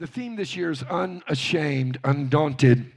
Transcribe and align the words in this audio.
The 0.00 0.08
theme 0.08 0.34
this 0.34 0.56
year 0.56 0.72
is 0.72 0.82
unashamed, 0.82 2.00
undaunted, 2.02 2.90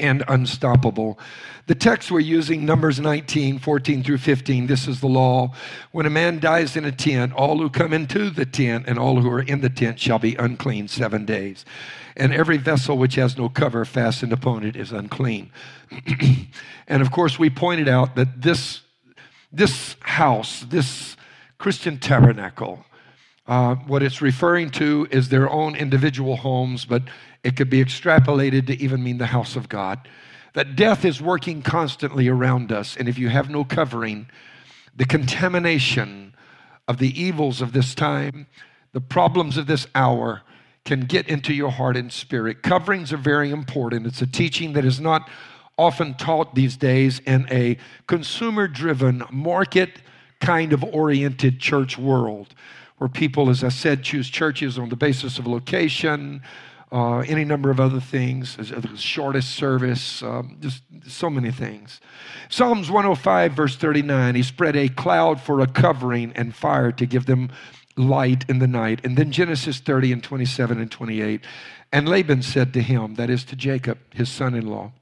and 0.00 0.24
unstoppable. 0.26 1.18
The 1.66 1.74
text 1.74 2.10
we're 2.10 2.20
using, 2.20 2.64
Numbers 2.64 2.98
19, 2.98 3.58
14 3.58 4.02
through 4.02 4.16
15, 4.16 4.68
this 4.68 4.88
is 4.88 5.00
the 5.00 5.06
law. 5.06 5.52
When 5.92 6.06
a 6.06 6.10
man 6.10 6.38
dies 6.38 6.76
in 6.76 6.86
a 6.86 6.92
tent, 6.92 7.34
all 7.34 7.58
who 7.58 7.68
come 7.68 7.92
into 7.92 8.30
the 8.30 8.46
tent 8.46 8.86
and 8.88 8.98
all 8.98 9.20
who 9.20 9.28
are 9.28 9.42
in 9.42 9.60
the 9.60 9.68
tent 9.68 10.00
shall 10.00 10.18
be 10.18 10.34
unclean 10.36 10.88
seven 10.88 11.26
days. 11.26 11.66
And 12.16 12.32
every 12.32 12.56
vessel 12.56 12.96
which 12.96 13.16
has 13.16 13.36
no 13.36 13.50
cover 13.50 13.84
fastened 13.84 14.32
upon 14.32 14.64
it 14.64 14.76
is 14.76 14.92
unclean. 14.92 15.50
and 16.88 17.02
of 17.02 17.10
course, 17.10 17.38
we 17.38 17.50
pointed 17.50 17.86
out 17.88 18.16
that 18.16 18.40
this, 18.40 18.80
this 19.52 19.96
house, 20.00 20.64
this 20.70 21.18
Christian 21.58 21.98
tabernacle, 21.98 22.86
uh, 23.48 23.74
what 23.86 24.02
it's 24.02 24.20
referring 24.20 24.68
to 24.68 25.08
is 25.10 25.30
their 25.30 25.50
own 25.50 25.74
individual 25.74 26.36
homes, 26.36 26.84
but 26.84 27.02
it 27.42 27.56
could 27.56 27.70
be 27.70 27.82
extrapolated 27.82 28.66
to 28.66 28.80
even 28.80 29.02
mean 29.02 29.16
the 29.16 29.26
house 29.26 29.56
of 29.56 29.70
God. 29.70 30.06
That 30.52 30.76
death 30.76 31.04
is 31.04 31.22
working 31.22 31.62
constantly 31.62 32.28
around 32.28 32.70
us, 32.70 32.96
and 32.96 33.08
if 33.08 33.18
you 33.18 33.30
have 33.30 33.48
no 33.48 33.64
covering, 33.64 34.28
the 34.94 35.06
contamination 35.06 36.34
of 36.86 36.98
the 36.98 37.20
evils 37.20 37.62
of 37.62 37.72
this 37.72 37.94
time, 37.94 38.46
the 38.92 39.00
problems 39.00 39.56
of 39.56 39.66
this 39.66 39.86
hour, 39.94 40.42
can 40.84 41.00
get 41.00 41.28
into 41.28 41.54
your 41.54 41.70
heart 41.70 41.96
and 41.96 42.12
spirit. 42.12 42.62
Coverings 42.62 43.12
are 43.12 43.18
very 43.18 43.50
important. 43.50 44.06
It's 44.06 44.22
a 44.22 44.26
teaching 44.26 44.74
that 44.74 44.84
is 44.84 45.00
not 45.00 45.28
often 45.78 46.14
taught 46.14 46.54
these 46.54 46.76
days 46.76 47.20
in 47.20 47.46
a 47.50 47.78
consumer 48.06 48.68
driven, 48.68 49.22
market 49.30 50.02
kind 50.40 50.72
of 50.72 50.84
oriented 50.84 51.60
church 51.60 51.96
world 51.96 52.54
where 52.98 53.08
people, 53.08 53.48
as 53.48 53.64
I 53.64 53.68
said, 53.68 54.02
choose 54.02 54.28
churches 54.28 54.78
on 54.78 54.88
the 54.88 54.96
basis 54.96 55.38
of 55.38 55.46
location, 55.46 56.42
uh, 56.90 57.18
any 57.18 57.44
number 57.44 57.70
of 57.70 57.80
other 57.80 58.00
things, 58.00 58.56
the 58.56 58.96
shortest 58.96 59.50
service, 59.50 60.22
um, 60.22 60.56
just 60.60 60.82
so 61.06 61.28
many 61.28 61.50
things. 61.50 62.00
Psalms 62.48 62.90
105, 62.90 63.52
verse 63.52 63.76
39, 63.76 64.34
he 64.34 64.42
spread 64.42 64.74
a 64.74 64.88
cloud 64.88 65.40
for 65.40 65.60
a 65.60 65.66
covering 65.66 66.32
and 66.34 66.54
fire 66.54 66.90
to 66.92 67.06
give 67.06 67.26
them 67.26 67.50
light 67.96 68.44
in 68.48 68.58
the 68.58 68.66
night. 68.66 69.00
And 69.04 69.16
then 69.16 69.32
Genesis 69.32 69.80
30 69.80 70.12
and 70.12 70.24
27 70.24 70.80
and 70.80 70.90
28. 70.90 71.42
And 71.92 72.08
Laban 72.08 72.42
said 72.42 72.72
to 72.74 72.82
him, 72.82 73.14
that 73.16 73.28
is 73.28 73.44
to 73.44 73.56
Jacob, 73.56 73.98
his 74.14 74.30
son 74.30 74.54
in 74.54 74.66
law, 74.66 74.92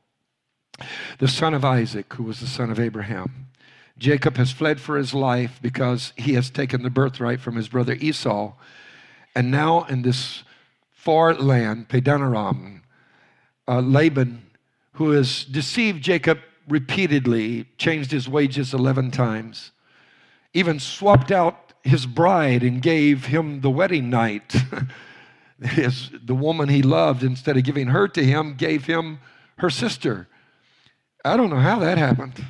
the 1.19 1.29
son 1.29 1.55
of 1.55 1.65
Isaac, 1.65 2.13
who 2.15 2.25
was 2.25 2.41
the 2.41 2.47
son 2.47 2.71
of 2.71 2.81
Abraham. 2.81 3.49
Jacob 3.99 4.37
has 4.37 4.53
fled 4.53 4.81
for 4.81 4.97
his 4.97 5.15
life 5.15 5.59
because 5.63 6.13
he 6.17 6.35
has 6.35 6.51
taken 6.51 6.83
the 6.83 6.91
birthright 6.91 7.41
from 7.41 7.57
his 7.57 7.69
brother 7.69 7.95
Esau. 7.95 8.53
And 9.35 9.51
now 9.51 9.85
in 9.85 10.03
this 10.03 10.43
far 10.93 11.35
land, 11.35 11.89
Padanaram, 11.89 12.81
uh, 13.69 13.81
Laban, 13.81 14.43
who 14.93 15.11
has 15.13 15.45
deceived 15.45 16.03
Jacob 16.03 16.41
repeatedly, 16.69 17.67
changed 17.79 18.11
his 18.11 18.29
wages 18.29 18.75
11 18.75 19.13
times, 19.13 19.73
even 20.53 20.81
swapped 20.81 21.31
out 21.31 21.73
his 21.83 22.07
bride 22.07 22.63
and 22.63 22.83
gave 22.83 23.27
him 23.27 23.61
the 23.61 23.71
wedding 23.71 24.11
night. 24.11 24.55
his, 25.63 26.11
the 26.25 26.35
woman 26.35 26.69
he 26.69 26.83
loved, 26.83 27.23
instead 27.23 27.57
of 27.57 27.65
giving 27.65 27.89
her 27.89 28.09
to 28.09 28.25
him, 28.25 28.55
gave 28.55 28.85
him 28.85 29.21
her 29.59 29.71
sister. 29.71 30.29
I 31.25 31.37
don't 31.37 31.51
know 31.51 31.57
how 31.57 31.79
that 31.79 31.99
happened. 31.99 32.45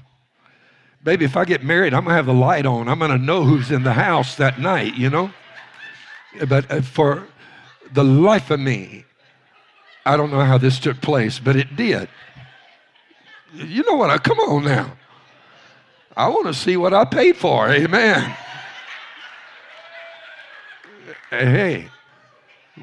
Baby, 1.07 1.25
if 1.25 1.37
I 1.37 1.45
get 1.45 1.63
married, 1.63 1.95
I'm 1.95 2.03
going 2.03 2.15
to 2.15 2.17
have 2.17 2.27
the 2.27 2.35
light 2.35 2.67
on. 2.67 2.89
I'm 2.89 2.99
going 2.99 3.13
to 3.13 3.17
know 3.17 3.45
who's 3.45 3.71
in 3.71 3.85
the 3.85 3.93
house 3.93 4.35
that 4.35 4.59
night, 4.59 4.97
you 4.97 5.09
know? 5.09 5.31
But 6.49 6.69
uh, 6.69 6.83
for 6.83 7.29
the 7.93 8.03
life 8.03 8.51
of 8.51 8.59
me, 8.59 9.05
I 10.05 10.17
don't 10.17 10.33
know 10.33 10.41
how 10.41 10.59
this 10.59 10.81
took 10.81 11.01
place, 11.01 11.39
but 11.39 11.55
it 11.55 11.77
did. 11.77 12.09
You 13.55 13.85
know 13.85 13.95
what? 13.95 14.11
I, 14.11 14.19
Come 14.19 14.41
on 14.41 14.65
now. 14.65 14.97
I 16.17 16.27
want 16.27 16.49
to 16.49 16.55
see 16.55 16.77
what 16.77 16.93
I 16.93 17.05
paid 17.05 17.37
for. 17.37 17.69
Amen. 17.69 18.37
Hey, 21.31 21.89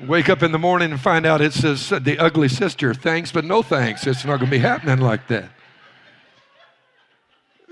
wake 0.01 0.29
up 0.29 0.41
in 0.41 0.53
the 0.53 0.59
morning 0.59 0.91
and 0.91 1.01
find 1.01 1.25
out 1.25 1.41
it 1.41 1.51
says 1.51 1.89
the 1.89 2.17
ugly 2.19 2.47
sister, 2.47 2.93
thanks, 2.93 3.33
but 3.33 3.43
no 3.43 3.61
thanks. 3.61 4.07
It's 4.07 4.23
not 4.23 4.37
going 4.37 4.49
to 4.49 4.51
be 4.51 4.59
happening 4.59 4.99
like 4.99 5.27
that. 5.27 5.49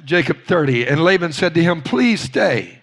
Jacob 0.05 0.43
30. 0.45 0.87
And 0.87 1.03
Laban 1.03 1.33
said 1.33 1.53
to 1.55 1.63
him, 1.63 1.81
Please 1.81 2.21
stay. 2.21 2.81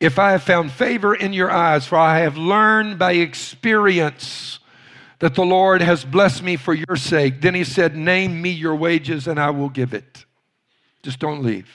If 0.00 0.18
I 0.18 0.32
have 0.32 0.42
found 0.42 0.72
favor 0.72 1.14
in 1.14 1.32
your 1.32 1.50
eyes, 1.50 1.86
for 1.86 1.96
I 1.96 2.20
have 2.20 2.36
learned 2.36 2.98
by 2.98 3.12
experience 3.12 4.58
that 5.20 5.34
the 5.34 5.44
Lord 5.44 5.80
has 5.80 6.04
blessed 6.04 6.42
me 6.42 6.56
for 6.56 6.74
your 6.74 6.96
sake. 6.96 7.40
Then 7.40 7.54
he 7.54 7.64
said, 7.64 7.96
Name 7.96 8.42
me 8.42 8.50
your 8.50 8.74
wages 8.74 9.26
and 9.26 9.38
I 9.38 9.50
will 9.50 9.70
give 9.70 9.94
it. 9.94 10.24
Just 11.02 11.18
don't 11.18 11.42
leave. 11.42 11.68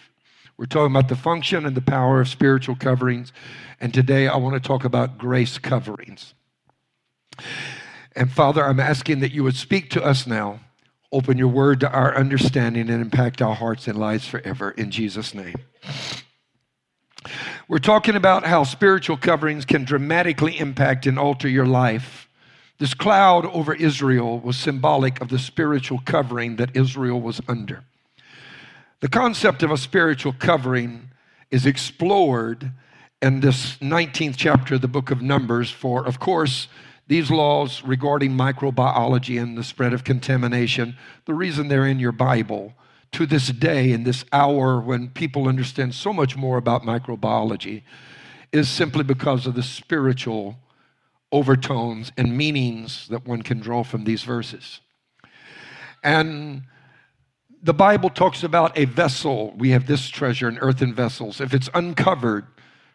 We're 0.57 0.65
talking 0.65 0.93
about 0.93 1.07
the 1.07 1.15
function 1.15 1.65
and 1.65 1.75
the 1.75 1.81
power 1.81 2.19
of 2.19 2.27
spiritual 2.27 2.75
coverings. 2.75 3.31
And 3.79 3.93
today 3.93 4.27
I 4.27 4.35
want 4.37 4.61
to 4.61 4.67
talk 4.67 4.83
about 4.83 5.17
grace 5.17 5.57
coverings. 5.57 6.33
And 8.15 8.29
Father, 8.31 8.63
I'm 8.63 8.79
asking 8.79 9.21
that 9.21 9.31
you 9.31 9.43
would 9.43 9.55
speak 9.55 9.89
to 9.91 10.03
us 10.03 10.27
now 10.27 10.59
Open 11.11 11.37
your 11.37 11.47
word 11.47 11.79
to 11.79 11.91
our 11.91 12.15
understanding 12.15 12.89
and 12.89 13.01
impact 13.01 13.41
our 13.41 13.55
hearts 13.55 13.87
and 13.87 13.97
lives 13.97 14.27
forever 14.27 14.71
in 14.71 14.91
Jesus' 14.91 15.33
name. 15.33 15.55
We're 17.67 17.79
talking 17.79 18.15
about 18.15 18.45
how 18.45 18.63
spiritual 18.63 19.17
coverings 19.17 19.65
can 19.65 19.85
dramatically 19.85 20.57
impact 20.59 21.05
and 21.05 21.17
alter 21.17 21.47
your 21.47 21.65
life. 21.65 22.27
This 22.77 22.93
cloud 22.93 23.45
over 23.47 23.73
Israel 23.73 24.39
was 24.39 24.55
symbolic 24.55 25.19
of 25.19 25.29
the 25.29 25.39
spiritual 25.39 25.99
covering 26.05 26.55
that 26.57 26.75
Israel 26.75 27.19
was 27.19 27.41
under. 27.47 27.83
The 29.01 29.09
concept 29.09 29.63
of 29.63 29.71
a 29.71 29.77
spiritual 29.77 30.33
covering 30.33 31.09
is 31.51 31.65
explored 31.65 32.71
in 33.21 33.39
this 33.39 33.77
19th 33.77 34.35
chapter 34.37 34.75
of 34.75 34.81
the 34.81 34.87
book 34.87 35.11
of 35.11 35.21
Numbers, 35.21 35.71
for, 35.71 36.05
of 36.05 36.19
course, 36.19 36.67
these 37.09 37.31
laws 37.31 37.83
regarding 37.83 38.31
microbiology 38.31 39.41
and 39.41 39.57
the 39.57 39.63
spread 39.63 39.93
of 39.93 40.03
contamination, 40.03 40.95
the 41.25 41.33
reason 41.33 41.67
they're 41.67 41.87
in 41.87 41.99
your 41.99 42.11
Bible 42.11 42.75
to 43.13 43.25
this 43.25 43.47
day, 43.47 43.91
in 43.91 44.03
this 44.03 44.23
hour 44.31 44.79
when 44.79 45.09
people 45.09 45.47
understand 45.47 45.95
so 45.95 46.13
much 46.13 46.37
more 46.37 46.57
about 46.57 46.83
microbiology, 46.83 47.81
is 48.51 48.69
simply 48.69 49.03
because 49.03 49.47
of 49.47 49.55
the 49.55 49.63
spiritual 49.63 50.59
overtones 51.31 52.11
and 52.15 52.37
meanings 52.37 53.07
that 53.07 53.25
one 53.25 53.41
can 53.41 53.59
draw 53.59 53.83
from 53.83 54.03
these 54.03 54.21
verses. 54.21 54.79
And 56.03 56.61
the 57.63 57.73
Bible 57.73 58.11
talks 58.11 58.43
about 58.43 58.77
a 58.77 58.85
vessel. 58.85 59.55
We 59.57 59.71
have 59.71 59.87
this 59.87 60.09
treasure 60.09 60.47
in 60.47 60.59
earthen 60.59 60.93
vessels. 60.93 61.41
If 61.41 61.55
it's 61.55 61.69
uncovered, 61.73 62.45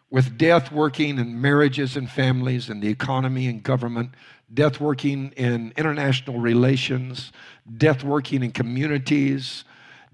with 0.09 0.37
death 0.37 0.71
working 0.71 1.17
in 1.17 1.41
marriages 1.41 1.97
and 1.97 2.09
families 2.09 2.69
and 2.69 2.81
the 2.81 2.87
economy 2.87 3.47
and 3.47 3.63
government, 3.63 4.11
death 4.53 4.79
working 4.79 5.31
in 5.35 5.73
international 5.75 6.39
relations, 6.39 7.31
death 7.77 8.03
working 8.03 8.43
in 8.43 8.51
communities, 8.51 9.63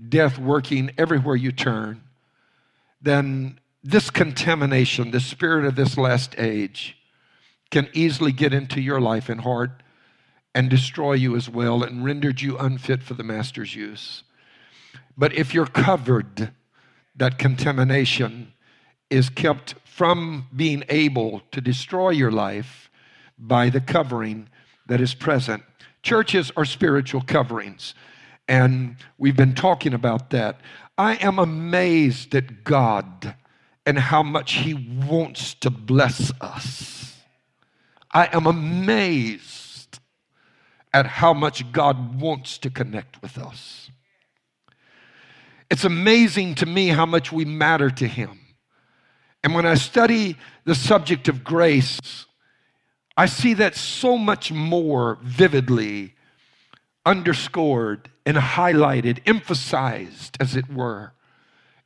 death 0.09 0.37
working 0.37 0.91
everywhere 0.97 1.35
you 1.35 1.51
turn, 1.51 2.01
then 3.01 3.59
this 3.83 4.09
contamination, 4.09 5.11
the 5.11 5.19
spirit 5.19 5.65
of 5.65 5.75
this 5.75 5.97
last 5.97 6.35
age, 6.37 6.97
can 7.69 7.89
easily 7.93 8.31
get 8.31 8.53
into 8.53 8.79
your 8.81 9.01
life 9.01 9.29
and 9.29 9.41
heart 9.41 9.83
and 10.53 10.69
destroy 10.69 11.13
you 11.13 11.35
as 11.35 11.49
well 11.49 11.83
and 11.83 12.03
rendered 12.03 12.41
you 12.41 12.57
unfit 12.57 13.01
for 13.01 13.13
the 13.13 13.23
master's 13.23 13.75
use. 13.75 14.23
But 15.17 15.33
if 15.33 15.53
you're 15.53 15.65
covered, 15.65 16.51
that 17.15 17.37
contamination 17.37 18.53
is 19.11 19.29
kept 19.29 19.75
from 19.83 20.47
being 20.55 20.83
able 20.89 21.41
to 21.51 21.61
destroy 21.61 22.09
your 22.09 22.31
life 22.31 22.89
by 23.37 23.69
the 23.69 23.81
covering 23.81 24.49
that 24.87 25.01
is 25.01 25.13
present. 25.13 25.61
Churches 26.01 26.51
are 26.57 26.65
spiritual 26.65 27.21
coverings, 27.21 27.93
and 28.47 28.95
we've 29.17 29.35
been 29.35 29.53
talking 29.53 29.93
about 29.93 30.31
that. 30.31 30.59
I 30.97 31.15
am 31.15 31.37
amazed 31.37 32.33
at 32.33 32.63
God 32.63 33.35
and 33.85 33.99
how 33.99 34.23
much 34.23 34.53
He 34.53 34.73
wants 34.73 35.53
to 35.55 35.69
bless 35.69 36.31
us. 36.41 37.17
I 38.11 38.29
am 38.33 38.45
amazed 38.45 39.99
at 40.93 41.05
how 41.05 41.33
much 41.33 41.71
God 41.71 42.19
wants 42.19 42.57
to 42.59 42.69
connect 42.69 43.21
with 43.21 43.37
us. 43.37 43.89
It's 45.69 45.85
amazing 45.85 46.55
to 46.55 46.65
me 46.65 46.89
how 46.89 47.05
much 47.05 47.31
we 47.31 47.45
matter 47.45 47.89
to 47.89 48.07
Him. 48.07 48.40
And 49.43 49.55
when 49.55 49.65
I 49.65 49.75
study 49.75 50.37
the 50.65 50.75
subject 50.75 51.27
of 51.27 51.43
grace, 51.43 51.99
I 53.17 53.25
see 53.25 53.53
that 53.55 53.75
so 53.75 54.17
much 54.17 54.51
more 54.51 55.17
vividly 55.23 56.15
underscored 57.05 58.09
and 58.25 58.37
highlighted, 58.37 59.19
emphasized, 59.25 60.37
as 60.39 60.55
it 60.55 60.71
were, 60.71 61.13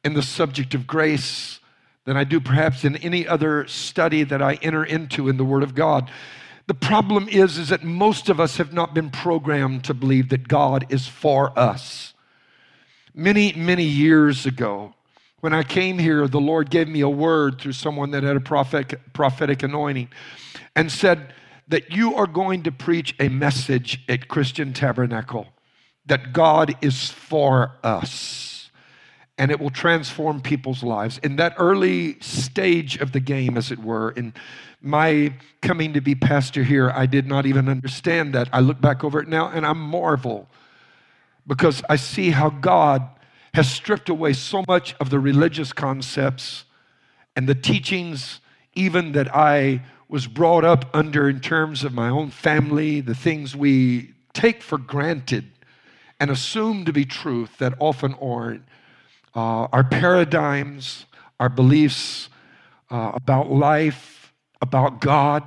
in 0.04 0.14
the 0.14 0.22
subject 0.22 0.74
of 0.74 0.86
grace 0.86 1.60
than 2.06 2.18
I 2.18 2.24
do 2.24 2.40
perhaps 2.40 2.84
in 2.84 2.98
any 2.98 3.28
other 3.28 3.66
study 3.68 4.24
that 4.24 4.42
I 4.42 4.56
enter 4.56 4.84
into 4.84 5.28
in 5.28 5.38
the 5.38 5.46
Word 5.46 5.64
of 5.64 5.74
God. 5.74 6.12
The 6.68 6.74
problem 6.74 7.28
is, 7.30 7.58
is 7.58 7.70
that 7.70 7.84
most 7.84 8.30
of 8.30 8.40
us 8.40 8.58
have 8.58 8.74
not 8.74 8.94
been 8.94 9.10
programmed 9.10 9.84
to 9.86 9.94
believe 9.94 10.30
that 10.30 10.48
God 10.48 10.86
is 10.90 11.08
for 11.08 11.58
us. 11.58 12.14
Many, 13.14 13.54
many 13.54 13.84
years 13.84 14.46
ago, 14.46 14.94
when 15.46 15.54
I 15.54 15.62
came 15.62 16.00
here, 16.00 16.28
the 16.28 16.40
Lord 16.40 16.72
gave 16.72 16.88
me 16.88 17.02
a 17.02 17.08
word 17.08 17.62
through 17.62 17.74
someone 17.74 18.10
that 18.10 18.24
had 18.24 18.36
a 18.36 18.40
prophetic, 18.40 19.14
prophetic 19.14 19.62
anointing 19.62 20.10
and 20.76 20.92
said 20.92 21.36
that 21.68 21.92
you 21.92 22.16
are 22.16 22.26
going 22.26 22.64
to 22.64 22.72
preach 22.72 23.14
a 23.20 23.30
message 23.30 24.04
at 24.10 24.28
Christian 24.28 24.74
Tabernacle 24.74 25.46
that 26.08 26.34
God 26.34 26.74
is 26.82 27.12
for 27.12 27.74
us 27.84 28.72
and 29.38 29.52
it 29.52 29.60
will 29.60 29.70
transform 29.70 30.42
people's 30.42 30.82
lives. 30.82 31.20
In 31.20 31.36
that 31.36 31.54
early 31.60 32.20
stage 32.22 32.98
of 32.98 33.12
the 33.12 33.20
game, 33.20 33.56
as 33.56 33.72
it 33.72 33.78
were, 33.78 34.10
in 34.14 34.34
my 34.82 35.32
coming 35.62 35.94
to 35.94 36.02
be 36.02 36.16
pastor 36.16 36.64
here, 36.64 36.90
I 36.90 37.06
did 37.06 37.28
not 37.28 37.46
even 37.46 37.70
understand 37.70 38.34
that. 38.34 38.50
I 38.52 38.62
look 38.62 38.82
back 38.82 39.04
over 39.04 39.20
it 39.20 39.28
now 39.28 39.50
and 39.50 39.64
I 39.64 39.74
marvel 39.74 40.50
because 41.46 41.84
I 41.88 41.98
see 41.98 42.32
how 42.32 42.50
God 42.50 43.08
has 43.56 43.72
stripped 43.72 44.10
away 44.10 44.34
so 44.34 44.66
much 44.68 44.96
of 45.00 45.10
the 45.10 45.18
religious 45.18 45.72
concepts 45.72 46.66
and 47.38 47.48
the 47.48 47.56
teachings, 47.56 48.42
even 48.74 49.14
that 49.14 49.34
I 49.34 49.82
was 50.10 50.28
brought 50.28 50.66
up 50.66 50.94
under 50.94 51.30
in 51.30 51.40
terms 51.40 51.86
of 51.86 51.94
my 51.94 52.10
own 52.10 52.32
family, 52.32 53.00
the 53.00 53.16
things 53.16 53.56
we 53.56 54.14
take 54.34 54.62
for 54.62 54.78
granted 54.78 55.46
and 56.20 56.30
assume 56.30 56.84
to 56.84 56.92
be 56.92 57.06
truth 57.06 57.58
that 57.60 57.74
often 57.80 58.14
aren't. 58.16 58.64
Uh, 59.34 59.68
our 59.72 59.86
paradigms, 59.86 61.06
our 61.40 61.48
beliefs 61.50 62.28
uh, 62.90 63.12
about 63.14 63.50
life, 63.50 64.34
about 64.62 65.00
God, 65.00 65.44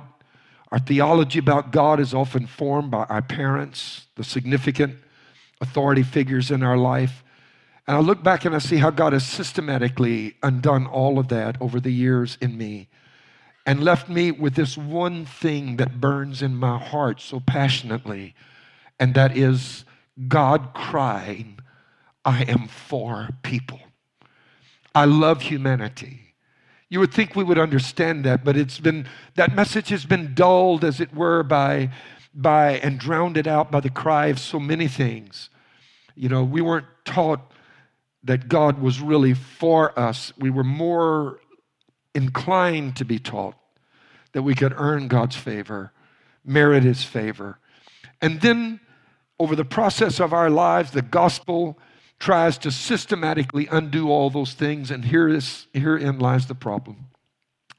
our 0.71 0.79
theology 0.79 1.37
about 1.37 1.71
God 1.71 1.99
is 1.99 2.15
often 2.15 2.47
formed 2.47 2.89
by 2.89 3.03
our 3.03 3.21
parents, 3.21 4.07
the 4.15 4.23
significant 4.23 4.95
authority 5.61 6.03
figures 6.03 6.49
in 6.49 6.63
our 6.63 6.77
life. 6.77 7.23
And 7.89 7.97
I 7.97 8.01
look 8.01 8.21
back 8.21 8.45
and 8.45 8.53
I 8.53 8.59
see 8.59 8.77
how 8.77 8.91
God 8.91 9.13
has 9.13 9.25
systematically 9.25 10.35
undone 10.43 10.85
all 10.85 11.17
of 11.17 11.29
that 11.29 11.59
over 11.59 11.79
the 11.79 11.89
years 11.89 12.37
in 12.39 12.55
me 12.55 12.87
and 13.65 13.83
left 13.83 14.07
me 14.07 14.29
with 14.29 14.53
this 14.53 14.77
one 14.77 15.25
thing 15.25 15.77
that 15.77 15.99
burns 15.99 16.43
in 16.43 16.55
my 16.55 16.77
heart 16.77 17.19
so 17.19 17.39
passionately, 17.39 18.35
and 18.99 19.15
that 19.15 19.35
is 19.35 19.85
God 20.27 20.75
crying, 20.75 21.57
I 22.23 22.43
am 22.43 22.67
for 22.67 23.29
people. 23.41 23.79
I 24.93 25.05
love 25.05 25.41
humanity. 25.41 26.35
You 26.89 26.99
would 26.99 27.11
think 27.11 27.35
we 27.35 27.43
would 27.43 27.57
understand 27.57 28.23
that, 28.23 28.43
but 28.43 28.55
it's 28.55 28.79
been, 28.79 29.07
that 29.33 29.55
message 29.55 29.89
has 29.89 30.05
been 30.05 30.35
dulled, 30.35 30.85
as 30.85 30.99
it 30.99 31.11
were, 31.11 31.41
by, 31.41 31.89
by 32.35 32.73
and 32.83 32.99
drowned 32.99 33.35
it 33.35 33.47
out 33.47 33.71
by 33.71 33.79
the 33.79 33.89
cry 33.89 34.27
of 34.27 34.37
so 34.37 34.59
many 34.59 34.87
things. 34.87 35.49
You 36.13 36.29
know, 36.29 36.43
we 36.43 36.61
weren't 36.61 36.85
taught 37.03 37.51
that 38.23 38.49
God 38.49 38.79
was 38.79 38.99
really 38.99 39.33
for 39.33 39.97
us. 39.97 40.33
We 40.37 40.49
were 40.49 40.63
more 40.63 41.39
inclined 42.13 42.95
to 42.97 43.05
be 43.05 43.19
taught 43.19 43.55
that 44.33 44.43
we 44.43 44.55
could 44.55 44.73
earn 44.75 45.07
God's 45.07 45.35
favor, 45.35 45.91
merit 46.43 46.83
His 46.83 47.03
favor. 47.03 47.59
And 48.21 48.41
then 48.41 48.79
over 49.39 49.55
the 49.55 49.65
process 49.65 50.19
of 50.19 50.33
our 50.33 50.49
lives, 50.49 50.91
the 50.91 51.01
gospel 51.01 51.79
tries 52.19 52.57
to 52.59 52.71
systematically 52.71 53.67
undo 53.71 54.09
all 54.09 54.29
those 54.29 54.53
things, 54.53 54.91
and 54.91 55.05
here 55.05 55.29
is, 55.29 55.67
herein 55.73 56.19
lies 56.19 56.47
the 56.47 56.55
problem. 56.55 57.05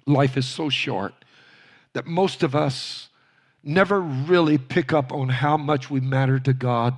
Life 0.06 0.36
is 0.36 0.46
so 0.46 0.70
short 0.70 1.12
that 1.92 2.06
most 2.06 2.42
of 2.42 2.54
us 2.54 3.10
never 3.62 4.00
really 4.00 4.56
pick 4.56 4.92
up 4.92 5.12
on 5.12 5.28
how 5.28 5.58
much 5.58 5.90
we 5.90 6.00
matter 6.00 6.38
to 6.40 6.54
God 6.54 6.94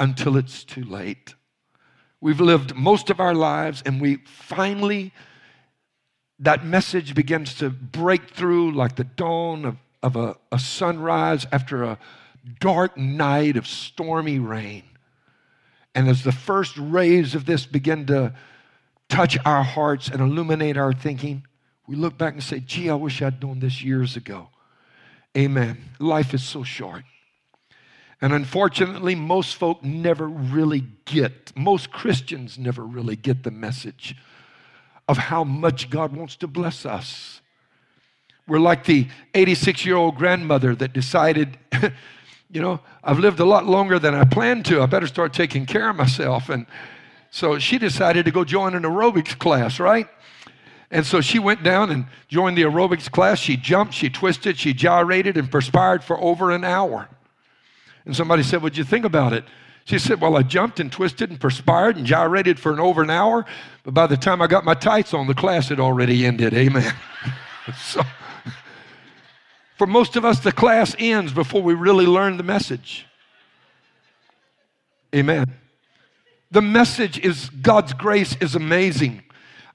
until 0.00 0.36
it's 0.36 0.64
too 0.64 0.82
late. 0.82 1.34
We've 2.20 2.40
lived 2.40 2.74
most 2.74 3.10
of 3.10 3.20
our 3.20 3.34
lives, 3.34 3.82
and 3.86 4.00
we 4.00 4.16
finally, 4.26 5.12
that 6.38 6.64
message 6.64 7.14
begins 7.14 7.54
to 7.54 7.70
break 7.70 8.30
through 8.30 8.72
like 8.72 8.96
the 8.96 9.04
dawn 9.04 9.64
of, 9.64 9.76
of 10.02 10.16
a, 10.16 10.36
a 10.50 10.58
sunrise 10.58 11.46
after 11.52 11.84
a 11.84 11.98
dark 12.60 12.96
night 12.96 13.56
of 13.56 13.66
stormy 13.66 14.38
rain. 14.38 14.82
And 15.94 16.08
as 16.08 16.22
the 16.24 16.32
first 16.32 16.76
rays 16.76 17.34
of 17.34 17.44
this 17.44 17.66
begin 17.66 18.06
to 18.06 18.34
touch 19.08 19.38
our 19.44 19.62
hearts 19.62 20.08
and 20.08 20.20
illuminate 20.20 20.76
our 20.76 20.92
thinking, 20.92 21.44
we 21.86 21.96
look 21.96 22.18
back 22.18 22.34
and 22.34 22.42
say, 22.42 22.60
gee, 22.60 22.90
I 22.90 22.94
wish 22.94 23.22
I'd 23.22 23.42
known 23.42 23.60
this 23.60 23.82
years 23.82 24.16
ago. 24.16 24.48
Amen. 25.36 25.78
Life 25.98 26.34
is 26.34 26.42
so 26.42 26.62
short. 26.62 27.04
And 28.20 28.32
unfortunately, 28.32 29.14
most 29.14 29.56
folk 29.56 29.82
never 29.84 30.28
really 30.28 30.84
get, 31.04 31.52
most 31.56 31.92
Christians 31.92 32.58
never 32.58 32.82
really 32.84 33.16
get 33.16 33.44
the 33.44 33.50
message 33.50 34.16
of 35.06 35.16
how 35.16 35.44
much 35.44 35.88
God 35.88 36.14
wants 36.14 36.36
to 36.36 36.46
bless 36.46 36.84
us. 36.84 37.40
We're 38.46 38.58
like 38.58 38.84
the 38.84 39.08
86 39.34 39.86
year 39.86 39.96
old 39.96 40.16
grandmother 40.16 40.74
that 40.74 40.92
decided 40.92 41.58
you 42.50 42.62
know, 42.62 42.80
I've 43.04 43.18
lived 43.18 43.40
a 43.40 43.44
lot 43.44 43.66
longer 43.66 43.98
than 43.98 44.14
I 44.14 44.24
planned 44.24 44.64
to. 44.66 44.80
I 44.80 44.86
better 44.86 45.06
start 45.06 45.32
taking 45.32 45.66
care 45.66 45.90
of 45.90 45.96
myself. 45.96 46.48
And 46.48 46.66
so 47.30 47.58
she 47.58 47.78
decided 47.78 48.24
to 48.24 48.30
go 48.30 48.44
join 48.44 48.74
an 48.74 48.84
aerobics 48.84 49.38
class, 49.38 49.78
right? 49.78 50.08
And 50.90 51.04
so 51.04 51.20
she 51.20 51.38
went 51.38 51.62
down 51.62 51.90
and 51.90 52.06
joined 52.28 52.56
the 52.56 52.62
aerobics 52.62 53.10
class. 53.10 53.38
She 53.38 53.58
jumped, 53.58 53.92
she 53.92 54.08
twisted, 54.08 54.58
she 54.58 54.72
gyrated, 54.72 55.36
and 55.36 55.50
perspired 55.50 56.02
for 56.02 56.18
over 56.18 56.50
an 56.50 56.64
hour. 56.64 57.08
And 58.08 58.16
somebody 58.16 58.42
said, 58.42 58.62
What'd 58.62 58.78
you 58.78 58.84
think 58.84 59.04
about 59.04 59.34
it? 59.34 59.44
She 59.84 59.98
said, 59.98 60.18
Well, 60.18 60.34
I 60.38 60.42
jumped 60.42 60.80
and 60.80 60.90
twisted 60.90 61.28
and 61.28 61.38
perspired 61.38 61.98
and 61.98 62.06
gyrated 62.06 62.58
for 62.58 62.72
an 62.72 62.80
over 62.80 63.02
an 63.02 63.10
hour, 63.10 63.44
but 63.84 63.92
by 63.92 64.06
the 64.06 64.16
time 64.16 64.40
I 64.40 64.46
got 64.46 64.64
my 64.64 64.72
tights 64.72 65.12
on, 65.12 65.26
the 65.26 65.34
class 65.34 65.68
had 65.68 65.78
already 65.78 66.24
ended. 66.24 66.54
Amen. 66.54 66.90
so 67.78 68.02
for 69.76 69.86
most 69.86 70.16
of 70.16 70.24
us, 70.24 70.40
the 70.40 70.52
class 70.52 70.96
ends 70.98 71.34
before 71.34 71.62
we 71.62 71.74
really 71.74 72.06
learn 72.06 72.38
the 72.38 72.42
message. 72.42 73.06
Amen. 75.14 75.44
The 76.50 76.62
message 76.62 77.18
is 77.18 77.50
God's 77.50 77.92
grace 77.92 78.36
is 78.40 78.54
amazing. 78.54 79.22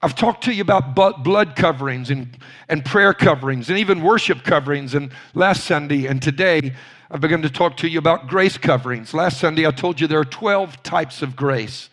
I've 0.02 0.16
talked 0.16 0.44
to 0.46 0.54
you 0.54 0.64
about 0.64 0.96
blood 0.96 1.56
coverings 1.56 2.10
and, 2.10 2.36
and 2.68 2.84
prayer 2.84 3.14
coverings 3.14 3.70
and 3.70 3.78
even 3.78 4.02
worship 4.02 4.44
coverings. 4.44 4.96
And 4.96 5.12
last 5.36 5.66
Sunday 5.66 6.08
and 6.08 6.20
today, 6.20 6.74
I've 7.14 7.22
begun 7.22 7.44
to 7.44 7.50
talk 7.50 7.78
to 7.78 7.88
you 7.88 8.00
about 8.00 8.26
grace 8.26 8.58
coverings. 8.58 9.14
Last 9.14 9.40
Sunday, 9.40 9.68
I 9.68 9.72
told 9.72 10.02
you 10.02 10.08
there 10.08 10.20
are 10.20 10.26
12 10.26 10.82
types 10.82 11.22
of 11.22 11.36
grace 11.36 11.92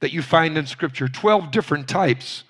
that 0.00 0.10
you 0.10 0.22
find 0.22 0.56
in 0.56 0.64
Scripture, 0.64 1.06
12 1.06 1.50
different 1.50 1.86
types. 1.86 2.44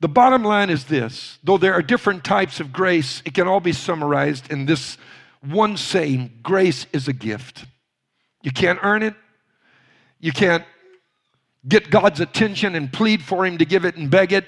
The 0.00 0.08
bottom 0.08 0.42
line 0.42 0.70
is 0.70 0.84
this 0.84 1.38
though 1.44 1.58
there 1.58 1.74
are 1.74 1.82
different 1.82 2.24
types 2.24 2.60
of 2.60 2.72
grace, 2.72 3.22
it 3.26 3.34
can 3.34 3.46
all 3.46 3.60
be 3.60 3.74
summarized 3.74 4.50
in 4.50 4.64
this 4.64 4.96
one 5.42 5.76
saying 5.76 6.32
grace 6.42 6.86
is 6.94 7.08
a 7.08 7.12
gift. 7.12 7.66
You 8.42 8.50
can't 8.50 8.78
earn 8.82 9.02
it, 9.02 9.14
you 10.18 10.32
can't 10.32 10.64
get 11.68 11.90
God's 11.90 12.20
attention 12.20 12.74
and 12.74 12.90
plead 12.90 13.22
for 13.22 13.44
Him 13.44 13.58
to 13.58 13.66
give 13.66 13.84
it 13.84 13.96
and 13.96 14.10
beg 14.10 14.32
it 14.32 14.46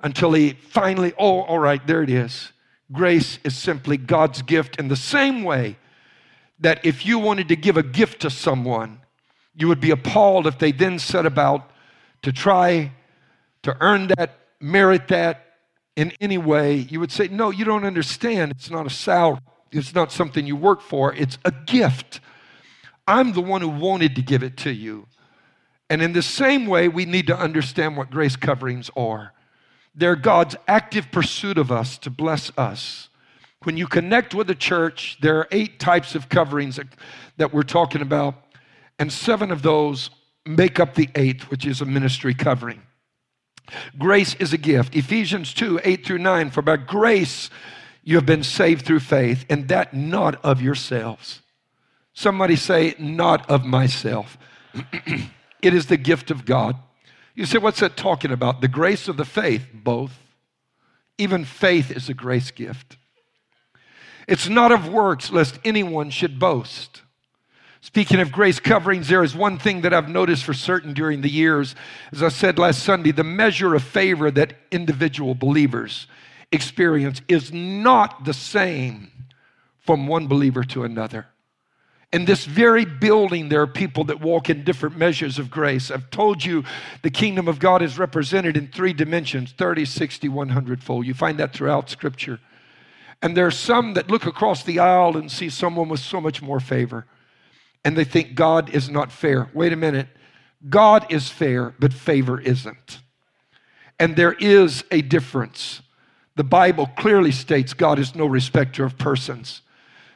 until 0.00 0.32
He 0.32 0.54
finally, 0.70 1.12
oh, 1.18 1.42
all 1.42 1.58
right, 1.58 1.86
there 1.86 2.02
it 2.02 2.08
is. 2.08 2.52
Grace 2.90 3.38
is 3.44 3.54
simply 3.54 3.98
God's 3.98 4.40
gift 4.40 4.76
in 4.76 4.88
the 4.88 4.96
same 4.96 5.42
way 5.42 5.76
that 6.60 6.84
if 6.84 7.04
you 7.04 7.18
wanted 7.18 7.48
to 7.48 7.56
give 7.56 7.76
a 7.76 7.82
gift 7.82 8.20
to 8.22 8.30
someone, 8.30 9.00
you 9.54 9.68
would 9.68 9.80
be 9.80 9.90
appalled 9.90 10.46
if 10.46 10.58
they 10.58 10.72
then 10.72 10.98
set 10.98 11.26
about 11.26 11.70
to 12.22 12.32
try 12.32 12.92
to 13.62 13.76
earn 13.80 14.08
that 14.16 14.38
merit 14.60 15.08
that 15.08 15.46
in 15.96 16.12
any 16.20 16.38
way, 16.38 16.74
you 16.76 17.00
would 17.00 17.10
say, 17.10 17.28
No, 17.28 17.50
you 17.50 17.64
don't 17.64 17.84
understand. 17.84 18.52
It's 18.52 18.70
not 18.70 18.86
a 18.86 18.90
salary, 18.90 19.40
it's 19.72 19.94
not 19.94 20.12
something 20.12 20.46
you 20.46 20.56
work 20.56 20.80
for, 20.80 21.14
it's 21.14 21.38
a 21.44 21.50
gift. 21.50 22.20
I'm 23.08 23.32
the 23.32 23.40
one 23.40 23.60
who 23.60 23.68
wanted 23.68 24.16
to 24.16 24.22
give 24.22 24.42
it 24.42 24.56
to 24.58 24.70
you. 24.70 25.06
And 25.88 26.02
in 26.02 26.12
the 26.12 26.22
same 26.22 26.66
way, 26.66 26.88
we 26.88 27.04
need 27.04 27.28
to 27.28 27.38
understand 27.38 27.96
what 27.96 28.10
grace 28.10 28.34
coverings 28.34 28.90
are. 28.96 29.32
They're 29.94 30.16
God's 30.16 30.56
active 30.66 31.12
pursuit 31.12 31.56
of 31.56 31.70
us 31.70 31.96
to 31.98 32.10
bless 32.10 32.50
us. 32.58 33.08
When 33.62 33.76
you 33.76 33.86
connect 33.86 34.34
with 34.34 34.50
a 34.50 34.54
church, 34.54 35.18
there 35.20 35.38
are 35.38 35.48
eight 35.50 35.80
types 35.80 36.14
of 36.14 36.28
coverings 36.28 36.76
that, 36.76 36.88
that 37.36 37.52
we're 37.52 37.62
talking 37.62 38.02
about, 38.02 38.34
and 38.98 39.12
seven 39.12 39.50
of 39.50 39.62
those 39.62 40.10
make 40.44 40.78
up 40.78 40.94
the 40.94 41.08
eighth, 41.14 41.50
which 41.50 41.66
is 41.66 41.80
a 41.80 41.84
ministry 41.84 42.34
covering. 42.34 42.82
Grace 43.98 44.34
is 44.34 44.52
a 44.52 44.58
gift. 44.58 44.94
Ephesians 44.94 45.52
2 45.54 45.80
8 45.82 46.06
through 46.06 46.18
9. 46.18 46.50
For 46.50 46.62
by 46.62 46.76
grace 46.76 47.50
you 48.04 48.14
have 48.16 48.26
been 48.26 48.44
saved 48.44 48.86
through 48.86 49.00
faith, 49.00 49.44
and 49.50 49.68
that 49.68 49.92
not 49.92 50.42
of 50.44 50.62
yourselves. 50.62 51.42
Somebody 52.12 52.56
say, 52.56 52.94
not 52.98 53.48
of 53.50 53.64
myself. 53.64 54.38
it 55.60 55.74
is 55.74 55.86
the 55.86 55.96
gift 55.96 56.30
of 56.30 56.44
God. 56.44 56.76
You 57.34 57.44
say, 57.44 57.58
what's 57.58 57.80
that 57.80 57.96
talking 57.96 58.30
about? 58.30 58.60
The 58.60 58.68
grace 58.68 59.08
of 59.08 59.16
the 59.16 59.24
faith? 59.24 59.66
Both. 59.74 60.12
Even 61.18 61.44
faith 61.44 61.90
is 61.90 62.08
a 62.08 62.14
grace 62.14 62.50
gift. 62.50 62.96
It's 64.26 64.48
not 64.48 64.72
of 64.72 64.88
works, 64.88 65.30
lest 65.30 65.58
anyone 65.64 66.10
should 66.10 66.38
boast. 66.38 67.02
Speaking 67.80 68.18
of 68.18 68.32
grace 68.32 68.58
coverings, 68.58 69.06
there 69.08 69.22
is 69.22 69.36
one 69.36 69.58
thing 69.58 69.82
that 69.82 69.94
I've 69.94 70.08
noticed 70.08 70.42
for 70.42 70.54
certain 70.54 70.92
during 70.92 71.20
the 71.20 71.30
years. 71.30 71.76
As 72.10 72.22
I 72.22 72.30
said 72.30 72.58
last 72.58 72.82
Sunday, 72.82 73.12
the 73.12 73.22
measure 73.22 73.76
of 73.76 73.84
favor 73.84 74.30
that 74.32 74.54
individual 74.72 75.34
believers 75.36 76.08
experience 76.50 77.20
is 77.28 77.52
not 77.52 78.24
the 78.24 78.34
same 78.34 79.10
from 79.78 80.08
one 80.08 80.26
believer 80.26 80.64
to 80.64 80.82
another. 80.82 81.26
In 82.12 82.24
this 82.24 82.44
very 82.44 82.84
building, 82.84 83.48
there 83.48 83.62
are 83.62 83.66
people 83.66 84.04
that 84.04 84.20
walk 84.20 84.48
in 84.48 84.64
different 84.64 84.96
measures 84.96 85.38
of 85.38 85.50
grace. 85.50 85.90
I've 85.90 86.10
told 86.10 86.44
you 86.44 86.64
the 87.02 87.10
kingdom 87.10 87.46
of 87.46 87.58
God 87.58 87.82
is 87.82 87.98
represented 87.98 88.56
in 88.56 88.68
three 88.68 88.92
dimensions 88.92 89.52
30, 89.52 89.84
60, 89.84 90.28
100 90.28 90.82
fold. 90.82 91.06
You 91.06 91.14
find 91.14 91.38
that 91.38 91.52
throughout 91.52 91.90
Scripture. 91.90 92.40
And 93.22 93.36
there 93.36 93.46
are 93.46 93.50
some 93.50 93.94
that 93.94 94.10
look 94.10 94.26
across 94.26 94.62
the 94.62 94.78
aisle 94.78 95.16
and 95.16 95.30
see 95.30 95.48
someone 95.48 95.88
with 95.88 96.00
so 96.00 96.20
much 96.20 96.42
more 96.42 96.60
favor 96.60 97.06
and 97.86 97.96
they 97.96 98.02
think 98.02 98.34
God 98.34 98.70
is 98.70 98.90
not 98.90 99.12
fair. 99.12 99.48
Wait 99.54 99.72
a 99.72 99.76
minute. 99.76 100.08
God 100.68 101.06
is 101.08 101.28
fair, 101.28 101.72
but 101.78 101.92
favor 101.92 102.40
isn't. 102.40 102.98
And 104.00 104.16
there 104.16 104.32
is 104.32 104.82
a 104.90 105.02
difference. 105.02 105.82
The 106.34 106.42
Bible 106.42 106.88
clearly 106.96 107.30
states 107.30 107.74
God 107.74 108.00
is 108.00 108.16
no 108.16 108.26
respecter 108.26 108.84
of 108.84 108.98
persons. 108.98 109.62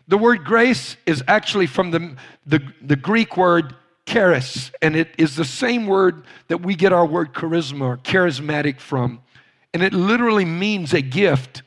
The 0.08 0.18
word 0.18 0.44
grace 0.44 0.96
is 1.06 1.22
actually 1.28 1.68
from 1.68 1.92
the, 1.92 2.16
the, 2.44 2.60
the 2.82 2.96
Greek 2.96 3.36
word 3.36 3.76
charis, 4.04 4.72
and 4.82 4.96
it 4.96 5.14
is 5.16 5.36
the 5.36 5.44
same 5.44 5.86
word 5.86 6.24
that 6.48 6.62
we 6.62 6.74
get 6.74 6.92
our 6.92 7.06
word 7.06 7.32
charisma 7.32 7.82
or 7.82 7.98
charismatic 7.98 8.80
from. 8.80 9.20
And 9.72 9.84
it 9.84 9.92
literally 9.92 10.44
means 10.44 10.92
a 10.92 11.02
gift. 11.02 11.62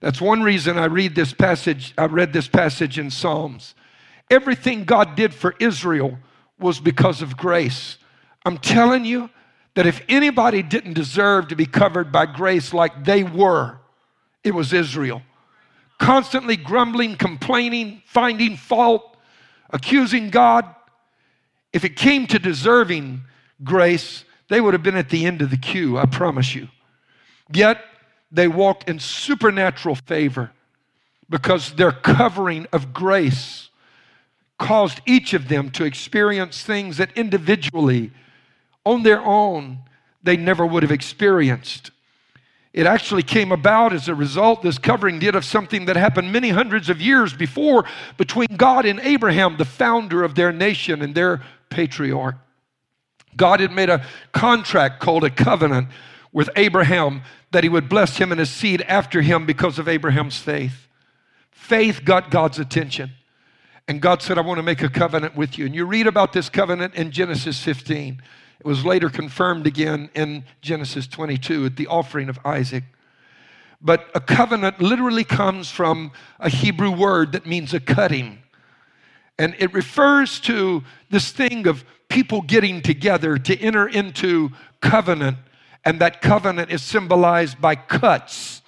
That's 0.00 0.20
one 0.20 0.42
reason 0.42 0.78
I 0.78 0.86
read 0.86 1.14
this 1.14 1.32
passage, 1.32 1.92
I 1.96 2.06
read 2.06 2.32
this 2.32 2.48
passage 2.48 2.98
in 2.98 3.10
Psalms. 3.10 3.74
Everything 4.30 4.84
God 4.84 5.14
did 5.14 5.34
for 5.34 5.54
Israel 5.60 6.18
was 6.58 6.80
because 6.80 7.20
of 7.20 7.36
grace. 7.36 7.98
I'm 8.44 8.58
telling 8.58 9.04
you 9.04 9.28
that 9.74 9.86
if 9.86 10.02
anybody 10.08 10.62
didn't 10.62 10.94
deserve 10.94 11.48
to 11.48 11.56
be 11.56 11.66
covered 11.66 12.10
by 12.10 12.26
grace 12.26 12.72
like 12.72 13.04
they 13.04 13.22
were, 13.22 13.78
it 14.42 14.54
was 14.54 14.72
Israel. 14.72 15.22
Constantly 15.98 16.56
grumbling, 16.56 17.16
complaining, 17.16 18.02
finding 18.06 18.56
fault, 18.56 19.16
accusing 19.70 20.30
God. 20.30 20.64
If 21.72 21.84
it 21.84 21.94
came 21.96 22.26
to 22.28 22.38
deserving 22.38 23.22
grace, 23.62 24.24
they 24.48 24.60
would 24.60 24.72
have 24.72 24.82
been 24.82 24.96
at 24.96 25.10
the 25.10 25.26
end 25.26 25.42
of 25.42 25.50
the 25.50 25.58
queue, 25.58 25.98
I 25.98 26.06
promise 26.06 26.54
you. 26.54 26.68
Yet 27.52 27.84
they 28.30 28.48
walked 28.48 28.88
in 28.88 28.98
supernatural 28.98 29.94
favor 29.94 30.50
because 31.28 31.72
their 31.72 31.92
covering 31.92 32.66
of 32.72 32.92
grace 32.92 33.70
caused 34.58 35.00
each 35.06 35.32
of 35.32 35.48
them 35.48 35.70
to 35.70 35.84
experience 35.84 36.62
things 36.62 36.98
that 36.98 37.10
individually, 37.16 38.10
on 38.84 39.02
their 39.02 39.20
own, 39.20 39.78
they 40.22 40.36
never 40.36 40.66
would 40.66 40.82
have 40.82 40.92
experienced. 40.92 41.90
It 42.72 42.86
actually 42.86 43.22
came 43.22 43.50
about 43.50 43.92
as 43.92 44.06
a 44.06 44.14
result, 44.14 44.62
this 44.62 44.78
covering 44.78 45.18
did, 45.18 45.34
of 45.34 45.44
something 45.44 45.86
that 45.86 45.96
happened 45.96 46.32
many 46.32 46.50
hundreds 46.50 46.88
of 46.88 47.00
years 47.00 47.32
before 47.32 47.84
between 48.16 48.48
God 48.56 48.84
and 48.84 49.00
Abraham, 49.00 49.56
the 49.56 49.64
founder 49.64 50.22
of 50.22 50.34
their 50.36 50.52
nation 50.52 51.02
and 51.02 51.14
their 51.14 51.42
patriarch. 51.70 52.36
God 53.36 53.60
had 53.60 53.72
made 53.72 53.90
a 53.90 54.04
contract 54.32 55.00
called 55.00 55.24
a 55.24 55.30
covenant 55.30 55.88
with 56.32 56.50
Abraham 56.54 57.22
that 57.50 57.64
he 57.64 57.68
would 57.68 57.88
bless 57.88 58.16
him 58.16 58.30
and 58.32 58.38
his 58.38 58.50
seed 58.50 58.82
after 58.82 59.22
him 59.22 59.46
because 59.46 59.78
of 59.78 59.88
Abraham's 59.88 60.38
faith. 60.38 60.86
Faith 61.50 62.04
got 62.04 62.30
God's 62.30 62.58
attention. 62.58 63.12
And 63.88 64.00
God 64.00 64.22
said, 64.22 64.38
I 64.38 64.42
want 64.42 64.58
to 64.58 64.62
make 64.62 64.82
a 64.82 64.88
covenant 64.88 65.36
with 65.36 65.58
you. 65.58 65.66
And 65.66 65.74
you 65.74 65.84
read 65.84 66.06
about 66.06 66.32
this 66.32 66.48
covenant 66.48 66.94
in 66.94 67.10
Genesis 67.10 67.60
15. 67.60 68.22
It 68.60 68.66
was 68.66 68.84
later 68.84 69.08
confirmed 69.08 69.66
again 69.66 70.10
in 70.14 70.44
Genesis 70.60 71.06
22 71.06 71.66
at 71.66 71.76
the 71.76 71.86
offering 71.86 72.28
of 72.28 72.38
Isaac. 72.44 72.84
But 73.80 74.10
a 74.14 74.20
covenant 74.20 74.80
literally 74.80 75.24
comes 75.24 75.70
from 75.70 76.12
a 76.38 76.50
Hebrew 76.50 76.90
word 76.90 77.32
that 77.32 77.46
means 77.46 77.72
a 77.72 77.80
cutting. 77.80 78.38
And 79.38 79.56
it 79.58 79.72
refers 79.72 80.38
to 80.40 80.84
this 81.08 81.32
thing 81.32 81.66
of 81.66 81.84
people 82.08 82.42
getting 82.42 82.82
together 82.82 83.38
to 83.38 83.58
enter 83.58 83.88
into 83.88 84.50
covenant. 84.80 85.38
And 85.84 86.00
that 86.00 86.20
covenant 86.20 86.70
is 86.70 86.82
symbolized 86.82 87.60
by 87.60 87.74
cuts 87.74 88.62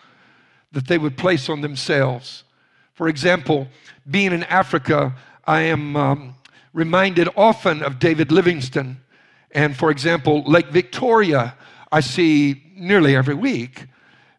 that 0.73 0.87
they 0.87 0.99
would 0.99 1.17
place 1.17 1.49
on 1.49 1.61
themselves. 1.61 2.45
For 2.95 3.09
example, 3.09 3.69
being 4.11 4.33
in 4.33 4.45
Africa, 4.45 5.15
I 5.45 5.63
am 5.63 5.97
um, 5.97 6.37
reminded 6.73 7.29
often 7.37 7.83
of 7.83 7.99
David 7.99 8.33
Livingstone. 8.33 8.99
And 9.51 9.77
for 9.77 9.91
example, 9.91 10.43
Lake 10.45 10.69
Victoria, 10.69 11.55
I 11.91 12.01
see 12.01 12.63
nearly 12.75 13.15
every 13.15 13.35
week 13.35 13.87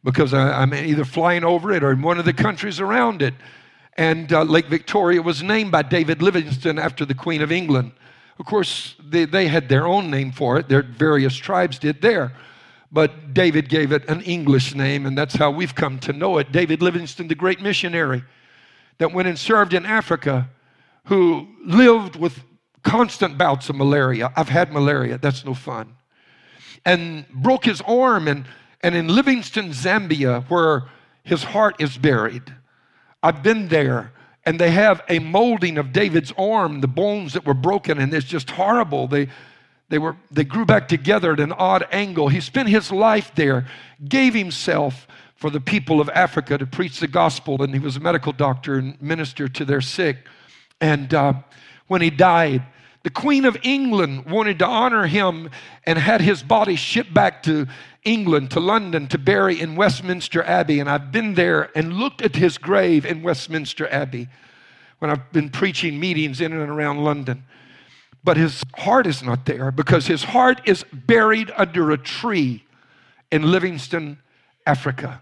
because 0.04 0.34
I, 0.34 0.64
am 0.64 0.74
either 0.74 1.06
flying 1.06 1.44
over 1.44 1.72
it 1.72 1.84
or 1.84 1.92
in 1.92 2.02
one 2.02 2.18
of 2.18 2.26
the 2.26 2.34
countries 2.34 2.80
around 2.80 3.22
it. 3.22 3.34
And 3.96 4.34
uh, 4.34 4.44
Lake 4.44 4.68
Victoria 4.68 5.22
was 5.22 5.44
named 5.44 5.72
by 5.72 5.84
David 5.84 6.22
Livingstone 6.22 6.80
after 6.80 7.06
the 7.06 7.14
Queen 7.14 7.42
of 7.42 7.52
England. 7.52 7.92
Of 8.40 8.48
course, 8.48 8.96
they, 9.00 9.26
they 9.26 9.48
had 9.48 9.70
their 9.70 9.86
own 9.86 10.10
name 10.10 10.32
for 10.32 10.58
it, 10.58 10.68
their 10.68 10.82
various 10.82 11.36
tribes 11.36 11.78
did 11.78 12.02
there. 12.02 12.34
But 12.94 13.34
David 13.34 13.70
gave 13.70 13.92
it 13.92 14.08
an 14.08 14.22
English 14.22 14.76
name, 14.76 15.08
and 15.08 15.18
that's 15.18 15.36
how 15.36 15.50
we've 15.50 15.74
come 15.74 15.98
to 16.02 16.14
know 16.14 16.38
it. 16.38 16.52
David 16.52 16.84
Livingstone, 16.84 17.28
the 17.28 17.36
great 17.36 17.60
missionary 17.60 18.24
that 19.00 19.12
went 19.12 19.28
and 19.28 19.38
served 19.38 19.74
in 19.74 19.84
Africa 19.84 20.48
who 21.06 21.48
lived 21.66 22.16
with 22.16 22.44
constant 22.84 23.38
bouts 23.38 23.68
of 23.70 23.76
malaria. 23.76 24.32
I've 24.36 24.50
had 24.50 24.72
malaria, 24.72 25.18
that's 25.18 25.44
no 25.44 25.56
fun. 25.56 25.96
And 26.86 27.28
broke 27.30 27.66
his 27.66 27.82
arm, 27.82 28.28
and, 28.28 28.46
and 28.82 28.94
in 28.94 29.08
Livingstone, 29.08 29.72
Zambia, 29.72 30.48
where 30.50 30.84
his 31.24 31.44
heart 31.44 31.78
is 31.80 31.98
buried, 31.98 32.54
I've 33.24 33.42
been 33.42 33.70
there, 33.70 34.12
and 34.46 34.60
they 34.60 34.72
have 34.72 35.02
a 35.10 35.20
molding 35.20 35.78
of 35.78 35.94
David's 35.94 36.34
arm, 36.38 36.82
the 36.82 36.88
bones 36.88 37.34
that 37.34 37.46
were 37.46 37.54
broken, 37.54 37.98
and 37.98 38.14
it's 38.14 38.28
just 38.28 38.52
horrible. 38.52 39.08
They, 39.08 39.30
they, 39.90 40.00
were, 40.00 40.16
they 40.32 40.44
grew 40.44 40.66
back 40.66 40.88
together 40.88 41.34
at 41.34 41.40
an 41.40 41.52
odd 41.52 41.86
angle. 41.92 42.30
He 42.30 42.42
spent 42.42 42.70
his 42.70 42.92
life 42.92 43.32
there, 43.36 43.68
gave 44.08 44.34
himself 44.34 45.08
for 45.36 45.50
the 45.50 45.60
people 45.60 46.00
of 46.00 46.10
Africa 46.10 46.58
to 46.58 46.66
preach 46.66 47.00
the 47.00 47.08
gospel, 47.08 47.62
and 47.62 47.74
he 47.74 47.80
was 47.80 47.98
a 47.98 48.00
medical 48.00 48.32
doctor 48.32 48.76
and 48.76 49.00
minister 49.02 49.48
to 49.48 49.66
their 49.66 49.82
sick. 49.82 50.18
And 50.80 51.14
uh, 51.14 51.34
when 51.88 52.02
he 52.02 52.10
died, 52.10 52.64
the 53.04 53.10
Queen 53.10 53.44
of 53.44 53.58
England 53.64 54.26
wanted 54.26 54.60
to 54.60 54.66
honor 54.66 55.06
him 55.06 55.50
and 55.86 56.00
had 56.00 56.22
his 56.22 56.42
body 56.42 56.78
shipped 56.78 57.14
back 57.14 57.44
to 57.44 57.68
England, 58.06 58.52
to 58.52 58.62
London, 58.62 59.08
to 59.08 59.18
bury 59.18 59.60
in 59.60 59.76
Westminster 59.76 60.42
Abbey. 60.44 60.80
And 60.80 60.90
I've 60.90 61.12
been 61.12 61.34
there 61.34 61.70
and 61.78 61.94
looked 61.94 62.22
at 62.22 62.38
his 62.38 62.58
grave 62.58 63.06
in 63.06 63.22
Westminster 63.22 63.88
Abbey 63.90 64.30
when 65.00 65.12
I've 65.12 65.30
been 65.34 65.50
preaching 65.50 66.00
meetings 66.00 66.40
in 66.40 66.54
and 66.54 66.70
around 66.70 67.04
London. 67.04 67.44
But 68.24 68.38
his 68.38 68.64
heart 68.76 69.06
is 69.06 69.22
not 69.22 69.46
there 69.46 69.72
because 69.72 70.08
his 70.08 70.24
heart 70.24 70.62
is 70.66 70.86
buried 70.94 71.52
under 71.58 71.92
a 71.92 71.98
tree 71.98 72.64
in 73.32 73.52
Livingstone, 73.52 74.20
Africa. 74.66 75.22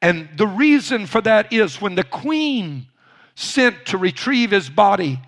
And 0.00 0.28
the 0.36 0.46
reason 0.46 1.06
for 1.06 1.20
that 1.22 1.52
is 1.52 1.80
when 1.80 1.94
the 1.94 2.04
queen 2.04 2.86
sent 3.34 3.86
to 3.86 3.98
retrieve 3.98 4.50
his 4.52 4.70
body, 4.70 5.20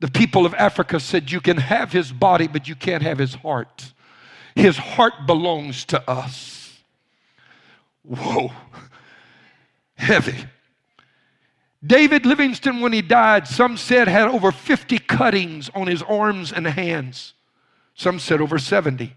the 0.00 0.10
people 0.10 0.44
of 0.44 0.54
Africa 0.54 0.98
said, 1.00 1.30
You 1.30 1.40
can 1.40 1.56
have 1.56 1.92
his 1.92 2.12
body, 2.12 2.48
but 2.48 2.68
you 2.68 2.74
can't 2.74 3.02
have 3.02 3.18
his 3.18 3.34
heart. 3.34 3.92
His 4.54 4.76
heart 4.76 5.26
belongs 5.26 5.84
to 5.86 6.10
us. 6.10 6.82
Whoa, 8.02 8.50
heavy. 9.94 10.44
David 11.84 12.24
Livingstone, 12.24 12.80
when 12.80 12.92
he 12.92 13.02
died, 13.02 13.48
some 13.48 13.76
said 13.76 14.06
had 14.06 14.28
over 14.28 14.52
50 14.52 14.98
cuttings 15.00 15.68
on 15.74 15.88
his 15.88 16.02
arms 16.02 16.52
and 16.52 16.66
hands. 16.66 17.34
Some 17.94 18.18
said 18.18 18.40
over 18.40 18.58
70, 18.58 19.14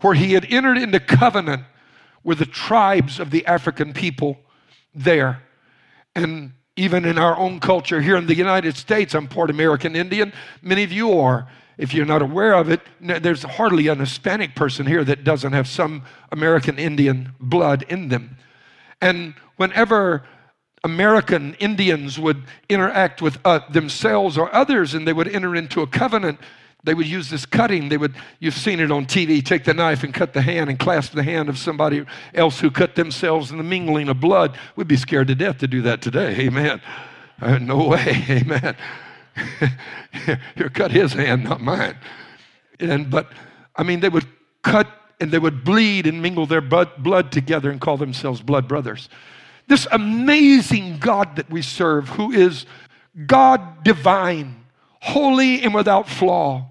where 0.00 0.14
he 0.14 0.32
had 0.32 0.46
entered 0.48 0.78
into 0.78 1.00
covenant 1.00 1.64
with 2.22 2.38
the 2.38 2.46
tribes 2.46 3.18
of 3.18 3.30
the 3.30 3.44
African 3.46 3.92
people 3.92 4.38
there. 4.94 5.42
And 6.14 6.52
even 6.76 7.04
in 7.04 7.18
our 7.18 7.36
own 7.36 7.60
culture 7.60 8.00
here 8.00 8.16
in 8.16 8.26
the 8.26 8.34
United 8.36 8.76
States, 8.76 9.14
I'm 9.14 9.28
part 9.28 9.50
American 9.50 9.94
Indian. 9.96 10.32
Many 10.62 10.84
of 10.84 10.92
you 10.92 11.18
are. 11.18 11.48
If 11.76 11.92
you're 11.92 12.06
not 12.06 12.22
aware 12.22 12.54
of 12.54 12.70
it, 12.70 12.80
there's 13.00 13.42
hardly 13.42 13.88
an 13.88 13.98
Hispanic 13.98 14.54
person 14.54 14.86
here 14.86 15.02
that 15.04 15.24
doesn't 15.24 15.52
have 15.52 15.66
some 15.66 16.04
American 16.30 16.78
Indian 16.78 17.32
blood 17.40 17.84
in 17.88 18.08
them. 18.08 18.36
And 19.00 19.34
whenever 19.56 20.24
American 20.84 21.54
Indians 21.54 22.18
would 22.18 22.42
interact 22.68 23.22
with 23.22 23.38
uh, 23.44 23.60
themselves 23.70 24.38
or 24.38 24.54
others 24.54 24.94
and 24.94 25.08
they 25.08 25.12
would 25.12 25.28
enter 25.28 25.56
into 25.56 25.80
a 25.80 25.86
covenant, 25.86 26.38
they 26.84 26.92
would 26.92 27.06
use 27.06 27.30
this 27.30 27.46
cutting. 27.46 27.88
They 27.88 27.96
would, 27.96 28.14
you've 28.38 28.54
seen 28.54 28.78
it 28.78 28.92
on 28.92 29.06
TV, 29.06 29.42
take 29.42 29.64
the 29.64 29.72
knife 29.72 30.04
and 30.04 30.12
cut 30.12 30.34
the 30.34 30.42
hand 30.42 30.68
and 30.68 30.78
clasp 30.78 31.14
the 31.14 31.22
hand 31.22 31.48
of 31.48 31.56
somebody 31.56 32.04
else 32.34 32.60
who 32.60 32.70
cut 32.70 32.94
themselves 32.94 33.50
in 33.50 33.56
the 33.56 33.64
mingling 33.64 34.10
of 34.10 34.20
blood. 34.20 34.58
We'd 34.76 34.86
be 34.86 34.98
scared 34.98 35.28
to 35.28 35.34
death 35.34 35.58
to 35.58 35.66
do 35.66 35.80
that 35.82 36.02
today. 36.02 36.36
Amen. 36.40 36.82
Uh, 37.40 37.58
no 37.58 37.88
way, 37.88 38.24
amen. 38.28 38.76
Here, 40.54 40.68
cut 40.68 40.90
his 40.90 41.14
hand, 41.14 41.44
not 41.44 41.60
mine. 41.60 41.96
And 42.78 43.10
but 43.10 43.32
I 43.74 43.82
mean, 43.82 44.00
they 44.00 44.08
would 44.08 44.26
cut 44.62 44.86
and 45.20 45.30
they 45.30 45.38
would 45.38 45.64
bleed 45.64 46.06
and 46.06 46.20
mingle 46.20 46.46
their 46.46 46.60
blood 46.60 47.32
together 47.32 47.70
and 47.70 47.80
call 47.80 47.96
themselves 47.96 48.42
blood 48.42 48.68
brothers. 48.68 49.08
This 49.66 49.86
amazing 49.90 50.98
God 50.98 51.36
that 51.36 51.50
we 51.50 51.62
serve, 51.62 52.08
who 52.10 52.30
is 52.30 52.66
God 53.26 53.82
divine, 53.82 54.64
holy 55.00 55.62
and 55.62 55.74
without 55.74 56.08
flaw, 56.08 56.70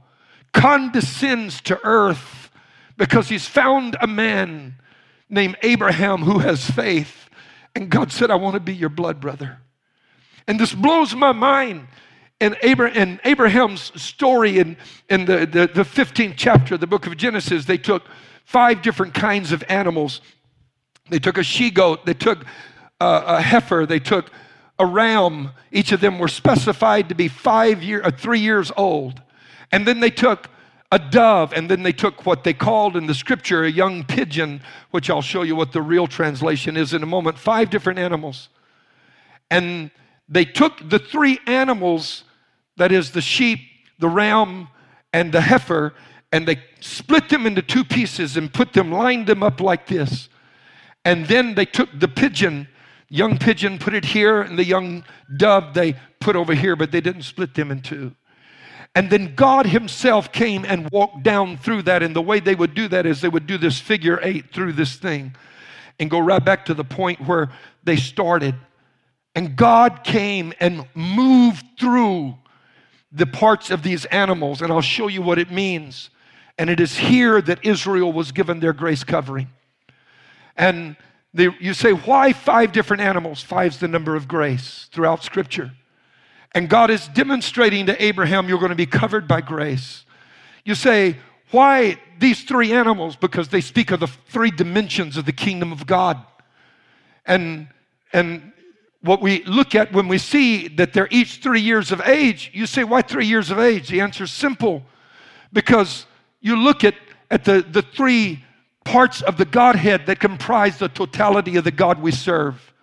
condescends 0.53 1.61
to 1.61 1.79
earth 1.83 2.51
because 2.97 3.29
he's 3.29 3.47
found 3.47 3.97
a 4.01 4.07
man 4.07 4.75
named 5.29 5.57
Abraham 5.63 6.21
who 6.21 6.39
has 6.39 6.69
faith. 6.69 7.29
And 7.75 7.89
God 7.89 8.11
said, 8.11 8.29
I 8.29 8.35
want 8.35 8.53
to 8.53 8.59
be 8.59 8.75
your 8.75 8.89
blood 8.89 9.19
brother. 9.19 9.59
And 10.47 10.59
this 10.59 10.73
blows 10.73 11.15
my 11.15 11.31
mind. 11.31 11.87
In, 12.39 12.55
Abraham, 12.61 13.19
Abraham's 13.23 13.99
story 14.01 14.59
in, 14.59 14.75
in 15.09 15.25
the, 15.25 15.45
the, 15.45 15.69
the 15.73 15.83
15th 15.83 16.33
chapter 16.35 16.75
of 16.75 16.81
the 16.81 16.87
book 16.87 17.07
of 17.07 17.15
Genesis, 17.15 17.65
they 17.65 17.77
took 17.77 18.03
five 18.43 18.81
different 18.81 19.13
kinds 19.13 19.51
of 19.51 19.63
animals. 19.69 20.21
They 21.09 21.19
took 21.19 21.37
a 21.37 21.43
she 21.43 21.71
goat, 21.71 22.05
they 22.05 22.13
took 22.13 22.45
a, 23.03 23.41
heifer, 23.41 23.85
they 23.85 23.99
took 23.99 24.31
a 24.79 24.85
ram. 24.85 25.51
Each 25.71 25.91
of 25.91 26.01
them 26.01 26.19
were 26.19 26.27
specified 26.27 27.09
to 27.09 27.15
be 27.15 27.27
five 27.27 27.83
year, 27.83 28.01
uh, 28.03 28.11
three 28.11 28.39
years 28.39 28.71
old. 28.77 29.21
And 29.71 29.87
then 29.87 29.99
they 29.99 30.09
took 30.09 30.49
a 30.91 30.99
dove, 30.99 31.53
and 31.53 31.69
then 31.69 31.81
they 31.81 31.91
took 31.91 32.25
what 32.25 32.43
they 32.43 32.53
called 32.53 32.95
in 32.95 33.07
the 33.07 33.15
scripture 33.15 33.63
a 33.63 33.71
young 33.71 34.03
pigeon, 34.03 34.61
which 34.91 35.09
I'll 35.09 35.23
show 35.23 35.41
you 35.41 35.55
what 35.55 35.71
the 35.71 35.81
real 35.81 36.05
translation 36.05 36.77
is 36.77 36.93
in 36.93 37.01
a 37.01 37.07
moment. 37.07 37.39
Five 37.39 37.69
different 37.71 37.97
animals. 37.97 38.49
And 39.49 39.89
they 40.29 40.45
took 40.45 40.87
the 40.89 40.99
three 40.99 41.39
animals, 41.47 42.23
that 42.77 42.91
is 42.91 43.11
the 43.11 43.21
sheep, 43.21 43.59
the 43.99 44.09
ram, 44.09 44.67
and 45.11 45.31
the 45.31 45.41
heifer, 45.41 45.93
and 46.31 46.47
they 46.47 46.61
split 46.79 47.29
them 47.29 47.45
into 47.45 47.61
two 47.61 47.83
pieces 47.83 48.37
and 48.37 48.51
put 48.51 48.73
them, 48.73 48.91
lined 48.91 49.27
them 49.27 49.43
up 49.43 49.61
like 49.61 49.87
this. 49.87 50.29
And 51.05 51.27
then 51.27 51.55
they 51.55 51.65
took 51.65 51.89
the 51.99 52.07
pigeon, 52.07 52.67
young 53.09 53.37
pigeon, 53.37 53.79
put 53.79 53.93
it 53.93 54.05
here, 54.05 54.41
and 54.41 54.57
the 54.57 54.65
young 54.65 55.03
dove 55.37 55.73
they 55.73 55.95
put 56.19 56.35
over 56.35 56.53
here, 56.53 56.75
but 56.75 56.91
they 56.91 57.01
didn't 57.01 57.23
split 57.23 57.53
them 57.53 57.71
in 57.71 57.81
two. 57.81 58.15
And 58.95 59.09
then 59.09 59.33
God 59.35 59.65
Himself 59.65 60.31
came 60.31 60.65
and 60.65 60.89
walked 60.91 61.23
down 61.23 61.57
through 61.57 61.83
that. 61.83 62.03
And 62.03 62.15
the 62.15 62.21
way 62.21 62.39
they 62.39 62.55
would 62.55 62.75
do 62.75 62.87
that 62.89 63.05
is 63.05 63.21
they 63.21 63.29
would 63.29 63.47
do 63.47 63.57
this 63.57 63.79
figure 63.79 64.19
eight 64.21 64.53
through 64.53 64.73
this 64.73 64.95
thing 64.95 65.35
and 65.99 66.09
go 66.09 66.19
right 66.19 66.43
back 66.43 66.65
to 66.65 66.73
the 66.73 66.83
point 66.83 67.19
where 67.27 67.51
they 67.83 67.95
started. 67.95 68.55
And 69.35 69.55
God 69.55 70.03
came 70.03 70.53
and 70.59 70.85
moved 70.93 71.65
through 71.79 72.35
the 73.11 73.25
parts 73.25 73.71
of 73.71 73.81
these 73.81 74.05
animals. 74.05 74.61
And 74.61 74.71
I'll 74.71 74.81
show 74.81 75.07
you 75.07 75.23
what 75.23 75.39
it 75.39 75.51
means. 75.51 76.11
And 76.59 76.69
it 76.69 76.79
is 76.79 76.95
here 76.95 77.41
that 77.41 77.65
Israel 77.65 78.13
was 78.13 78.31
given 78.31 78.59
their 78.59 78.73
grace 78.73 79.03
covering. 79.03 79.47
And 80.55 80.95
you 81.33 81.73
say, 81.73 81.91
why 81.91 82.31
five 82.31 82.71
different 82.71 83.01
animals? 83.01 83.41
Five's 83.41 83.79
the 83.79 83.87
number 83.87 84.15
of 84.15 84.27
grace 84.27 84.87
throughout 84.91 85.23
Scripture. 85.23 85.71
And 86.53 86.69
God 86.69 86.91
is 86.91 87.07
demonstrating 87.09 87.87
to 87.87 88.03
Abraham, 88.03 88.47
you're 88.47 88.59
going 88.59 88.69
to 88.69 88.75
be 88.75 88.85
covered 88.85 89.27
by 89.27 89.41
grace. 89.41 90.05
You 90.63 90.75
say, 90.75 91.17
why 91.49 91.99
these 92.19 92.43
three 92.43 92.71
animals? 92.73 93.15
Because 93.15 93.49
they 93.49 93.61
speak 93.61 93.91
of 93.91 93.99
the 93.99 94.07
three 94.07 94.51
dimensions 94.51 95.17
of 95.17 95.25
the 95.25 95.31
kingdom 95.31 95.71
of 95.71 95.87
God. 95.87 96.23
And, 97.25 97.67
and 98.11 98.51
what 99.01 99.21
we 99.21 99.43
look 99.45 99.73
at 99.73 99.91
when 99.91 100.07
we 100.07 100.19
see 100.19 100.67
that 100.67 100.93
they're 100.93 101.07
each 101.09 101.37
three 101.37 101.61
years 101.61 101.91
of 101.91 102.01
age, 102.01 102.51
you 102.53 102.67
say, 102.67 102.83
why 102.83 103.01
three 103.01 103.25
years 103.25 103.49
of 103.49 103.57
age? 103.57 103.89
The 103.89 104.01
answer 104.01 104.25
is 104.25 104.31
simple 104.31 104.83
because 105.51 106.05
you 106.41 106.55
look 106.55 106.83
at, 106.83 106.95
at 107.31 107.43
the, 107.45 107.65
the 107.67 107.81
three 107.81 108.43
parts 108.83 109.21
of 109.21 109.37
the 109.37 109.45
Godhead 109.45 110.05
that 110.05 110.19
comprise 110.19 110.77
the 110.77 110.89
totality 110.89 111.55
of 111.55 111.63
the 111.63 111.71
God 111.71 112.01
we 112.01 112.11
serve, 112.11 112.73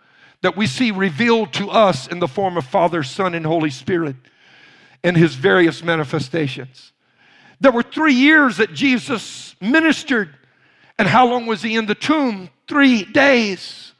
that 0.43 0.57
we 0.57 0.67
see 0.67 0.91
revealed 0.91 1.53
to 1.55 1.71
us 1.71 2.07
in 2.07 2.19
the 2.19 2.29
form 2.29 2.57
of 2.57 2.65
Father, 2.65 3.03
Son, 3.03 3.35
and 3.35 3.45
Holy 3.45 3.71
Spirit 3.71 4.17
in 5.03 5.15
his 5.15 5.35
various 5.35 5.83
manifestations. 5.83 6.93
There 7.61 7.73
were 7.73 7.83
three 7.83 8.15
years 8.15 8.57
that 8.57 8.73
Jesus 8.73 9.55
ministered. 9.61 10.35
And 10.99 11.09
how 11.09 11.27
long 11.29 11.47
was 11.47 11.63
he 11.63 11.77
in 11.77 11.87
the 11.87 11.95
tomb? 11.95 12.51
Three 12.67 13.05
days. 13.05 13.93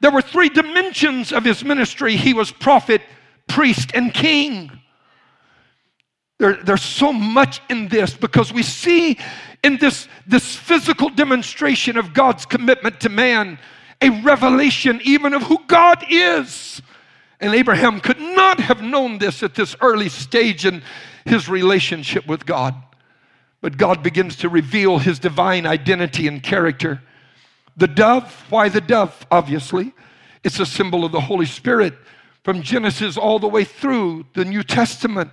There 0.00 0.10
were 0.10 0.22
three 0.22 0.48
dimensions 0.48 1.32
of 1.32 1.44
his 1.44 1.64
ministry 1.64 2.16
he 2.16 2.34
was 2.34 2.50
prophet, 2.50 3.02
priest, 3.48 3.92
and 3.94 4.12
king. 4.12 4.70
There, 6.42 6.54
there's 6.54 6.82
so 6.82 7.12
much 7.12 7.62
in 7.70 7.86
this 7.86 8.14
because 8.14 8.52
we 8.52 8.64
see 8.64 9.16
in 9.62 9.76
this, 9.76 10.08
this 10.26 10.56
physical 10.56 11.08
demonstration 11.08 11.96
of 11.96 12.12
God's 12.12 12.46
commitment 12.46 12.98
to 13.02 13.08
man 13.08 13.60
a 14.00 14.10
revelation 14.22 15.00
even 15.04 15.34
of 15.34 15.44
who 15.44 15.60
God 15.68 16.04
is. 16.10 16.82
And 17.38 17.54
Abraham 17.54 18.00
could 18.00 18.18
not 18.18 18.58
have 18.58 18.82
known 18.82 19.18
this 19.18 19.44
at 19.44 19.54
this 19.54 19.76
early 19.80 20.08
stage 20.08 20.66
in 20.66 20.82
his 21.24 21.48
relationship 21.48 22.26
with 22.26 22.44
God. 22.44 22.74
But 23.60 23.76
God 23.76 24.02
begins 24.02 24.34
to 24.38 24.48
reveal 24.48 24.98
his 24.98 25.20
divine 25.20 25.64
identity 25.64 26.26
and 26.26 26.42
character. 26.42 27.00
The 27.76 27.86
dove, 27.86 28.46
why 28.50 28.68
the 28.68 28.80
dove? 28.80 29.28
Obviously, 29.30 29.92
it's 30.42 30.58
a 30.58 30.66
symbol 30.66 31.04
of 31.04 31.12
the 31.12 31.20
Holy 31.20 31.46
Spirit 31.46 31.94
from 32.42 32.62
Genesis 32.62 33.16
all 33.16 33.38
the 33.38 33.46
way 33.46 33.62
through 33.62 34.26
the 34.34 34.44
New 34.44 34.64
Testament. 34.64 35.30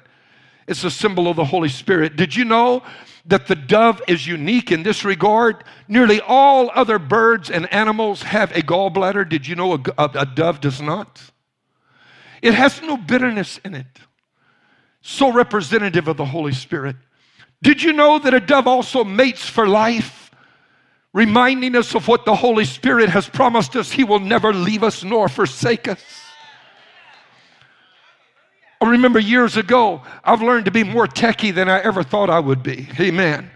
It's 0.67 0.83
a 0.83 0.91
symbol 0.91 1.27
of 1.27 1.35
the 1.35 1.45
Holy 1.45 1.69
Spirit. 1.69 2.15
Did 2.15 2.35
you 2.35 2.45
know 2.45 2.83
that 3.25 3.47
the 3.47 3.55
dove 3.55 4.01
is 4.07 4.27
unique 4.27 4.71
in 4.71 4.83
this 4.83 5.03
regard? 5.03 5.63
Nearly 5.87 6.21
all 6.21 6.69
other 6.73 6.99
birds 6.99 7.49
and 7.49 7.71
animals 7.73 8.23
have 8.23 8.51
a 8.55 8.61
gallbladder. 8.61 9.27
Did 9.27 9.47
you 9.47 9.55
know 9.55 9.73
a, 9.73 9.79
a, 9.97 10.09
a 10.15 10.25
dove 10.25 10.61
does 10.61 10.81
not? 10.81 11.21
It 12.41 12.53
has 12.53 12.81
no 12.81 12.97
bitterness 12.97 13.59
in 13.65 13.75
it. 13.75 13.87
So 15.01 15.31
representative 15.31 16.07
of 16.07 16.17
the 16.17 16.25
Holy 16.25 16.53
Spirit. 16.53 16.95
Did 17.61 17.81
you 17.81 17.93
know 17.93 18.19
that 18.19 18.33
a 18.33 18.39
dove 18.39 18.67
also 18.67 19.03
mates 19.03 19.47
for 19.47 19.67
life? 19.67 20.31
Reminding 21.13 21.75
us 21.75 21.95
of 21.95 22.07
what 22.07 22.25
the 22.25 22.35
Holy 22.35 22.65
Spirit 22.65 23.09
has 23.09 23.27
promised 23.27 23.75
us. 23.75 23.91
He 23.91 24.03
will 24.03 24.19
never 24.19 24.53
leave 24.53 24.83
us 24.83 25.03
nor 25.03 25.27
forsake 25.27 25.87
us. 25.87 26.28
I 28.81 28.89
remember 28.89 29.19
years 29.19 29.57
ago, 29.57 30.01
I've 30.23 30.41
learned 30.41 30.65
to 30.65 30.71
be 30.71 30.83
more 30.83 31.05
techie 31.05 31.53
than 31.53 31.67
I 31.67 31.79
ever 31.79 32.01
thought 32.01 32.29
I 32.29 32.39
would 32.39 32.63
be. 32.63 32.87
Amen. 32.99 33.51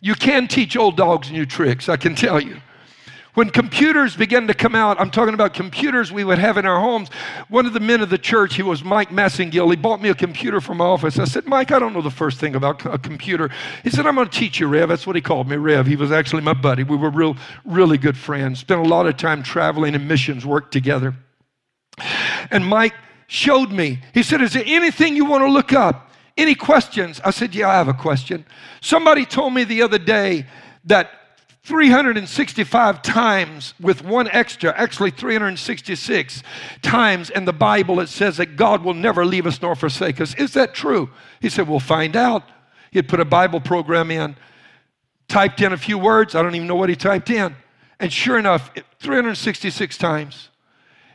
You 0.00 0.14
can 0.14 0.48
teach 0.48 0.76
old 0.76 0.96
dogs 0.96 1.30
new 1.30 1.46
tricks, 1.46 1.88
I 1.88 1.96
can 1.96 2.14
tell 2.14 2.40
you. 2.40 2.60
When 3.32 3.50
computers 3.50 4.16
began 4.16 4.46
to 4.46 4.54
come 4.54 4.74
out, 4.74 4.98
I'm 4.98 5.10
talking 5.10 5.34
about 5.34 5.52
computers 5.52 6.10
we 6.10 6.24
would 6.24 6.38
have 6.38 6.56
in 6.56 6.64
our 6.64 6.80
homes. 6.80 7.10
One 7.48 7.66
of 7.66 7.74
the 7.74 7.80
men 7.80 8.00
of 8.00 8.08
the 8.08 8.16
church, 8.16 8.54
he 8.54 8.62
was 8.62 8.82
Mike 8.82 9.10
Massengill, 9.10 9.68
he 9.68 9.76
bought 9.76 10.00
me 10.00 10.08
a 10.08 10.14
computer 10.14 10.58
from 10.58 10.78
my 10.78 10.86
office. 10.86 11.18
I 11.18 11.24
said, 11.24 11.46
Mike, 11.46 11.70
I 11.70 11.78
don't 11.78 11.92
know 11.92 12.00
the 12.00 12.10
first 12.10 12.38
thing 12.40 12.54
about 12.54 12.86
a 12.86 12.96
computer. 12.98 13.50
He 13.82 13.90
said, 13.90 14.06
I'm 14.06 14.14
going 14.14 14.28
to 14.28 14.38
teach 14.38 14.58
you, 14.58 14.68
Rev. 14.68 14.88
That's 14.88 15.06
what 15.06 15.16
he 15.16 15.22
called 15.22 15.48
me, 15.48 15.56
Rev. 15.56 15.86
He 15.86 15.96
was 15.96 16.12
actually 16.12 16.42
my 16.42 16.54
buddy. 16.54 16.82
We 16.82 16.96
were 16.96 17.10
real, 17.10 17.36
really 17.66 17.98
good 17.98 18.16
friends. 18.16 18.60
Spent 18.60 18.80
a 18.80 18.88
lot 18.88 19.06
of 19.06 19.18
time 19.18 19.42
traveling 19.42 19.94
and 19.94 20.08
missions, 20.08 20.46
worked 20.46 20.72
together. 20.72 21.14
And 22.50 22.64
Mike 22.64 22.94
showed 23.26 23.72
me. 23.72 24.00
He 24.14 24.22
said, 24.22 24.40
Is 24.40 24.52
there 24.52 24.64
anything 24.66 25.16
you 25.16 25.24
want 25.24 25.42
to 25.42 25.50
look 25.50 25.72
up? 25.72 26.10
Any 26.36 26.54
questions? 26.54 27.20
I 27.24 27.30
said, 27.30 27.54
Yeah, 27.54 27.68
I 27.68 27.74
have 27.74 27.88
a 27.88 27.94
question. 27.94 28.44
Somebody 28.80 29.24
told 29.24 29.54
me 29.54 29.64
the 29.64 29.82
other 29.82 29.98
day 29.98 30.46
that 30.84 31.10
365 31.64 33.02
times 33.02 33.74
with 33.80 34.04
one 34.04 34.28
extra, 34.28 34.72
actually 34.78 35.10
366 35.10 36.42
times 36.82 37.30
in 37.30 37.44
the 37.44 37.52
Bible, 37.52 37.98
it 37.98 38.08
says 38.08 38.36
that 38.36 38.54
God 38.54 38.84
will 38.84 38.94
never 38.94 39.24
leave 39.24 39.46
us 39.46 39.60
nor 39.60 39.74
forsake 39.74 40.20
us. 40.20 40.34
Is 40.36 40.52
that 40.52 40.74
true? 40.74 41.10
He 41.40 41.48
said, 41.48 41.68
We'll 41.68 41.80
find 41.80 42.14
out. 42.16 42.44
He 42.92 42.98
had 42.98 43.08
put 43.08 43.20
a 43.20 43.24
Bible 43.24 43.60
program 43.60 44.10
in, 44.10 44.36
typed 45.28 45.60
in 45.60 45.72
a 45.72 45.76
few 45.76 45.98
words. 45.98 46.34
I 46.34 46.42
don't 46.42 46.54
even 46.54 46.68
know 46.68 46.76
what 46.76 46.88
he 46.88 46.96
typed 46.96 47.30
in. 47.30 47.56
And 47.98 48.12
sure 48.12 48.38
enough, 48.38 48.70
366 49.00 49.98
times. 49.98 50.50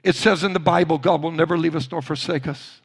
It 0.04 0.16
says 0.16 0.44
in 0.44 0.54
the 0.54 0.60
Bible, 0.60 0.98
God 0.98 1.22
will 1.22 1.32
never 1.32 1.58
leave 1.58 1.76
us 1.76 1.90
nor 1.92 2.02
forsake 2.02 2.48
us. 2.48 2.82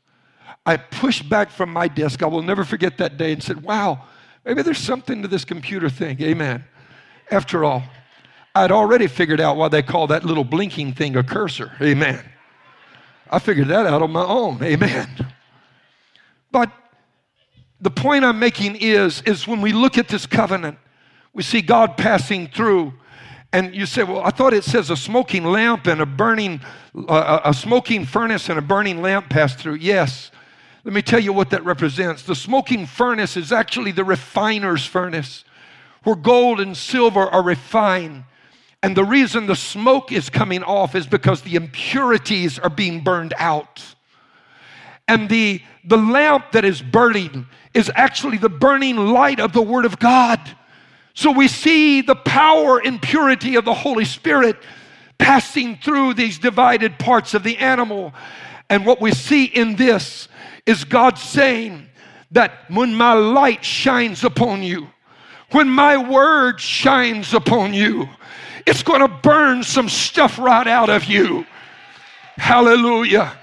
I 0.64 0.76
pushed 0.76 1.28
back 1.28 1.50
from 1.50 1.72
my 1.72 1.88
desk. 1.88 2.22
I 2.22 2.26
will 2.26 2.42
never 2.42 2.64
forget 2.64 2.98
that 2.98 3.16
day 3.16 3.32
and 3.32 3.42
said, 3.42 3.62
Wow, 3.62 4.04
maybe 4.44 4.62
there's 4.62 4.78
something 4.78 5.22
to 5.22 5.28
this 5.28 5.44
computer 5.44 5.88
thing. 5.88 6.20
Amen. 6.22 6.64
After 7.30 7.64
all, 7.64 7.82
I'd 8.54 8.72
already 8.72 9.06
figured 9.06 9.40
out 9.40 9.56
why 9.56 9.68
they 9.68 9.82
call 9.82 10.06
that 10.08 10.24
little 10.24 10.44
blinking 10.44 10.94
thing 10.94 11.16
a 11.16 11.22
cursor. 11.22 11.72
Amen. 11.80 12.22
I 13.30 13.38
figured 13.38 13.68
that 13.68 13.86
out 13.86 14.02
on 14.02 14.10
my 14.10 14.24
own. 14.24 14.62
Amen. 14.62 15.08
But 16.50 16.70
the 17.80 17.90
point 17.90 18.24
I'm 18.24 18.38
making 18.38 18.76
is, 18.76 19.22
is 19.22 19.46
when 19.46 19.60
we 19.60 19.72
look 19.72 19.98
at 19.98 20.08
this 20.08 20.26
covenant, 20.26 20.78
we 21.32 21.42
see 21.42 21.60
God 21.60 21.96
passing 21.96 22.48
through 22.48 22.94
And 23.56 23.74
you 23.74 23.86
say, 23.86 24.02
well, 24.02 24.20
I 24.20 24.28
thought 24.28 24.52
it 24.52 24.64
says 24.64 24.90
a 24.90 24.96
smoking 24.98 25.42
lamp 25.42 25.86
and 25.86 26.02
a 26.02 26.04
burning, 26.04 26.60
uh, 27.08 27.40
a 27.42 27.54
smoking 27.54 28.04
furnace 28.04 28.50
and 28.50 28.58
a 28.58 28.62
burning 28.62 29.00
lamp 29.00 29.30
passed 29.30 29.58
through. 29.58 29.76
Yes. 29.76 30.30
Let 30.84 30.92
me 30.92 31.00
tell 31.00 31.20
you 31.20 31.32
what 31.32 31.48
that 31.48 31.64
represents. 31.64 32.22
The 32.22 32.34
smoking 32.34 32.84
furnace 32.84 33.34
is 33.34 33.52
actually 33.52 33.92
the 33.92 34.04
refiner's 34.04 34.84
furnace, 34.84 35.42
where 36.02 36.16
gold 36.16 36.60
and 36.60 36.76
silver 36.76 37.22
are 37.22 37.42
refined. 37.42 38.24
And 38.82 38.94
the 38.94 39.04
reason 39.04 39.46
the 39.46 39.56
smoke 39.56 40.12
is 40.12 40.28
coming 40.28 40.62
off 40.62 40.94
is 40.94 41.06
because 41.06 41.40
the 41.40 41.54
impurities 41.54 42.58
are 42.58 42.68
being 42.68 43.02
burned 43.02 43.32
out. 43.38 43.82
And 45.08 45.30
the, 45.30 45.62
the 45.82 45.96
lamp 45.96 46.52
that 46.52 46.66
is 46.66 46.82
burning 46.82 47.46
is 47.72 47.90
actually 47.94 48.36
the 48.36 48.50
burning 48.50 48.98
light 48.98 49.40
of 49.40 49.54
the 49.54 49.62
Word 49.62 49.86
of 49.86 49.98
God. 49.98 50.40
So 51.16 51.30
we 51.30 51.48
see 51.48 52.02
the 52.02 52.14
power 52.14 52.78
and 52.78 53.00
purity 53.00 53.56
of 53.56 53.64
the 53.64 53.72
Holy 53.72 54.04
Spirit 54.04 54.58
passing 55.16 55.78
through 55.78 56.12
these 56.12 56.38
divided 56.38 56.98
parts 56.98 57.32
of 57.32 57.42
the 57.42 57.56
animal. 57.56 58.12
And 58.68 58.84
what 58.84 59.00
we 59.00 59.12
see 59.12 59.46
in 59.46 59.76
this 59.76 60.28
is 60.66 60.84
God 60.84 61.16
saying 61.16 61.88
that 62.32 62.52
when 62.68 62.94
my 62.94 63.14
light 63.14 63.64
shines 63.64 64.24
upon 64.24 64.62
you, 64.62 64.88
when 65.52 65.70
my 65.70 65.96
word 65.96 66.60
shines 66.60 67.32
upon 67.32 67.72
you, 67.72 68.10
it's 68.66 68.82
going 68.82 69.00
to 69.00 69.08
burn 69.08 69.62
some 69.62 69.88
stuff 69.88 70.38
right 70.38 70.66
out 70.66 70.90
of 70.90 71.04
you. 71.04 71.46
Hallelujah 72.36 73.38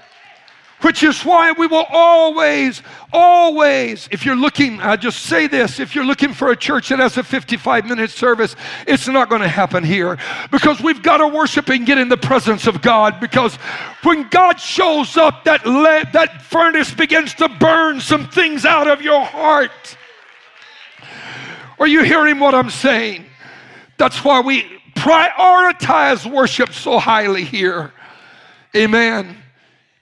which 0.80 1.02
is 1.02 1.22
why 1.22 1.52
we 1.52 1.66
will 1.66 1.86
always, 1.88 2.82
always, 3.12 4.08
if 4.10 4.26
you're 4.26 4.36
looking, 4.36 4.80
I 4.80 4.96
just 4.96 5.22
say 5.22 5.46
this, 5.46 5.80
if 5.80 5.94
you're 5.94 6.04
looking 6.04 6.34
for 6.34 6.50
a 6.50 6.56
church 6.56 6.90
that 6.90 6.98
has 6.98 7.16
a 7.16 7.22
55 7.22 7.86
minute 7.86 8.10
service, 8.10 8.54
it's 8.86 9.08
not 9.08 9.28
going 9.28 9.40
to 9.40 9.48
happen 9.48 9.82
here 9.82 10.18
because 10.50 10.80
we've 10.80 11.02
got 11.02 11.18
to 11.18 11.28
worship 11.28 11.68
and 11.68 11.86
get 11.86 11.98
in 11.98 12.08
the 12.08 12.16
presence 12.16 12.66
of 12.66 12.82
God 12.82 13.18
because 13.20 13.54
when 14.02 14.28
God 14.28 14.60
shows 14.60 15.16
up, 15.16 15.44
that, 15.44 15.62
that 16.12 16.42
furnace 16.42 16.92
begins 16.92 17.34
to 17.34 17.48
burn 17.48 18.00
some 18.00 18.28
things 18.28 18.64
out 18.64 18.88
of 18.88 19.00
your 19.00 19.24
heart. 19.24 19.96
Are 21.78 21.88
you 21.88 22.02
hearing 22.02 22.38
what 22.38 22.54
I'm 22.54 22.70
saying? 22.70 23.24
That's 23.96 24.22
why 24.24 24.40
we 24.40 24.64
prioritize 24.94 26.30
worship 26.30 26.72
so 26.72 26.98
highly 26.98 27.44
here. 27.44 27.92
Amen 28.76 29.43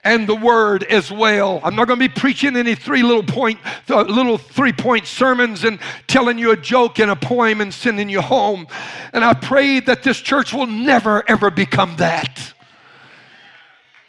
and 0.03 0.27
the 0.27 0.35
word 0.35 0.83
as 0.83 1.11
well. 1.11 1.59
I'm 1.63 1.75
not 1.75 1.87
going 1.87 1.99
to 1.99 2.07
be 2.07 2.13
preaching 2.13 2.55
any 2.55 2.75
three 2.75 3.03
little 3.03 3.23
point, 3.23 3.59
uh, 3.89 4.01
little 4.03 4.37
three 4.37 4.73
point 4.73 5.07
sermons 5.07 5.63
and 5.63 5.79
telling 6.07 6.37
you 6.37 6.51
a 6.51 6.57
joke 6.57 6.99
and 6.99 7.09
a 7.11 7.15
poem 7.15 7.61
and 7.61 7.73
sending 7.73 8.09
you 8.09 8.21
home. 8.21 8.67
And 9.13 9.23
I 9.23 9.33
pray 9.33 9.79
that 9.81 10.03
this 10.03 10.19
church 10.19 10.53
will 10.53 10.67
never 10.67 11.23
ever 11.29 11.49
become 11.49 11.95
that. 11.97 12.52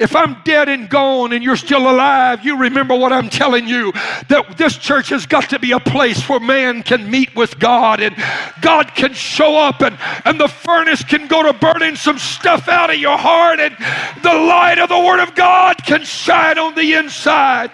If 0.00 0.16
I'm 0.16 0.42
dead 0.42 0.68
and 0.68 0.90
gone 0.90 1.33
and 1.33 1.44
you're 1.44 1.57
still 1.57 1.88
alive, 1.88 2.44
you 2.44 2.59
remember 2.59 2.96
what 2.96 3.12
I'm 3.12 3.28
telling 3.28 3.68
you 3.68 3.92
that 4.28 4.57
this 4.59 4.76
church 4.76 5.11
has 5.11 5.24
got 5.24 5.50
to 5.50 5.59
be 5.61 5.70
a 5.70 5.78
place 5.78 6.28
where 6.28 6.40
man 6.40 6.83
can 6.83 7.09
meet 7.09 7.35
with 7.37 7.61
God 7.61 8.00
and 8.00 8.16
God 8.61 8.92
can 8.96 9.12
show 9.14 9.57
up 9.57 9.83
and, 9.83 9.96
and 10.24 10.40
the 10.40 10.48
furnace 10.48 11.04
can 11.04 11.28
go 11.28 11.44
to 11.44 11.52
burning 11.52 11.94
some 11.94 12.18
stuff 12.18 12.68
out 12.68 12.90
of 12.90 12.96
your 12.96 13.16
heart 13.16 13.61
and 13.61 13.76
the 14.24 14.35
light 14.35 14.80
of 14.80 14.88
the 14.88 14.98
Word 14.98 15.20
of 15.20 15.37
God 15.37 15.76
can 15.85 16.02
shine 16.02 16.59
on 16.59 16.74
the 16.74 16.94
inside. 16.94 17.70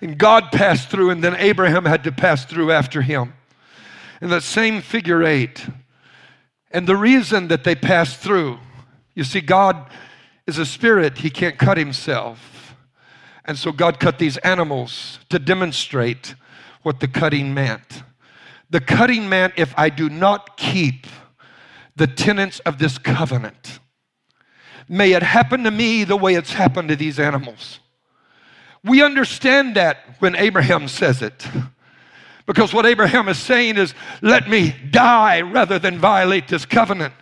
And 0.00 0.18
God 0.18 0.50
passed 0.52 0.90
through, 0.90 1.10
and 1.10 1.22
then 1.22 1.36
Abraham 1.36 1.84
had 1.84 2.04
to 2.04 2.12
pass 2.12 2.44
through 2.44 2.72
after 2.72 3.00
him. 3.00 3.32
In 4.20 4.30
that 4.30 4.42
same 4.42 4.82
figure 4.82 5.22
eight, 5.22 5.66
and 6.70 6.86
the 6.86 6.96
reason 6.96 7.48
that 7.48 7.64
they 7.64 7.74
passed 7.74 8.18
through, 8.18 8.58
you 9.14 9.24
see, 9.24 9.40
God 9.40 9.90
is 10.46 10.58
a 10.58 10.66
spirit, 10.66 11.18
He 11.18 11.30
can't 11.30 11.58
cut 11.58 11.78
Himself. 11.78 12.74
And 13.44 13.56
so 13.58 13.72
God 13.72 14.00
cut 14.00 14.18
these 14.18 14.36
animals 14.38 15.20
to 15.28 15.38
demonstrate 15.38 16.34
what 16.82 17.00
the 17.00 17.08
cutting 17.08 17.54
meant. 17.54 18.02
The 18.70 18.80
cutting 18.80 19.28
meant 19.28 19.54
if 19.56 19.72
I 19.78 19.88
do 19.88 20.08
not 20.08 20.56
keep 20.56 21.06
the 21.94 22.06
tenets 22.06 22.58
of 22.60 22.78
this 22.78 22.98
covenant, 22.98 23.78
may 24.88 25.12
it 25.12 25.22
happen 25.22 25.64
to 25.64 25.70
me 25.70 26.04
the 26.04 26.16
way 26.16 26.34
it's 26.34 26.52
happened 26.52 26.88
to 26.88 26.96
these 26.96 27.18
animals. 27.18 27.78
We 28.84 29.02
understand 29.02 29.76
that 29.76 29.98
when 30.18 30.36
Abraham 30.36 30.88
says 30.88 31.22
it. 31.22 31.46
Because 32.46 32.72
what 32.72 32.86
Abraham 32.86 33.28
is 33.28 33.38
saying 33.38 33.76
is, 33.76 33.94
let 34.22 34.48
me 34.48 34.74
die 34.90 35.40
rather 35.40 35.78
than 35.78 35.98
violate 35.98 36.48
this 36.48 36.64
covenant. 36.64 37.12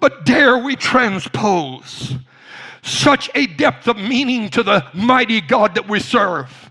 But 0.00 0.24
dare 0.24 0.58
we 0.58 0.76
transpose 0.76 2.14
such 2.82 3.30
a 3.34 3.46
depth 3.46 3.88
of 3.88 3.96
meaning 3.96 4.48
to 4.50 4.62
the 4.62 4.84
mighty 4.94 5.40
God 5.40 5.74
that 5.74 5.88
we 5.88 6.00
serve? 6.00 6.70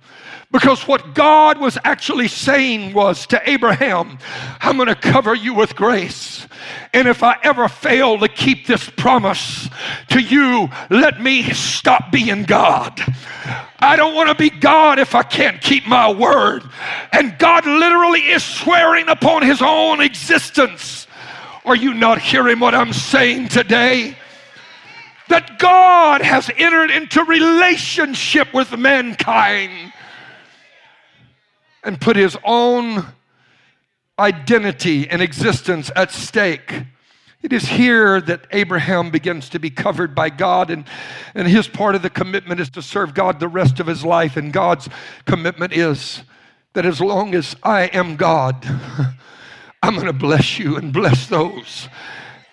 Because 0.52 0.88
what 0.88 1.14
God 1.14 1.60
was 1.60 1.78
actually 1.84 2.28
saying 2.28 2.94
was 2.94 3.28
to 3.28 3.50
Abraham, 3.50 4.18
I'm 4.62 4.78
going 4.78 4.88
to 4.88 4.96
cover 4.96 5.36
you 5.36 5.54
with 5.54 5.76
grace. 5.76 6.48
And 6.94 7.08
if 7.08 7.24
I 7.24 7.38
ever 7.44 7.68
fail 7.68 8.18
to 8.20 8.30
keep 8.30 8.66
this 8.66 8.90
promise 8.90 9.70
to 10.10 10.20
you, 10.20 10.70
let 10.90 11.22
me 11.22 11.44
stop 11.54 12.12
being 12.12 12.44
God. 12.44 13.00
I 13.80 13.96
don't 13.96 14.16
want 14.16 14.30
to 14.30 14.36
be 14.36 14.50
God 14.50 15.00
if 15.00 15.14
I 15.16 15.24
can't 15.24 15.62
keep 15.62 15.88
my 15.88 16.12
word. 16.12 16.64
And 17.12 17.38
God 17.38 17.66
literally 17.66 18.22
is 18.22 18.44
swearing 18.44 19.10
upon 19.10 19.44
his 19.44 19.62
own 19.62 20.02
existence. 20.02 21.08
Are 21.66 21.76
you 21.76 21.94
not 21.94 22.20
hearing 22.20 22.60
what 22.60 22.76
I'm 22.76 22.94
saying 22.94 23.50
today? 23.50 24.18
That 25.30 25.58
God 25.60 26.22
has 26.22 26.50
entered 26.58 26.92
into 26.92 27.24
relationship 27.24 28.54
with 28.54 28.78
mankind 28.78 29.94
and 31.84 32.00
put 32.00 32.16
his 32.16 32.38
own 32.44 33.06
identity 34.18 35.10
and 35.10 35.22
existence 35.22 35.92
at 35.96 36.12
stake. 36.12 36.84
It 37.46 37.54
is 37.54 37.68
here 37.68 38.20
that 38.22 38.48
Abraham 38.50 39.12
begins 39.12 39.50
to 39.50 39.60
be 39.60 39.70
covered 39.70 40.16
by 40.16 40.32
God, 40.32 40.72
and, 40.72 40.84
and 41.36 41.48
his 41.48 41.68
part 41.68 41.94
of 41.94 42.02
the 42.02 42.10
commitment 42.10 42.60
is 42.60 42.72
to 42.72 42.82
serve 42.82 43.14
God 43.14 43.40
the 43.40 43.48
rest 43.48 43.80
of 43.80 43.86
his 43.86 44.04
life. 44.04 44.36
And 44.36 44.52
God's 44.52 44.90
commitment 45.28 45.72
is 45.72 46.24
that 46.74 46.88
as 46.88 47.00
long 47.00 47.36
as 47.36 47.56
I 47.62 47.84
am 47.84 48.16
God, 48.16 48.66
I'm 49.84 49.94
going 49.94 50.08
to 50.08 50.12
bless 50.12 50.58
you 50.58 50.76
and 50.78 50.92
bless 50.92 51.28
those 51.28 51.88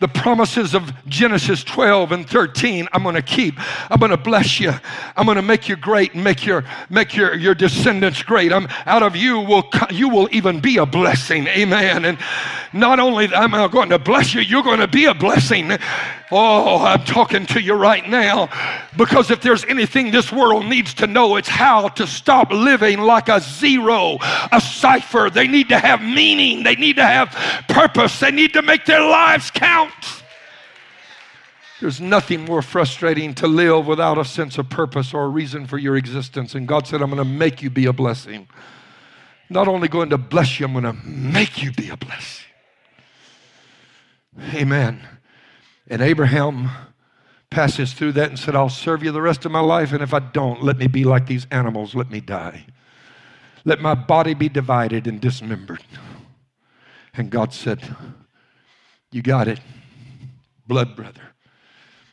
the 0.02 0.08
promises 0.08 0.74
of 0.74 0.92
Genesis 1.06 1.62
12 1.62 2.10
and 2.10 2.28
13 2.28 2.88
I'm 2.92 3.04
going 3.04 3.14
to 3.14 3.22
keep. 3.22 3.54
I'm 3.88 4.00
going 4.00 4.10
to 4.10 4.16
bless 4.16 4.58
you. 4.58 4.72
I'm 5.16 5.26
going 5.26 5.36
to 5.36 5.42
make 5.42 5.68
you 5.68 5.76
great 5.76 6.12
and 6.14 6.24
make 6.24 6.44
your 6.44 6.64
make 6.90 7.14
your 7.14 7.36
your 7.36 7.54
descendants 7.54 8.20
great. 8.24 8.52
I'm 8.52 8.66
out 8.84 9.04
of 9.04 9.14
you 9.14 9.38
will 9.38 9.70
you 9.90 10.08
will 10.08 10.28
even 10.32 10.60
be 10.60 10.78
a 10.78 10.84
blessing. 10.86 11.46
Amen. 11.46 12.04
And 12.04 12.18
not 12.72 12.98
only 12.98 13.32
am 13.32 13.54
I 13.54 13.68
going 13.68 13.90
to 13.90 13.98
bless 14.00 14.34
you, 14.34 14.40
you're 14.40 14.64
going 14.64 14.80
to 14.80 14.88
be 14.88 15.04
a 15.04 15.14
blessing. 15.14 15.70
Oh, 16.35 16.83
I'm 16.83 17.05
talking 17.05 17.45
to 17.47 17.61
you 17.61 17.75
right 17.75 18.09
now 18.09 18.49
because 18.97 19.31
if 19.31 19.42
there's 19.42 19.66
anything 19.66 20.11
this 20.11 20.33
world 20.33 20.64
needs 20.64 20.95
to 20.95 21.07
know, 21.07 21.37
it's 21.37 21.49
how 21.49 21.88
to 21.88 22.07
stop 22.07 22.51
living 22.51 23.01
like 23.01 23.29
a 23.29 23.38
zero, 23.38 24.16
a 24.51 24.59
cipher. 24.59 25.29
They 25.29 25.47
need 25.47 25.68
to 25.68 25.79
have 25.79 26.01
meaning, 26.01 26.62
they 26.62 26.75
need 26.75 26.97
to 26.97 27.05
have 27.05 27.29
purpose, 27.68 28.18
they 28.18 28.31
need 28.31 28.55
to 28.55 28.62
make 28.62 28.87
their 28.87 29.03
lives 29.03 29.51
count. 29.51 29.92
There's 31.83 32.01
nothing 32.01 32.47
more 32.47 32.62
frustrating 32.62 33.35
to 33.35 33.47
live 33.47 33.87
without 33.87 34.16
a 34.16 34.25
sense 34.25 34.57
of 34.57 34.71
purpose 34.71 35.12
or 35.12 35.25
a 35.25 35.29
reason 35.29 35.66
for 35.66 35.77
your 35.77 35.97
existence. 35.97 36.55
And 36.55 36.66
God 36.66 36.87
said, 36.87 37.03
I'm 37.03 37.11
going 37.11 37.23
to 37.23 37.31
make 37.31 37.61
you 37.61 37.68
be 37.68 37.85
a 37.85 37.92
blessing. 37.92 38.49
Not 39.51 39.68
only 39.68 39.88
going 39.88 40.09
to 40.11 40.18
bless 40.18 40.59
you, 40.59 40.64
I'm 40.64 40.73
going 40.73 40.85
to 40.85 40.95
make 41.05 41.62
you 41.62 41.73
be 41.73 41.90
a 41.90 41.97
blessing. 41.99 42.47
Amen. 44.55 45.07
And 45.92 46.00
Abraham 46.00 46.70
passes 47.50 47.92
through 47.92 48.12
that 48.12 48.31
and 48.31 48.38
said, 48.38 48.57
I'll 48.57 48.70
serve 48.70 49.02
you 49.05 49.12
the 49.12 49.20
rest 49.20 49.44
of 49.44 49.52
my 49.52 49.61
life, 49.61 49.92
and 49.92 50.02
if 50.02 50.14
I 50.14 50.20
don't, 50.20 50.62
let 50.62 50.78
me 50.78 50.87
be 50.87 51.05
like 51.05 51.26
these 51.26 51.46
animals, 51.50 51.94
let 51.94 52.11
me 52.11 52.18
die. 52.18 52.64
Let 53.66 53.78
my 53.78 53.94
body 53.94 54.33
be 54.33 54.48
divided 54.48 55.07
and 55.07 55.20
dismembered. 55.20 55.85
And 57.12 57.28
God 57.28 57.52
said, 57.52 57.94
You 59.11 59.20
got 59.20 59.48
it, 59.48 59.61
blood 60.66 60.96
brother. 60.96 61.35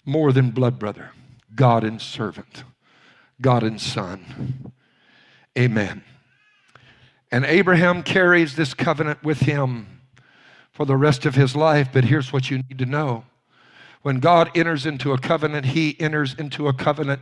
More 0.03 0.33
than 0.33 0.51
blood 0.51 0.77
brother, 0.77 1.11
God 1.55 1.85
and 1.85 2.01
servant, 2.01 2.65
God 3.39 3.63
and 3.63 3.79
son. 3.79 4.73
Amen. 5.57 6.03
And 7.31 7.45
Abraham 7.45 8.03
carries 8.03 8.57
this 8.57 8.73
covenant 8.73 9.23
with 9.23 9.39
him 9.39 10.01
for 10.73 10.85
the 10.85 10.97
rest 10.97 11.25
of 11.25 11.35
his 11.35 11.55
life, 11.55 11.87
but 11.93 12.03
here's 12.03 12.33
what 12.33 12.51
you 12.51 12.57
need 12.57 12.77
to 12.79 12.85
know 12.85 13.23
when 14.01 14.19
God 14.19 14.49
enters 14.55 14.85
into 14.85 15.11
a 15.13 15.17
covenant, 15.17 15.67
he 15.67 15.99
enters 15.99 16.33
into 16.33 16.67
a 16.67 16.73
covenant 16.73 17.21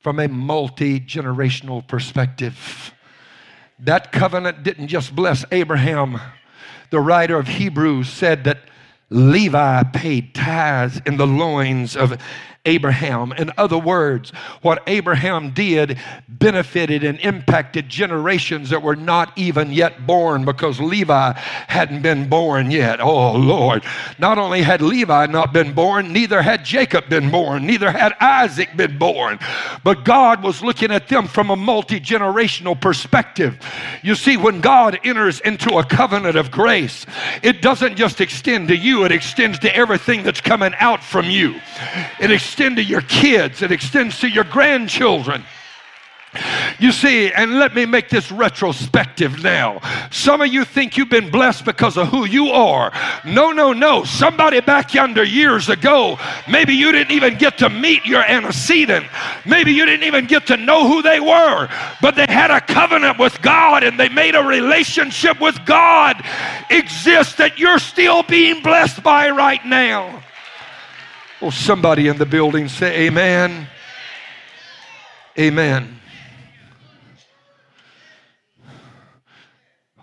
from 0.00 0.18
a 0.18 0.28
multi 0.28 1.00
generational 1.00 1.86
perspective. 1.86 2.92
That 3.78 4.10
covenant 4.12 4.62
didn't 4.62 4.88
just 4.88 5.14
bless 5.14 5.44
Abraham 5.52 6.20
The 6.90 7.00
writer 7.00 7.38
of 7.38 7.48
Hebrews 7.48 8.08
said 8.08 8.44
that 8.44 8.60
Levi 9.10 9.82
paid 9.92 10.34
tithes 10.34 11.00
in 11.04 11.16
the 11.16 11.26
loins 11.26 11.96
of 11.96 12.18
Abraham. 12.68 13.32
In 13.32 13.50
other 13.56 13.78
words, 13.78 14.30
what 14.60 14.82
Abraham 14.86 15.50
did 15.52 15.98
benefited 16.28 17.02
and 17.02 17.18
impacted 17.20 17.88
generations 17.88 18.70
that 18.70 18.82
were 18.82 18.96
not 18.96 19.36
even 19.36 19.72
yet 19.72 20.06
born 20.06 20.44
because 20.44 20.78
Levi 20.78 21.32
hadn't 21.32 22.02
been 22.02 22.28
born 22.28 22.70
yet. 22.70 23.00
Oh, 23.00 23.32
Lord. 23.32 23.84
Not 24.18 24.38
only 24.38 24.62
had 24.62 24.82
Levi 24.82 25.26
not 25.26 25.52
been 25.52 25.72
born, 25.72 26.12
neither 26.12 26.42
had 26.42 26.64
Jacob 26.64 27.08
been 27.08 27.30
born, 27.30 27.66
neither 27.66 27.90
had 27.90 28.14
Isaac 28.20 28.76
been 28.76 28.98
born. 28.98 29.38
But 29.82 30.04
God 30.04 30.42
was 30.42 30.62
looking 30.62 30.90
at 30.90 31.08
them 31.08 31.26
from 31.26 31.50
a 31.50 31.56
multi 31.56 32.00
generational 32.00 32.78
perspective. 32.78 33.58
You 34.02 34.14
see, 34.14 34.36
when 34.36 34.60
God 34.60 34.98
enters 35.04 35.40
into 35.40 35.78
a 35.78 35.84
covenant 35.84 36.36
of 36.36 36.50
grace, 36.50 37.06
it 37.42 37.62
doesn't 37.62 37.96
just 37.96 38.20
extend 38.20 38.68
to 38.68 38.76
you, 38.76 39.04
it 39.04 39.12
extends 39.12 39.58
to 39.60 39.74
everything 39.74 40.22
that's 40.22 40.40
coming 40.40 40.74
out 40.78 41.02
from 41.02 41.26
you. 41.26 41.60
It 42.20 42.30
extends 42.30 42.57
to 42.58 42.82
your 42.82 43.02
kids, 43.02 43.62
it 43.62 43.72
extends 43.72 44.18
to 44.20 44.28
your 44.28 44.44
grandchildren. 44.44 45.44
You 46.78 46.92
see, 46.92 47.32
and 47.32 47.58
let 47.58 47.74
me 47.74 47.86
make 47.86 48.10
this 48.10 48.30
retrospective 48.30 49.42
now. 49.42 49.80
Some 50.10 50.42
of 50.42 50.48
you 50.48 50.64
think 50.64 50.96
you've 50.96 51.08
been 51.08 51.30
blessed 51.30 51.64
because 51.64 51.96
of 51.96 52.08
who 52.08 52.26
you 52.26 52.48
are. 52.48 52.92
No, 53.24 53.50
no, 53.50 53.72
no. 53.72 54.04
Somebody 54.04 54.60
back 54.60 54.92
yonder 54.92 55.24
years 55.24 55.68
ago, 55.70 56.18
maybe 56.48 56.74
you 56.74 56.92
didn't 56.92 57.12
even 57.12 57.38
get 57.38 57.58
to 57.58 57.70
meet 57.70 58.04
your 58.04 58.22
antecedent. 58.22 59.06
Maybe 59.46 59.72
you 59.72 59.86
didn't 59.86 60.06
even 60.06 60.26
get 60.26 60.46
to 60.48 60.56
know 60.56 60.86
who 60.86 61.02
they 61.02 61.18
were, 61.18 61.68
but 62.02 62.14
they 62.14 62.26
had 62.28 62.50
a 62.50 62.60
covenant 62.60 63.18
with 63.18 63.40
God 63.40 63.82
and 63.82 63.98
they 63.98 64.10
made 64.10 64.34
a 64.34 64.42
relationship 64.42 65.40
with 65.40 65.58
God 65.64 66.22
exist 66.70 67.38
that 67.38 67.58
you're 67.58 67.78
still 67.78 68.22
being 68.22 68.62
blessed 68.62 69.02
by 69.02 69.30
right 69.30 69.64
now. 69.64 70.22
Well, 71.40 71.50
somebody 71.52 72.08
in 72.08 72.18
the 72.18 72.26
building 72.26 72.68
say, 72.68 73.06
Amen. 73.06 73.68
Amen. 75.38 76.00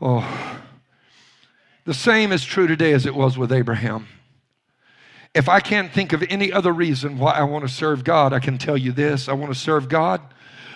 Oh, 0.02 0.62
the 1.84 1.94
same 1.94 2.32
is 2.32 2.46
true 2.46 2.68
today 2.68 2.94
as 2.94 3.06
it 3.06 3.16
was 3.16 3.38
with 3.38 3.52
Abraham. 3.52 4.08
If 5.34 5.50
I 5.50 5.60
can't 5.60 5.92
think 5.92 6.14
of 6.14 6.24
any 6.30 6.54
other 6.54 6.72
reason 6.72 7.20
why 7.20 7.34
I 7.34 7.44
want 7.44 7.68
to 7.68 7.74
serve 7.74 8.06
God, 8.06 8.32
I 8.32 8.40
can 8.40 8.58
tell 8.58 8.78
you 8.78 8.94
this 8.94 9.28
I 9.28 9.34
want 9.34 9.54
to 9.54 9.60
serve 9.60 9.90
God 9.90 10.22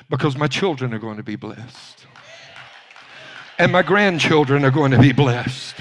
because 0.10 0.36
my 0.36 0.48
children 0.48 0.94
are 0.94 1.00
going 1.00 1.18
to 1.18 1.24
be 1.24 1.38
blessed. 1.38 2.06
And 3.58 3.72
my 3.72 3.82
grandchildren 3.82 4.66
are 4.66 4.72
going 4.72 4.92
to 4.92 5.00
be 5.00 5.14
blessed. 5.14 5.76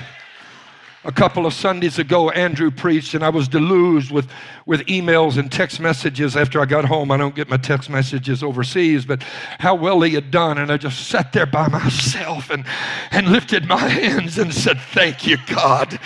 A 1.05 1.13
couple 1.13 1.47
of 1.47 1.55
Sundays 1.55 2.01
ago, 2.01 2.31
Andrew 2.31 2.73
preached, 2.73 3.15
and 3.15 3.25
I 3.25 3.29
was 3.29 3.47
deluged 3.47 4.11
with, 4.11 4.29
with 4.67 4.81
emails 4.87 5.39
and 5.39 5.51
text 5.51 5.79
messages 5.79 6.37
after 6.37 6.61
I 6.61 6.65
got 6.65 6.85
home. 6.85 7.13
I 7.13 7.17
don't 7.17 7.37
get 7.37 7.49
my 7.49 7.57
text 7.57 7.89
messages 7.89 8.43
overseas, 8.43 9.05
but 9.05 9.23
how 9.61 9.77
well 9.77 10.01
he 10.01 10.15
had 10.15 10.33
done. 10.33 10.59
And 10.59 10.73
I 10.73 10.77
just 10.77 11.09
sat 11.09 11.33
there 11.33 11.47
by 11.47 11.69
myself 11.69 12.51
and, 12.51 12.65
and 13.13 13.29
lifted 13.29 13.67
my 13.67 13.77
hands 13.79 14.39
and 14.39 14.53
said, 14.53 14.81
Thank 14.93 15.25
you, 15.25 15.37
God. 15.47 16.01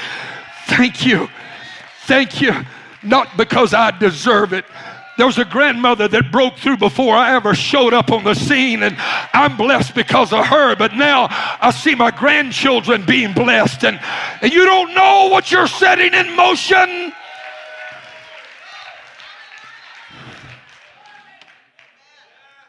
Thank 0.66 1.06
you. 1.06 1.28
Thank 2.02 2.42
you. 2.42 2.52
Not 3.02 3.36
because 3.36 3.72
I 3.72 3.90
deserve 3.98 4.52
it, 4.52 4.66
there 5.18 5.26
was 5.26 5.38
a 5.38 5.44
grandmother 5.44 6.08
that 6.08 6.32
broke 6.32 6.56
through 6.56 6.78
before 6.78 7.14
I 7.14 7.34
ever 7.34 7.54
showed 7.54 7.92
up 7.92 8.10
on 8.10 8.24
the 8.24 8.34
scene, 8.34 8.82
and 8.82 8.96
I'm 9.32 9.56
blessed 9.56 9.94
because 9.94 10.32
of 10.32 10.46
her. 10.46 10.74
But 10.74 10.94
now 10.94 11.26
I 11.30 11.70
see 11.70 11.94
my 11.94 12.10
grandchildren 12.10 13.04
being 13.04 13.34
blessed, 13.34 13.84
and, 13.84 14.00
and 14.40 14.52
you 14.52 14.64
don't 14.64 14.94
know 14.94 15.28
what 15.30 15.52
you're 15.52 15.66
setting 15.66 16.14
in 16.14 16.34
motion. 16.34 17.12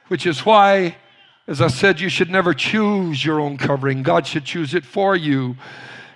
Which 0.10 0.26
is 0.26 0.46
why, 0.46 0.98
as 1.48 1.62
I 1.62 1.68
said, 1.68 2.02
you 2.02 2.10
should 2.10 2.30
never 2.30 2.54
choose 2.54 3.24
your 3.24 3.40
own 3.40 3.58
covering, 3.58 4.04
God 4.04 4.28
should 4.28 4.44
choose 4.44 4.74
it 4.74 4.84
for 4.84 5.16
you. 5.16 5.56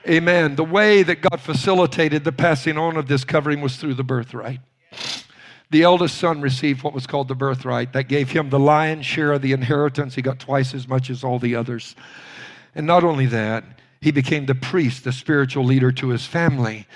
Amen. 0.08 0.56
The 0.56 0.64
way 0.64 1.04
that 1.04 1.22
God 1.22 1.40
facilitated 1.42 2.24
the 2.24 2.32
passing 2.32 2.78
on 2.78 2.96
of 2.96 3.08
this 3.08 3.24
covering 3.24 3.60
was 3.60 3.78
through 3.78 3.96
the 3.96 4.04
birthright. 4.04 4.60
The 5.70 5.84
eldest 5.84 6.18
son 6.18 6.42
received 6.42 6.84
what 6.84 6.94
was 6.94 7.08
called 7.08 7.28
the 7.28 7.36
birthright. 7.36 7.94
That 7.94 8.08
gave 8.08 8.32
him 8.32 8.50
the 8.50 8.60
lion's 8.60 9.06
share 9.06 9.34
of 9.34 9.42
the 9.42 9.52
inheritance. 9.52 10.16
He 10.16 10.22
got 10.22 10.40
twice 10.40 10.74
as 10.74 10.88
much 10.88 11.10
as 11.10 11.24
all 11.24 11.40
the 11.40 11.56
others. 11.56 11.96
And 12.74 12.88
not 12.88 13.04
only 13.04 13.26
that, 13.28 13.64
he 14.00 14.12
became 14.12 14.46
the 14.46 14.56
priest, 14.56 15.04
the 15.04 15.12
spiritual 15.12 15.66
leader 15.66 15.92
to 15.92 16.10
his 16.10 16.26
family. 16.26 16.88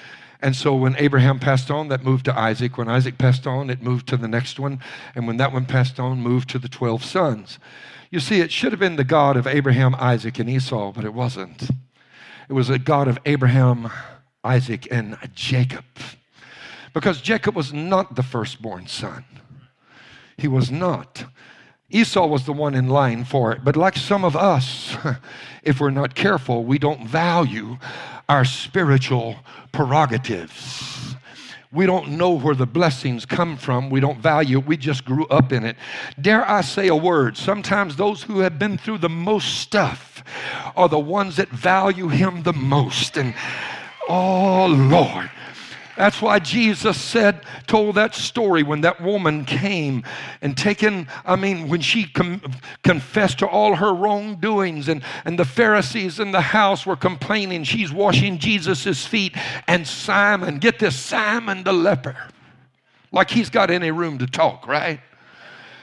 And 0.42 0.56
so 0.56 0.74
when 0.76 0.96
Abraham 0.98 1.40
passed 1.40 1.70
on, 1.70 1.90
that 1.90 2.04
moved 2.04 2.26
to 2.26 2.38
Isaac. 2.38 2.78
When 2.78 2.88
Isaac 2.88 3.18
passed 3.18 3.46
on, 3.46 3.70
it 3.70 3.82
moved 3.82 4.08
to 4.08 4.18
the 4.18 4.28
next 4.28 4.60
one. 4.60 4.80
And 5.16 5.28
when 5.28 5.38
that 5.38 5.52
one 5.52 5.66
passed 5.66 6.00
on, 6.00 6.22
moved 6.22 6.50
to 6.52 6.60
the 6.60 6.70
12 6.70 7.04
sons. 7.04 7.60
You 8.10 8.20
see, 8.20 8.40
it 8.40 8.52
should 8.52 8.72
have 8.72 8.80
been 8.80 8.96
the 8.96 9.04
God 9.04 9.38
of 9.38 9.48
Abraham, 9.48 9.96
Isaac, 9.96 10.40
and 10.40 10.50
Esau, 10.50 10.92
but 10.92 11.06
it 11.06 11.14
wasn't. 11.14 11.70
It 12.50 12.54
was 12.54 12.70
a 12.70 12.80
God 12.80 13.08
of 13.08 13.20
Abraham, 13.26 13.90
Isaac, 14.44 14.88
and 14.92 15.18
Jacob. 15.34 15.86
Because 16.94 17.22
Jacob 17.22 17.56
was 17.56 17.72
not 17.72 18.16
the 18.16 18.24
firstborn 18.24 18.88
son. 18.88 19.24
He 20.38 20.48
was 20.48 20.72
not. 20.72 21.26
Esau 21.90 22.26
was 22.26 22.46
the 22.46 22.54
one 22.54 22.74
in 22.74 22.88
line 22.88 23.26
for 23.26 23.52
it. 23.52 23.64
But 23.64 23.76
like 23.76 23.96
some 23.98 24.24
of 24.24 24.36
us, 24.36 24.96
if 25.64 25.80
we're 25.80 25.90
not 25.90 26.16
careful, 26.16 26.64
we 26.64 26.80
don't 26.80 27.08
value 27.08 27.78
our 28.30 28.46
spiritual 28.46 29.36
prerogatives. 29.72 31.16
We 31.74 31.86
don't 31.86 32.10
know 32.10 32.32
where 32.32 32.56
the 32.56 32.66
blessings 32.66 33.26
come 33.26 33.56
from. 33.56 33.90
We 33.90 34.02
don't 34.02 34.20
value 34.20 34.58
it. 34.60 34.66
We 34.66 34.76
just 34.76 35.06
grew 35.06 35.26
up 35.28 35.54
in 35.54 35.64
it. 35.64 35.78
Dare 36.20 36.50
I 36.50 36.62
say 36.62 36.88
a 36.88 36.96
word? 36.96 37.38
Sometimes 37.38 37.96
those 37.96 38.24
who 38.24 38.40
have 38.40 38.60
been 38.60 38.78
through 38.78 38.98
the 38.98 39.10
most 39.10 39.60
stuff 39.60 40.24
are 40.76 40.90
the 40.90 41.00
ones 41.00 41.38
that 41.38 41.48
value 41.50 42.10
Him 42.10 42.44
the 42.44 42.54
most. 42.54 43.18
And 43.18 43.34
oh, 44.10 44.68
Lord. 44.68 45.32
That's 46.02 46.20
why 46.20 46.40
Jesus 46.40 47.00
said, 47.00 47.44
told 47.68 47.94
that 47.94 48.16
story 48.16 48.64
when 48.64 48.82
that 48.82 49.02
woman 49.02 49.46
came 49.46 50.04
and 50.42 50.58
taken, 50.58 51.08
I 51.24 51.36
mean, 51.36 51.70
when 51.70 51.82
she 51.82 52.06
com- 52.06 52.42
confessed 52.84 53.38
to 53.38 53.48
all 53.48 53.76
her 53.76 53.94
wrongdoings, 53.94 54.88
and, 54.88 55.04
and 55.26 55.38
the 55.38 55.46
Pharisees 55.46 56.20
in 56.20 56.32
the 56.32 56.42
house 56.42 56.88
were 56.88 56.96
complaining, 56.96 57.66
she's 57.66 57.94
washing 57.94 58.40
Jesus' 58.40 59.06
feet. 59.06 59.36
And 59.68 59.88
Simon, 59.88 60.58
get 60.58 60.80
this, 60.80 61.00
Simon 61.00 61.64
the 61.64 61.72
leper, 61.72 62.18
like 63.12 63.30
he's 63.30 63.52
got 63.52 63.70
any 63.70 63.92
room 63.92 64.18
to 64.18 64.26
talk, 64.26 64.66
right? 64.66 65.02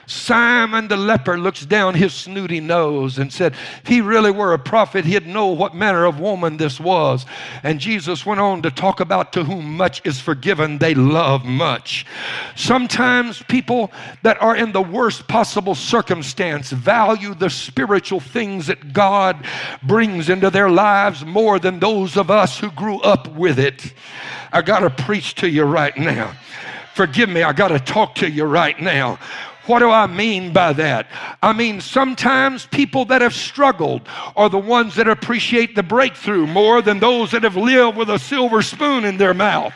Simon 0.09 0.87
the 0.87 0.97
leper 0.97 1.37
looks 1.37 1.67
down 1.67 1.93
his 1.93 2.15
snooty 2.15 2.59
nose 2.59 3.19
and 3.19 3.31
said, 3.31 3.53
If 3.83 3.87
he 3.87 4.01
really 4.01 4.31
were 4.31 4.53
a 4.53 4.59
prophet, 4.59 5.05
he'd 5.05 5.27
know 5.27 5.47
what 5.47 5.75
manner 5.75 6.05
of 6.05 6.19
woman 6.19 6.57
this 6.57 6.79
was. 6.79 7.27
And 7.61 7.79
Jesus 7.79 8.25
went 8.25 8.41
on 8.41 8.63
to 8.63 8.71
talk 8.71 9.01
about 9.01 9.31
to 9.33 9.43
whom 9.43 9.77
much 9.77 10.01
is 10.03 10.19
forgiven, 10.19 10.79
they 10.79 10.95
love 10.95 11.45
much. 11.45 12.07
Sometimes 12.55 13.43
people 13.43 13.91
that 14.23 14.41
are 14.41 14.55
in 14.55 14.71
the 14.71 14.81
worst 14.81 15.27
possible 15.27 15.75
circumstance 15.75 16.71
value 16.71 17.35
the 17.35 17.51
spiritual 17.51 18.19
things 18.19 18.65
that 18.65 18.91
God 18.91 19.45
brings 19.83 20.27
into 20.29 20.49
their 20.49 20.71
lives 20.71 21.23
more 21.23 21.59
than 21.59 21.79
those 21.79 22.17
of 22.17 22.31
us 22.31 22.57
who 22.57 22.71
grew 22.71 22.99
up 23.01 23.27
with 23.35 23.59
it. 23.59 23.93
I 24.51 24.63
got 24.63 24.79
to 24.79 24.89
preach 24.89 25.35
to 25.35 25.47
you 25.47 25.65
right 25.65 25.95
now. 25.95 26.35
Forgive 26.95 27.29
me, 27.29 27.43
I 27.43 27.53
got 27.53 27.69
to 27.69 27.79
talk 27.79 28.15
to 28.15 28.29
you 28.29 28.43
right 28.43 28.77
now. 28.81 29.19
What 29.69 29.79
do 29.79 29.91
I 29.91 30.07
mean 30.07 30.51
by 30.51 30.73
that? 30.73 31.05
I 31.43 31.53
mean, 31.53 31.79
sometimes 31.79 32.65
people 32.65 33.05
that 33.05 33.21
have 33.21 33.35
struggled 33.35 34.01
are 34.35 34.49
the 34.49 34.57
ones 34.57 34.95
that 34.95 35.07
appreciate 35.07 35.75
the 35.75 35.83
breakthrough 35.83 36.47
more 36.47 36.81
than 36.81 36.99
those 36.99 37.29
that 37.31 37.43
have 37.43 37.55
lived 37.55 37.95
with 37.95 38.09
a 38.09 38.17
silver 38.17 38.63
spoon 38.63 39.05
in 39.05 39.17
their 39.17 39.35
mouth. 39.35 39.71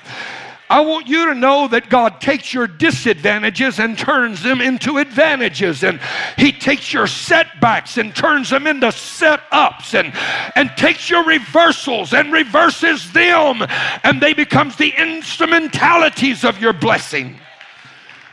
I 0.67 0.82
want 0.82 1.06
you 1.06 1.27
to 1.27 1.36
know 1.36 1.67
that 1.67 1.91
God 1.91 2.19
takes 2.19 2.56
your 2.56 2.65
disadvantages 2.65 3.79
and 3.79 3.95
turns 3.95 4.41
them 4.41 4.62
into 4.62 4.97
advantages. 4.97 5.84
And 5.84 5.99
He 6.39 6.51
takes 6.51 6.91
your 6.91 7.06
setbacks 7.06 7.99
and 7.99 8.15
turns 8.15 8.49
them 8.49 8.65
into 8.65 8.88
setups 8.88 9.93
and, 9.93 10.12
and 10.56 10.75
takes 10.75 11.08
your 11.08 11.23
reversals 11.23 12.13
and 12.13 12.34
reverses 12.34 13.12
them. 13.12 13.62
And 14.01 14.19
they 14.19 14.34
becomes 14.34 14.75
the 14.75 14.89
instrumentalities 14.97 16.43
of 16.43 16.60
your 16.60 16.73
blessing 16.73 17.39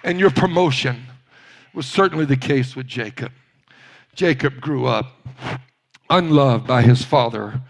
and 0.02 0.18
your 0.18 0.30
promotion 0.30 1.04
was 1.74 1.86
certainly 1.86 2.24
the 2.24 2.36
case 2.36 2.74
with 2.74 2.86
Jacob. 2.86 3.32
Jacob 4.14 4.60
grew 4.60 4.86
up 4.86 5.06
unloved 6.08 6.66
by 6.66 6.82
his 6.82 7.04
father, 7.04 7.60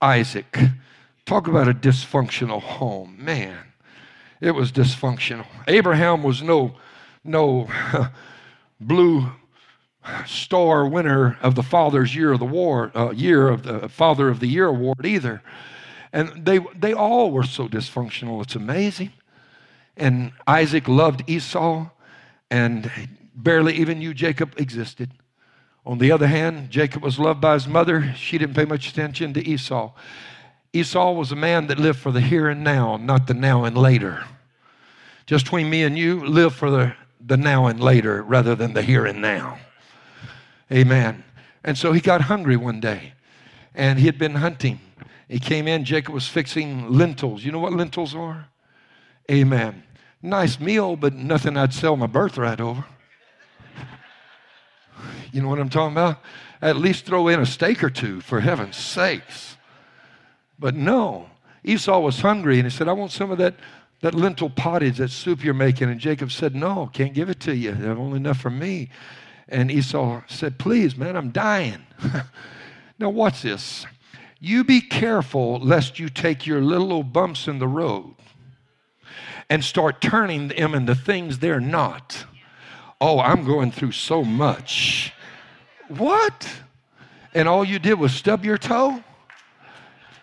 Isaac. 0.00 0.58
Talk 1.26 1.46
about 1.46 1.68
a 1.68 1.74
dysfunctional 1.74 2.60
home. 2.60 3.16
Man, 3.18 3.58
it 4.40 4.52
was 4.52 4.72
dysfunctional. 4.72 5.46
Abraham 5.68 6.22
was 6.22 6.42
no, 6.42 6.74
no 7.24 7.68
blue 8.80 9.30
star 10.26 10.86
winner 10.88 11.38
of 11.42 11.54
the 11.54 11.62
Father's 11.62 12.14
Year 12.16 12.32
of 12.32 12.40
the 12.40 12.44
War, 12.44 12.90
uh, 12.94 13.10
Year 13.10 13.48
of 13.48 13.62
the 13.62 13.88
Father 13.88 14.28
of 14.28 14.40
the 14.40 14.48
Year 14.48 14.66
award 14.66 15.04
either. 15.04 15.42
And 16.12 16.44
they, 16.44 16.58
they 16.74 16.92
all 16.92 17.30
were 17.30 17.44
so 17.44 17.68
dysfunctional, 17.68 18.42
it's 18.42 18.56
amazing. 18.56 19.12
And 19.96 20.32
Isaac 20.46 20.88
loved 20.88 21.22
Esau, 21.28 21.88
and 22.50 22.90
barely 23.34 23.74
even 23.74 23.98
knew 23.98 24.14
Jacob 24.14 24.54
existed. 24.58 25.10
On 25.84 25.98
the 25.98 26.12
other 26.12 26.28
hand, 26.28 26.70
Jacob 26.70 27.02
was 27.02 27.18
loved 27.18 27.40
by 27.40 27.54
his 27.54 27.66
mother. 27.66 28.14
She 28.16 28.38
didn't 28.38 28.54
pay 28.54 28.64
much 28.64 28.88
attention 28.88 29.32
to 29.34 29.46
Esau. 29.46 29.92
Esau 30.72 31.12
was 31.12 31.32
a 31.32 31.36
man 31.36 31.66
that 31.66 31.78
lived 31.78 31.98
for 31.98 32.12
the 32.12 32.20
here 32.20 32.48
and 32.48 32.62
now, 32.62 32.96
not 32.96 33.26
the 33.26 33.34
now 33.34 33.64
and 33.64 33.76
later. 33.76 34.24
Just 35.26 35.44
between 35.44 35.68
me 35.68 35.82
and 35.82 35.98
you, 35.98 36.24
live 36.24 36.54
for 36.54 36.70
the, 36.70 36.94
the 37.20 37.36
now 37.36 37.66
and 37.66 37.80
later 37.80 38.22
rather 38.22 38.54
than 38.54 38.72
the 38.72 38.82
here 38.82 39.06
and 39.06 39.20
now. 39.20 39.58
Amen. 40.70 41.24
And 41.64 41.76
so 41.76 41.92
he 41.92 42.00
got 42.00 42.22
hungry 42.22 42.56
one 42.56 42.80
day, 42.80 43.12
and 43.74 43.98
he 43.98 44.06
had 44.06 44.18
been 44.18 44.36
hunting. 44.36 44.80
He 45.28 45.38
came 45.38 45.68
in, 45.68 45.84
Jacob 45.84 46.14
was 46.14 46.28
fixing 46.28 46.90
lentils. 46.90 47.44
You 47.44 47.52
know 47.52 47.58
what 47.58 47.72
lentils 47.72 48.14
are? 48.14 48.48
Amen. 49.30 49.82
Nice 50.22 50.58
meal, 50.60 50.96
but 50.96 51.14
nothing 51.14 51.56
I'd 51.56 51.74
sell 51.74 51.96
my 51.96 52.06
birthright 52.06 52.60
over. 52.60 52.84
You 55.32 55.42
know 55.42 55.48
what 55.48 55.58
I'm 55.58 55.70
talking 55.70 55.92
about? 55.92 56.18
At 56.60 56.76
least 56.76 57.06
throw 57.06 57.28
in 57.28 57.40
a 57.40 57.46
steak 57.46 57.82
or 57.82 57.90
two, 57.90 58.20
for 58.20 58.40
heaven's 58.40 58.76
sakes. 58.76 59.56
But 60.58 60.74
no, 60.76 61.28
Esau 61.64 61.98
was 61.98 62.20
hungry 62.20 62.58
and 62.58 62.70
he 62.70 62.70
said, 62.70 62.86
I 62.86 62.92
want 62.92 63.10
some 63.10 63.30
of 63.30 63.38
that, 63.38 63.54
that 64.02 64.14
lentil 64.14 64.50
pottage, 64.50 64.98
that 64.98 65.10
soup 65.10 65.42
you're 65.42 65.54
making. 65.54 65.90
And 65.90 65.98
Jacob 65.98 66.30
said, 66.30 66.54
No, 66.54 66.90
can't 66.92 67.14
give 67.14 67.30
it 67.30 67.40
to 67.40 67.56
you. 67.56 67.72
There's 67.72 67.98
only 67.98 68.18
enough 68.18 68.38
for 68.38 68.50
me. 68.50 68.90
And 69.48 69.70
Esau 69.70 70.22
said, 70.28 70.58
Please, 70.58 70.96
man, 70.96 71.16
I'm 71.16 71.30
dying. 71.30 71.84
now, 72.98 73.10
watch 73.10 73.42
this. 73.42 73.86
You 74.38 74.64
be 74.64 74.80
careful 74.80 75.58
lest 75.60 75.98
you 75.98 76.08
take 76.08 76.46
your 76.46 76.60
little 76.60 76.92
old 76.92 77.12
bumps 77.12 77.48
in 77.48 77.58
the 77.58 77.68
road 77.68 78.14
and 79.48 79.64
start 79.64 80.00
turning 80.00 80.48
them 80.48 80.74
into 80.74 80.94
things 80.94 81.38
they're 81.38 81.60
not. 81.60 82.24
Oh, 83.00 83.18
I'm 83.20 83.44
going 83.44 83.70
through 83.70 83.92
so 83.92 84.24
much. 84.24 85.12
What? 85.98 86.48
And 87.34 87.48
all 87.48 87.64
you 87.64 87.78
did 87.78 87.94
was 87.94 88.12
stub 88.12 88.44
your 88.44 88.58
toe? 88.58 89.02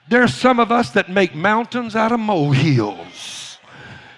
There's 0.08 0.34
some 0.34 0.60
of 0.60 0.72
us 0.72 0.92
that 0.92 1.10
make 1.10 1.36
mountains 1.36 1.96
out 1.96 2.12
of 2.12 2.20
molehills. 2.20 3.58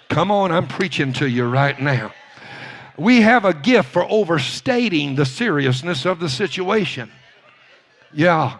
Come 0.09 0.31
on, 0.31 0.51
I'm 0.51 0.67
preaching 0.67 1.13
to 1.13 1.27
you 1.27 1.45
right 1.45 1.79
now. 1.79 2.13
We 2.97 3.21
have 3.21 3.45
a 3.45 3.53
gift 3.53 3.89
for 3.89 4.03
overstating 4.09 5.15
the 5.15 5.25
seriousness 5.25 6.05
of 6.05 6.19
the 6.19 6.29
situation. 6.29 7.11
Yeah. 8.13 8.57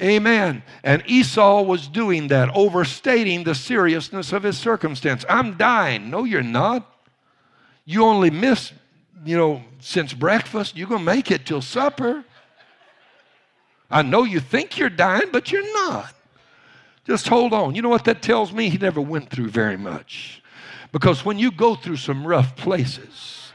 Amen. 0.00 0.62
And 0.82 1.02
Esau 1.06 1.62
was 1.62 1.88
doing 1.88 2.28
that, 2.28 2.50
overstating 2.54 3.44
the 3.44 3.54
seriousness 3.54 4.32
of 4.32 4.42
his 4.42 4.58
circumstance. 4.58 5.24
I'm 5.28 5.56
dying. 5.56 6.10
No, 6.10 6.24
you're 6.24 6.42
not. 6.42 6.90
You 7.84 8.04
only 8.04 8.30
missed, 8.30 8.74
you 9.24 9.36
know, 9.36 9.62
since 9.80 10.12
breakfast. 10.12 10.76
You're 10.76 10.88
going 10.88 11.00
to 11.00 11.04
make 11.04 11.30
it 11.30 11.46
till 11.46 11.62
supper. 11.62 12.24
I 13.90 14.02
know 14.02 14.24
you 14.24 14.40
think 14.40 14.78
you're 14.78 14.90
dying, 14.90 15.28
but 15.32 15.52
you're 15.52 15.72
not. 15.86 16.12
Just 17.06 17.28
hold 17.28 17.52
on. 17.52 17.74
You 17.74 17.82
know 17.82 17.88
what 17.88 18.04
that 18.04 18.20
tells 18.20 18.52
me? 18.52 18.68
He 18.68 18.78
never 18.78 19.00
went 19.00 19.30
through 19.30 19.48
very 19.48 19.76
much. 19.76 20.42
Because 20.92 21.24
when 21.24 21.38
you 21.38 21.50
go 21.50 21.74
through 21.74 21.96
some 21.96 22.26
rough 22.26 22.56
places, 22.56 23.52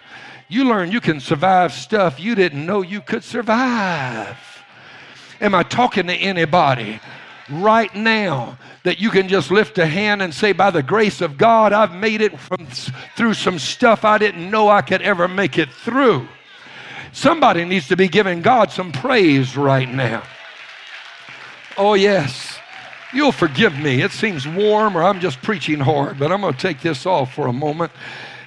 you 0.48 0.66
learn 0.66 0.92
you 0.92 1.02
can 1.02 1.20
survive 1.20 1.74
stuff 1.74 2.20
you 2.20 2.36
didn't 2.36 2.66
know 2.66 2.82
you 2.82 3.02
could 3.02 3.24
survive. 3.24 4.38
Am 5.40 5.56
I 5.56 5.64
talking 5.64 6.08
to 6.08 6.14
anybody 6.14 7.00
right 7.52 7.94
now 7.96 8.58
that 8.84 9.00
you 9.00 9.10
can 9.10 9.28
just 9.28 9.52
lift 9.52 9.78
a 9.78 9.86
hand 9.86 10.22
and 10.22 10.34
say, 10.34 10.52
by 10.52 10.72
the 10.72 10.84
grace 10.84 11.22
of 11.22 11.38
God, 11.38 11.74
I've 11.74 11.94
made 11.94 12.22
it 12.22 12.40
from, 12.40 12.68
through 13.16 13.34
some 13.34 13.60
stuff 13.60 14.04
I 14.06 14.18
didn't 14.18 14.50
know 14.50 14.70
I 14.70 14.82
could 14.82 15.02
ever 15.02 15.28
make 15.28 15.58
it 15.58 15.70
through? 15.70 16.28
Somebody 17.14 17.66
needs 17.66 17.88
to 17.90 17.98
be 17.98 18.08
giving 18.08 18.42
God 18.42 18.72
some 18.72 18.92
praise 18.92 19.58
right 19.58 19.90
now. 19.90 20.24
Oh, 21.78 21.94
yes. 21.94 22.60
You'll 23.14 23.34
forgive 23.34 23.78
me. 23.78 24.02
It 24.02 24.12
seems 24.12 24.48
warm 24.48 24.96
or 24.96 25.04
I'm 25.04 25.20
just 25.20 25.42
preaching 25.42 25.80
hard, 25.80 26.18
but 26.18 26.32
I'm 26.32 26.42
going 26.42 26.54
to 26.54 26.60
take 26.60 26.82
this 26.82 27.06
off 27.06 27.34
for 27.34 27.48
a 27.48 27.54
moment. 27.54 27.92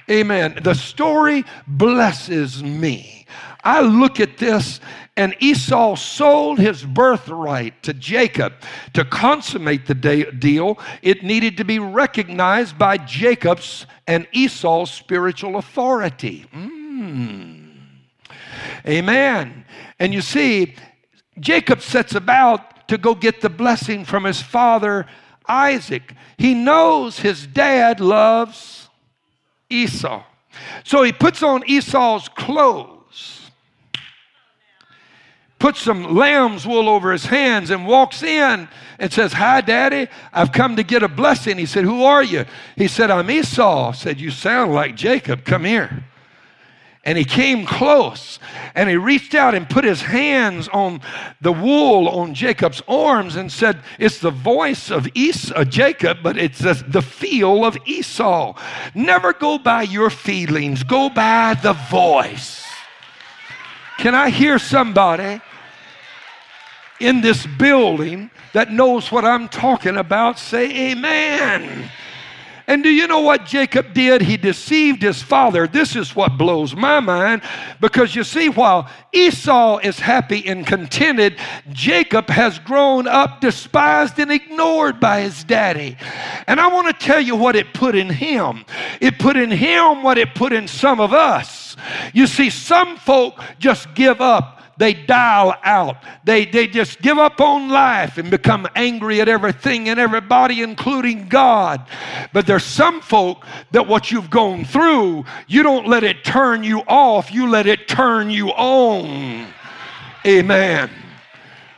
Amen. 0.09 0.59
The 0.61 0.73
story 0.73 1.45
blesses 1.67 2.63
me. 2.63 3.25
I 3.65 3.81
look 3.81 4.19
at 4.19 4.37
this, 4.37 4.79
and 5.17 5.35
Esau 5.39 5.95
sold 5.95 6.59
his 6.59 6.83
birthright 6.83 7.81
to 7.83 7.93
Jacob. 7.93 8.53
To 8.93 9.03
consummate 9.03 9.87
the 9.87 9.95
deal, 10.39 10.79
it 11.01 11.23
needed 11.23 11.57
to 11.57 11.65
be 11.65 11.79
recognized 11.79 12.77
by 12.77 12.97
Jacob's 12.97 13.85
and 14.07 14.27
Esau's 14.31 14.91
spiritual 14.91 15.57
authority. 15.57 16.45
Mm. 16.53 17.71
Amen. 18.87 19.65
And 19.99 20.13
you 20.13 20.21
see, 20.21 20.75
Jacob 21.39 21.81
sets 21.81 22.15
about 22.15 22.87
to 22.87 22.97
go 22.97 23.15
get 23.15 23.41
the 23.41 23.49
blessing 23.49 24.05
from 24.05 24.23
his 24.23 24.41
father 24.41 25.05
Isaac. 25.47 26.13
He 26.37 26.53
knows 26.53 27.19
his 27.19 27.47
dad 27.47 27.99
loves 27.99 28.89
Esau. 29.69 30.23
So 30.83 31.03
he 31.03 31.11
puts 31.11 31.43
on 31.43 31.63
Esau's 31.67 32.29
clothes, 32.29 33.44
puts 35.65 35.81
some 35.81 36.15
lamb's 36.15 36.67
wool 36.67 36.87
over 36.87 37.11
his 37.11 37.25
hands, 37.25 37.71
and 37.71 37.87
walks 37.87 38.21
in 38.21 38.69
and 38.99 39.11
says, 39.11 39.33
Hi, 39.33 39.61
Daddy, 39.61 40.07
I've 40.31 40.51
come 40.51 40.75
to 40.75 40.83
get 40.83 41.01
a 41.01 41.07
blessing. 41.07 41.57
He 41.57 41.65
said, 41.65 41.85
Who 41.85 42.03
are 42.03 42.21
you? 42.21 42.45
He 42.75 42.87
said, 42.87 43.09
I'm 43.09 43.31
Esau. 43.31 43.89
I 43.89 43.93
said, 43.93 44.19
You 44.21 44.29
sound 44.29 44.75
like 44.75 44.95
Jacob. 44.95 45.43
Come 45.43 45.65
here. 45.65 46.03
And 47.03 47.17
he 47.17 47.23
came 47.23 47.65
close 47.65 48.37
and 48.75 48.87
he 48.87 48.95
reached 48.95 49.33
out 49.33 49.55
and 49.55 49.67
put 49.67 49.85
his 49.85 50.03
hands 50.03 50.67
on 50.67 51.01
the 51.41 51.51
wool 51.51 52.09
on 52.09 52.35
Jacob's 52.35 52.83
arms 52.87 53.35
and 53.35 53.51
said, 53.51 53.79
It's 53.97 54.19
the 54.19 54.29
voice 54.29 54.91
of 54.91 55.07
Esau, 55.15 55.55
uh, 55.55 55.65
Jacob, 55.65 56.19
but 56.21 56.37
it's 56.37 56.59
the 56.59 57.01
feel 57.01 57.65
of 57.65 57.75
Esau. 57.87 58.55
Never 58.93 59.33
go 59.33 59.57
by 59.57 59.81
your 59.81 60.11
feelings, 60.11 60.83
go 60.83 61.09
by 61.09 61.55
the 61.55 61.73
voice. 61.73 62.63
Can 63.97 64.13
I 64.13 64.29
hear 64.29 64.59
somebody 64.59 65.41
in 66.99 67.21
this 67.21 67.45
building 67.57 68.29
that 68.53 68.71
knows 68.71 69.11
what 69.11 69.25
I'm 69.25 69.49
talking 69.49 69.97
about 69.97 70.39
say, 70.39 70.91
Amen? 70.91 71.89
And 72.67 72.81
do 72.81 72.89
you 72.89 73.07
know 73.07 73.19
what 73.19 73.45
Jacob 73.45 73.93
did? 73.93 74.21
He 74.21 74.37
deceived 74.37 75.03
his 75.03 75.21
father. 75.21 75.67
This 75.67 75.95
is 75.95 76.15
what 76.15 76.37
blows 76.37 76.75
my 76.75 76.99
mind 76.99 77.43
because 77.79 78.15
you 78.15 78.23
see, 78.23 78.49
while 78.49 78.89
Esau 79.13 79.77
is 79.79 79.99
happy 79.99 80.47
and 80.47 80.65
contented, 80.65 81.37
Jacob 81.71 82.27
has 82.29 82.57
grown 82.57 83.07
up 83.07 83.39
despised 83.39 84.17
and 84.17 84.31
ignored 84.31 84.99
by 84.99 85.21
his 85.21 85.43
daddy. 85.43 85.95
And 86.47 86.59
I 86.59 86.67
want 86.67 86.87
to 86.87 87.05
tell 87.05 87.21
you 87.21 87.35
what 87.35 87.55
it 87.55 87.71
put 87.73 87.93
in 87.93 88.09
him. 88.09 88.65
It 88.99 89.19
put 89.19 89.37
in 89.37 89.51
him 89.51 90.01
what 90.01 90.17
it 90.17 90.33
put 90.33 90.51
in 90.51 90.67
some 90.67 90.99
of 90.99 91.13
us. 91.13 91.75
You 92.13 92.25
see, 92.25 92.49
some 92.49 92.97
folk 92.97 93.39
just 93.59 93.93
give 93.93 94.21
up 94.21 94.54
they 94.77 94.93
dial 94.93 95.55
out. 95.63 95.97
They, 96.25 96.45
they 96.45 96.67
just 96.67 97.01
give 97.01 97.17
up 97.17 97.39
on 97.39 97.69
life 97.69 98.17
and 98.17 98.29
become 98.29 98.67
angry 98.75 99.21
at 99.21 99.29
everything 99.29 99.89
and 99.89 99.99
everybody, 99.99 100.61
including 100.61 101.27
God. 101.27 101.87
But 102.33 102.45
there's 102.45 102.65
some 102.65 103.01
folk 103.01 103.45
that 103.71 103.87
what 103.87 104.11
you've 104.11 104.29
gone 104.29 104.65
through, 104.65 105.25
you 105.47 105.63
don't 105.63 105.87
let 105.87 106.03
it 106.03 106.23
turn 106.23 106.63
you 106.63 106.79
off, 106.87 107.31
you 107.31 107.49
let 107.49 107.67
it 107.67 107.87
turn 107.87 108.29
you 108.29 108.49
on. 108.49 109.47
Amen. 110.25 110.89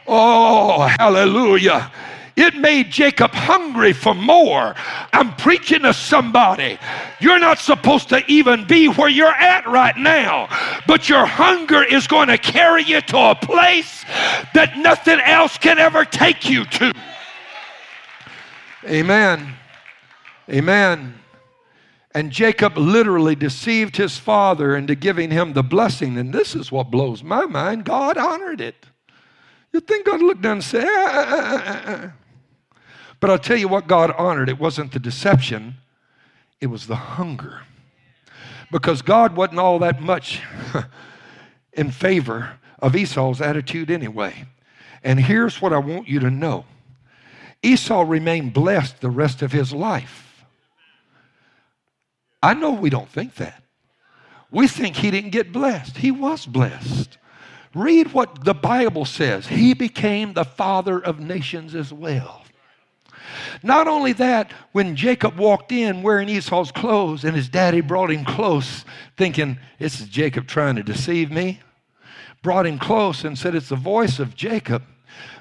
Oh, 0.08 0.82
hallelujah. 1.00 1.92
It 2.38 2.56
made 2.56 2.92
Jacob 2.92 3.32
hungry 3.32 3.94
for 3.94 4.14
more. 4.14 4.76
I'm 5.12 5.36
preaching 5.38 5.82
to 5.82 5.94
somebody. 5.94 6.78
You're 7.20 7.40
not 7.40 7.58
supposed 7.58 8.10
to 8.10 8.24
even 8.28 8.68
be 8.68 8.86
where 8.90 9.10
you're 9.10 9.28
at 9.28 9.66
right 9.66 9.98
now, 9.98 10.48
but 10.86 11.10
your 11.10 11.26
hunger 11.26 11.82
is 11.82 12.06
going 12.06 12.28
to 12.28 12.38
carry 12.38 12.84
you 12.84 13.02
to 13.02 13.18
a 13.32 13.36
place 13.36 14.04
that 14.54 14.78
nothing 14.78 15.20
else 15.20 15.58
can 15.58 15.80
ever 15.80 16.06
take 16.06 16.48
you 16.48 16.64
to. 16.66 16.94
Amen. 18.86 19.56
Amen. 20.48 21.16
And 22.12 22.32
Jacob 22.32 22.78
literally 22.78 23.34
deceived 23.34 23.98
his 23.98 24.16
father 24.16 24.78
into 24.78 24.94
giving 24.94 25.32
him 25.32 25.54
the 25.54 25.64
blessing. 25.64 26.20
And 26.20 26.32
this 26.32 26.56
is 26.56 26.72
what 26.72 26.92
blows 26.92 27.24
my 27.24 27.48
mind 27.48 27.84
God 27.84 28.16
honored 28.16 28.62
it. 28.62 28.76
You 29.74 29.80
think 29.80 30.06
God 30.06 30.22
looked 30.22 30.44
down 30.44 30.54
and 30.54 30.64
said, 30.64 30.86
ah, 30.88 31.26
ah, 31.28 31.84
ah 31.88 32.14
but 33.20 33.30
I'll 33.30 33.40
tell 33.40 33.58
you 33.58 33.68
what 33.68 33.88
God 33.88 34.12
honored. 34.12 34.50
It 34.50 34.60
wasn't 34.60 34.92
the 34.92 35.00
deception, 35.00 35.76
it 36.62 36.68
was 36.68 36.88
the 36.88 36.96
hunger. 36.96 37.62
Because 38.72 39.02
God 39.02 39.36
wasn't 39.36 39.60
all 39.60 39.80
that 39.80 40.02
much 40.02 40.42
in 41.74 41.92
favor 41.92 42.58
of 42.80 42.96
Esau's 42.96 43.42
attitude 43.42 43.90
anyway. 43.90 44.46
And 45.04 45.20
here's 45.20 45.62
what 45.62 45.72
I 45.72 45.78
want 45.78 46.08
you 46.08 46.20
to 46.20 46.30
know 46.30 46.66
Esau 47.64 48.04
remained 48.08 48.54
blessed 48.54 49.02
the 49.02 49.10
rest 49.10 49.42
of 49.42 49.52
his 49.52 49.74
life. 49.74 50.46
I 52.44 52.54
know 52.54 52.72
we 52.72 52.90
don't 52.90 53.10
think 53.10 53.36
that. 53.36 53.64
We 54.52 54.68
think 54.68 54.96
he 54.96 55.12
didn't 55.12 55.32
get 55.32 55.52
blessed. 55.52 55.98
He 55.98 56.12
was 56.12 56.46
blessed. 56.46 57.18
Read 57.74 58.14
what 58.14 58.44
the 58.44 58.54
Bible 58.54 59.06
says. 59.06 59.48
He 59.48 59.74
became 59.74 60.34
the 60.34 60.46
father 60.46 61.00
of 61.00 61.20
nations 61.20 61.76
as 61.76 61.92
well. 61.92 62.44
Not 63.64 63.88
only 63.88 64.14
that, 64.14 64.52
when 64.72 64.96
Jacob 64.96 65.38
walked 65.38 65.72
in 65.72 66.02
wearing 66.02 66.30
Esau's 66.30 66.72
clothes 66.72 67.24
and 67.24 67.36
his 67.36 67.50
daddy 67.50 67.82
brought 67.82 68.12
him 68.12 68.26
close, 68.26 68.86
thinking, 69.18 69.60
This 69.80 70.00
is 70.00 70.08
Jacob 70.08 70.48
trying 70.48 70.76
to 70.76 70.84
deceive 70.84 71.32
me, 71.32 71.60
brought 72.42 72.66
him 72.66 72.80
close 72.80 73.24
and 73.24 73.38
said, 73.38 73.56
It's 73.56 73.70
the 73.70 73.76
voice 73.76 74.20
of 74.20 74.36
Jacob, 74.36 74.84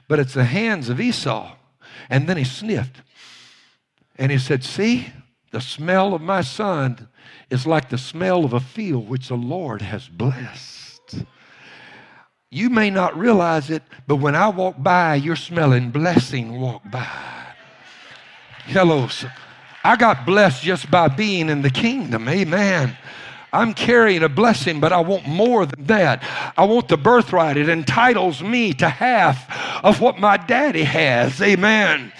but 0.08 0.18
it's 0.18 0.34
the 0.34 0.44
hands 0.44 0.88
of 0.88 1.00
Esau. 1.00 1.54
And 2.08 2.28
then 2.28 2.36
he 2.36 2.44
sniffed. 2.44 3.02
And 4.16 4.32
he 4.32 4.38
said, 4.38 4.64
See, 4.64 5.12
the 5.50 5.60
smell 5.60 6.14
of 6.14 6.22
my 6.22 6.40
son 6.40 7.08
is 7.50 7.66
like 7.66 7.88
the 7.88 7.98
smell 7.98 8.44
of 8.44 8.52
a 8.52 8.60
field 8.60 9.08
which 9.08 9.28
the 9.28 9.36
Lord 9.36 9.82
has 9.82 10.08
blessed. 10.08 11.24
You 12.50 12.70
may 12.70 12.90
not 12.90 13.16
realize 13.18 13.70
it, 13.70 13.82
but 14.06 14.16
when 14.16 14.34
I 14.34 14.48
walk 14.48 14.76
by, 14.78 15.16
you're 15.16 15.36
smelling 15.36 15.90
blessing 15.90 16.60
walk 16.60 16.82
by. 16.90 17.45
Hello. 18.66 19.08
I 19.84 19.94
got 19.94 20.26
blessed 20.26 20.64
just 20.64 20.90
by 20.90 21.06
being 21.06 21.48
in 21.48 21.62
the 21.62 21.70
kingdom. 21.70 22.28
Amen. 22.28 22.96
I'm 23.52 23.74
carrying 23.74 24.24
a 24.24 24.28
blessing, 24.28 24.80
but 24.80 24.92
I 24.92 25.00
want 25.00 25.26
more 25.26 25.66
than 25.66 25.86
that. 25.86 26.24
I 26.56 26.64
want 26.64 26.88
the 26.88 26.96
birthright. 26.96 27.56
It 27.56 27.68
entitles 27.68 28.42
me 28.42 28.72
to 28.74 28.88
half 28.88 29.84
of 29.84 30.00
what 30.00 30.18
my 30.18 30.36
daddy 30.36 30.82
has. 30.82 31.40
Amen. 31.40 32.12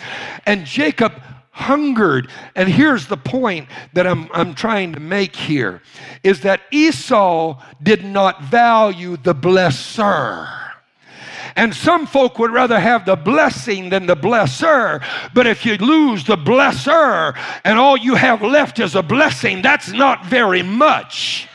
And 0.47 0.65
Jacob 0.65 1.13
hungered. 1.51 2.31
And 2.55 2.69
here's 2.69 3.09
the 3.09 3.17
point 3.17 3.69
that 3.95 4.07
I'm, 4.07 4.31
I'm 4.33 4.55
trying 4.55 4.93
to 4.93 5.01
make 5.01 5.35
here 5.35 5.83
is 6.23 6.43
that 6.43 6.61
Esau 6.71 7.61
did 7.83 8.05
not 8.05 8.43
value 8.43 9.17
the 9.17 9.35
blesser. 9.35 10.66
And 11.57 11.75
some 11.75 12.07
folk 12.07 12.39
would 12.39 12.53
rather 12.53 12.79
have 12.79 13.07
the 13.07 13.17
blessing 13.17 13.89
than 13.89 14.07
the 14.07 14.17
blesser. 14.17 15.03
But 15.35 15.47
if 15.47 15.65
you 15.65 15.77
lose 15.79 16.25
the 16.25 16.37
blesser 16.37 17.37
and 17.65 17.79
all 17.79 17.97
you 17.97 18.15
have 18.15 18.43
left 18.43 18.79
is 18.79 18.95
a 18.95 19.03
blessing, 19.03 19.63
that's 19.63 19.91
not 19.91 20.27
very 20.27 20.63
much. 20.63 21.49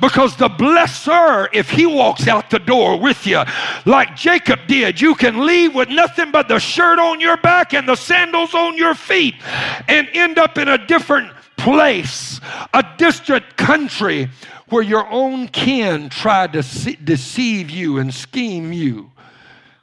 Because 0.00 0.36
the 0.36 0.48
blesser, 0.48 1.48
if 1.52 1.70
he 1.70 1.86
walks 1.86 2.28
out 2.28 2.50
the 2.50 2.58
door 2.58 2.98
with 2.98 3.26
you, 3.26 3.42
like 3.86 4.14
Jacob 4.14 4.60
did, 4.66 5.00
you 5.00 5.14
can 5.14 5.46
leave 5.46 5.74
with 5.74 5.88
nothing 5.88 6.30
but 6.30 6.48
the 6.48 6.58
shirt 6.58 6.98
on 6.98 7.20
your 7.20 7.36
back 7.38 7.72
and 7.74 7.88
the 7.88 7.96
sandals 7.96 8.54
on 8.54 8.76
your 8.76 8.94
feet 8.94 9.34
and 9.88 10.08
end 10.12 10.38
up 10.38 10.58
in 10.58 10.68
a 10.68 10.86
different 10.86 11.32
place, 11.56 12.40
a 12.72 12.84
distant 12.98 13.56
country 13.56 14.28
where 14.68 14.82
your 14.82 15.08
own 15.10 15.48
kin 15.48 16.08
tried 16.08 16.52
to 16.52 16.62
deceive 17.04 17.70
you 17.70 17.98
and 17.98 18.12
scheme 18.12 18.72
you. 18.72 19.10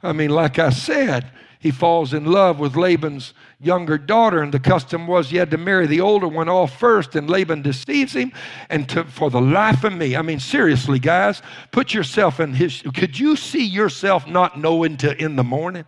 I 0.02 0.12
mean, 0.12 0.30
like 0.30 0.58
I 0.58 0.70
said, 0.70 1.30
he 1.62 1.70
falls 1.70 2.12
in 2.12 2.24
love 2.24 2.58
with 2.58 2.74
Laban's 2.74 3.34
younger 3.60 3.96
daughter, 3.96 4.42
and 4.42 4.52
the 4.52 4.58
custom 4.58 5.06
was 5.06 5.30
you 5.30 5.38
had 5.38 5.52
to 5.52 5.58
marry 5.58 5.86
the 5.86 6.00
older 6.00 6.26
one 6.26 6.48
off 6.48 6.76
first, 6.76 7.14
and 7.14 7.30
Laban 7.30 7.62
deceives 7.62 8.14
him. 8.14 8.32
And 8.68 8.88
to, 8.88 9.04
for 9.04 9.30
the 9.30 9.40
life 9.40 9.84
of 9.84 9.92
me, 9.92 10.16
I 10.16 10.22
mean, 10.22 10.40
seriously, 10.40 10.98
guys, 10.98 11.40
put 11.70 11.94
yourself 11.94 12.40
in 12.40 12.52
his. 12.52 12.82
Could 12.94 13.16
you 13.16 13.36
see 13.36 13.64
yourself 13.64 14.26
not 14.26 14.58
knowing 14.58 14.96
till 14.96 15.12
in 15.12 15.36
the 15.36 15.44
morning? 15.44 15.84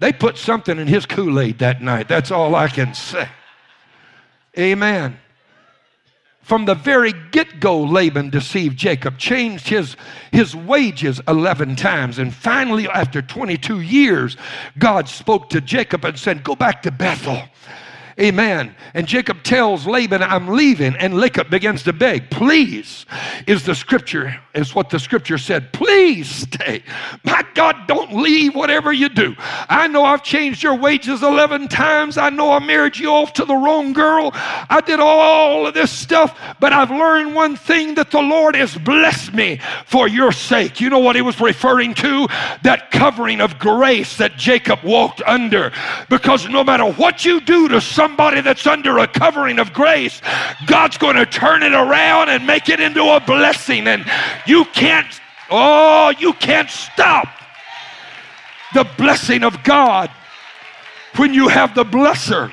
They 0.00 0.12
put 0.12 0.36
something 0.36 0.78
in 0.78 0.86
his 0.86 1.06
Kool 1.06 1.40
Aid 1.40 1.58
that 1.60 1.82
night. 1.82 2.08
That's 2.08 2.30
all 2.30 2.54
I 2.54 2.68
can 2.68 2.92
say. 2.92 3.26
Amen. 4.56 5.18
From 6.48 6.64
the 6.64 6.74
very 6.74 7.12
get 7.30 7.60
go, 7.60 7.78
Laban 7.78 8.30
deceived 8.30 8.78
Jacob, 8.78 9.18
changed 9.18 9.68
his, 9.68 9.98
his 10.32 10.56
wages 10.56 11.20
11 11.28 11.76
times. 11.76 12.18
And 12.18 12.32
finally, 12.32 12.88
after 12.88 13.20
22 13.20 13.82
years, 13.82 14.38
God 14.78 15.10
spoke 15.10 15.50
to 15.50 15.60
Jacob 15.60 16.06
and 16.06 16.18
said, 16.18 16.42
Go 16.42 16.56
back 16.56 16.80
to 16.84 16.90
Bethel. 16.90 17.42
Amen. 18.20 18.74
And 18.94 19.06
Jacob 19.06 19.44
tells 19.44 19.86
Laban, 19.86 20.24
I'm 20.24 20.48
leaving. 20.48 20.96
And 20.96 21.14
Jacob 21.20 21.50
begins 21.50 21.84
to 21.84 21.92
beg. 21.92 22.30
Please, 22.30 23.06
is 23.46 23.62
the 23.64 23.76
scripture, 23.76 24.40
is 24.54 24.74
what 24.74 24.90
the 24.90 24.98
scripture 24.98 25.38
said. 25.38 25.72
Please 25.72 26.28
stay. 26.28 26.82
My 27.22 27.44
God, 27.54 27.86
don't 27.86 28.16
leave 28.16 28.56
whatever 28.56 28.92
you 28.92 29.08
do. 29.08 29.36
I 29.38 29.86
know 29.86 30.04
I've 30.04 30.24
changed 30.24 30.64
your 30.64 30.74
wages 30.74 31.22
11 31.22 31.68
times. 31.68 32.18
I 32.18 32.30
know 32.30 32.50
I 32.50 32.58
married 32.58 32.96
you 32.96 33.08
off 33.10 33.34
to 33.34 33.44
the 33.44 33.54
wrong 33.54 33.92
girl. 33.92 34.30
I 34.34 34.82
did 34.84 34.98
all 34.98 35.66
of 35.66 35.74
this 35.74 35.92
stuff, 35.92 36.36
but 36.58 36.72
I've 36.72 36.90
learned 36.90 37.36
one 37.36 37.54
thing 37.54 37.94
that 37.94 38.10
the 38.10 38.20
Lord 38.22 38.56
has 38.56 38.76
blessed 38.76 39.32
me 39.32 39.60
for 39.86 40.08
your 40.08 40.32
sake. 40.32 40.80
You 40.80 40.90
know 40.90 40.98
what 40.98 41.14
he 41.14 41.22
was 41.22 41.40
referring 41.40 41.94
to? 41.94 42.26
That 42.62 42.90
covering 42.90 43.40
of 43.40 43.60
grace 43.60 44.16
that 44.16 44.36
Jacob 44.36 44.82
walked 44.82 45.22
under. 45.22 45.70
Because 46.08 46.48
no 46.48 46.64
matter 46.64 46.90
what 46.92 47.24
you 47.24 47.40
do 47.40 47.68
to 47.68 47.80
someone, 47.80 48.07
somebody 48.08 48.40
that's 48.40 48.66
under 48.66 48.98
a 48.98 49.06
covering 49.06 49.58
of 49.58 49.72
grace, 49.72 50.22
God's 50.66 50.96
going 50.96 51.16
to 51.16 51.26
turn 51.26 51.62
it 51.62 51.74
around 51.74 52.30
and 52.30 52.46
make 52.46 52.68
it 52.70 52.80
into 52.80 53.02
a 53.02 53.20
blessing. 53.20 53.86
And 53.86 54.04
you 54.46 54.64
can't, 54.66 55.20
oh, 55.50 56.12
you 56.18 56.32
can't 56.32 56.70
stop 56.70 57.28
the 58.72 58.84
blessing 58.96 59.44
of 59.44 59.62
God 59.62 60.10
when 61.16 61.34
you 61.34 61.48
have 61.48 61.74
the 61.74 61.84
blesser. 61.84 62.50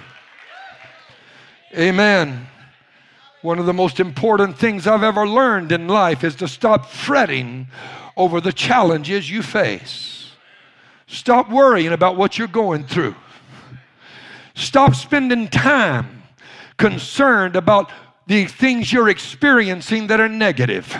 Amen. 1.74 2.47
One 3.41 3.60
of 3.60 3.66
the 3.66 3.74
most 3.74 3.99
important 3.99 4.58
things 4.58 4.88
I've 4.88 5.03
ever 5.03 5.28
learned 5.28 5.72
in 5.72 5.88
life 5.88 6.24
is 6.24 6.36
to 6.38 6.47
stop 6.49 6.88
fretting 6.88 7.68
over 8.18 8.41
the 8.41 8.51
challenges 8.51 9.30
you 9.30 9.41
face. 9.41 10.32
Stop 11.08 11.49
worrying 11.49 11.93
about 11.93 12.18
what 12.18 12.38
you're 12.38 12.47
going 12.47 12.86
through. 12.86 13.16
Stop 14.56 14.95
spending 14.95 15.49
time 15.49 16.24
concerned 16.78 17.56
about 17.56 17.91
the 18.26 18.45
things 18.45 18.91
you're 18.91 19.10
experiencing 19.10 20.08
that 20.08 20.20
are 20.20 20.30
negative. 20.30 20.95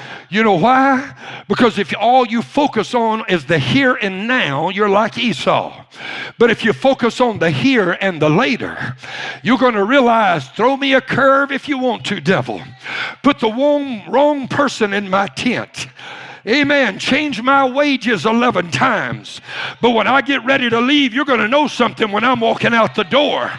you 0.30 0.42
know 0.42 0.54
why? 0.54 1.14
Because 1.48 1.78
if 1.78 1.92
all 1.98 2.26
you 2.26 2.42
focus 2.42 2.94
on 2.94 3.24
is 3.28 3.44
the 3.44 3.58
here 3.58 3.94
and 4.00 4.26
now, 4.26 4.70
you're 4.70 4.88
like 4.88 5.18
Esau. 5.18 5.84
But 6.38 6.50
if 6.50 6.64
you 6.64 6.72
focus 6.72 7.20
on 7.20 7.40
the 7.40 7.50
here 7.50 7.98
and 8.00 8.22
the 8.22 8.30
later, 8.30 8.96
you're 9.42 9.58
going 9.58 9.74
to 9.74 9.84
realize 9.84 10.48
throw 10.50 10.76
me 10.76 10.94
a 10.94 11.00
curve 11.00 11.52
if 11.52 11.68
you 11.68 11.78
want 11.78 12.06
to, 12.06 12.20
devil. 12.20 12.62
Put 13.22 13.40
the 13.40 13.48
wrong, 13.48 14.10
wrong 14.10 14.48
person 14.48 14.92
in 14.92 15.10
my 15.10 15.26
tent. 15.26 15.88
Amen. 16.46 16.98
Change 16.98 17.40
my 17.40 17.68
wages 17.68 18.26
11 18.26 18.72
times. 18.72 19.40
But 19.80 19.90
when 19.90 20.08
I 20.08 20.22
get 20.22 20.44
ready 20.44 20.68
to 20.68 20.80
leave, 20.80 21.14
you're 21.14 21.24
going 21.24 21.40
to 21.40 21.48
know 21.48 21.68
something 21.68 22.10
when 22.10 22.24
I'm 22.24 22.40
walking 22.40 22.74
out 22.74 22.96
the 22.96 23.04
door 23.04 23.50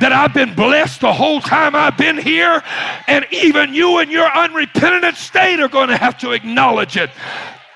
that 0.00 0.12
I've 0.12 0.32
been 0.32 0.54
blessed 0.54 1.00
the 1.00 1.12
whole 1.12 1.40
time 1.40 1.74
I've 1.74 1.96
been 1.96 2.18
here. 2.18 2.62
And 3.08 3.26
even 3.32 3.74
you 3.74 3.98
in 3.98 4.10
your 4.10 4.26
unrepentant 4.26 5.16
state 5.16 5.58
are 5.58 5.68
going 5.68 5.88
to 5.88 5.96
have 5.96 6.16
to 6.18 6.30
acknowledge 6.30 6.96
it. 6.96 7.10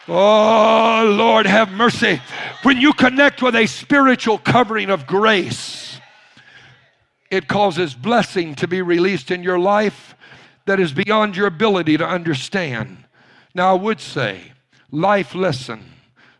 Oh, 0.08 1.12
Lord, 1.18 1.46
have 1.46 1.72
mercy. 1.72 2.20
When 2.62 2.80
you 2.80 2.92
connect 2.92 3.42
with 3.42 3.56
a 3.56 3.66
spiritual 3.66 4.38
covering 4.38 4.90
of 4.90 5.06
grace, 5.08 6.00
it 7.30 7.48
causes 7.48 7.94
blessing 7.94 8.54
to 8.56 8.68
be 8.68 8.82
released 8.82 9.32
in 9.32 9.42
your 9.42 9.58
life 9.58 10.14
that 10.66 10.78
is 10.78 10.92
beyond 10.92 11.36
your 11.36 11.48
ability 11.48 11.96
to 11.96 12.06
understand. 12.06 12.98
Now, 13.56 13.74
I 13.74 13.78
would 13.78 14.02
say, 14.02 14.52
life 14.90 15.34
lesson 15.34 15.82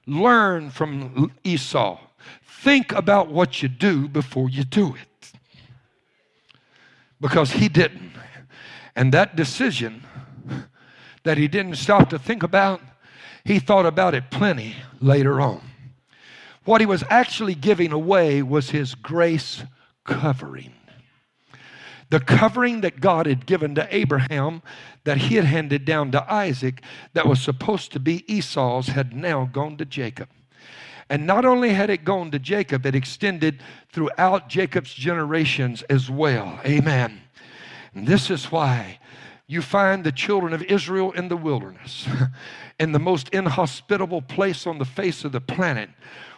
learn 0.06 0.68
from 0.68 1.32
Esau. 1.44 1.98
Think 2.46 2.92
about 2.92 3.28
what 3.28 3.62
you 3.62 3.70
do 3.70 4.06
before 4.06 4.50
you 4.50 4.64
do 4.64 4.94
it. 4.94 5.32
Because 7.18 7.52
he 7.52 7.70
didn't. 7.70 8.12
And 8.94 9.14
that 9.14 9.34
decision 9.34 10.04
that 11.22 11.38
he 11.38 11.48
didn't 11.48 11.76
stop 11.76 12.10
to 12.10 12.18
think 12.18 12.42
about, 12.42 12.82
he 13.44 13.60
thought 13.60 13.86
about 13.86 14.14
it 14.14 14.30
plenty 14.30 14.76
later 15.00 15.40
on. 15.40 15.62
What 16.66 16.82
he 16.82 16.86
was 16.86 17.02
actually 17.08 17.54
giving 17.54 17.92
away 17.92 18.42
was 18.42 18.68
his 18.68 18.94
grace 18.94 19.62
covering. 20.04 20.74
The 22.10 22.20
covering 22.20 22.82
that 22.82 23.00
God 23.00 23.26
had 23.26 23.46
given 23.46 23.74
to 23.74 23.88
Abraham, 23.94 24.62
that 25.04 25.18
he 25.18 25.34
had 25.34 25.44
handed 25.44 25.84
down 25.84 26.12
to 26.12 26.32
Isaac, 26.32 26.82
that 27.14 27.26
was 27.26 27.40
supposed 27.40 27.92
to 27.92 28.00
be 28.00 28.24
Esau's, 28.32 28.88
had 28.88 29.14
now 29.14 29.48
gone 29.52 29.76
to 29.78 29.84
Jacob. 29.84 30.28
And 31.08 31.26
not 31.26 31.44
only 31.44 31.70
had 31.70 31.90
it 31.90 32.04
gone 32.04 32.30
to 32.32 32.38
Jacob, 32.38 32.84
it 32.84 32.94
extended 32.94 33.62
throughout 33.90 34.48
Jacob's 34.48 34.92
generations 34.92 35.82
as 35.82 36.10
well. 36.10 36.60
Amen. 36.64 37.20
And 37.94 38.06
this 38.06 38.30
is 38.30 38.50
why 38.50 38.98
you 39.46 39.62
find 39.62 40.02
the 40.02 40.12
children 40.12 40.52
of 40.52 40.62
Israel 40.62 41.12
in 41.12 41.28
the 41.28 41.36
wilderness, 41.36 42.08
in 42.80 42.92
the 42.92 42.98
most 42.98 43.28
inhospitable 43.28 44.22
place 44.22 44.66
on 44.66 44.78
the 44.78 44.84
face 44.84 45.24
of 45.24 45.32
the 45.32 45.40
planet, 45.40 45.90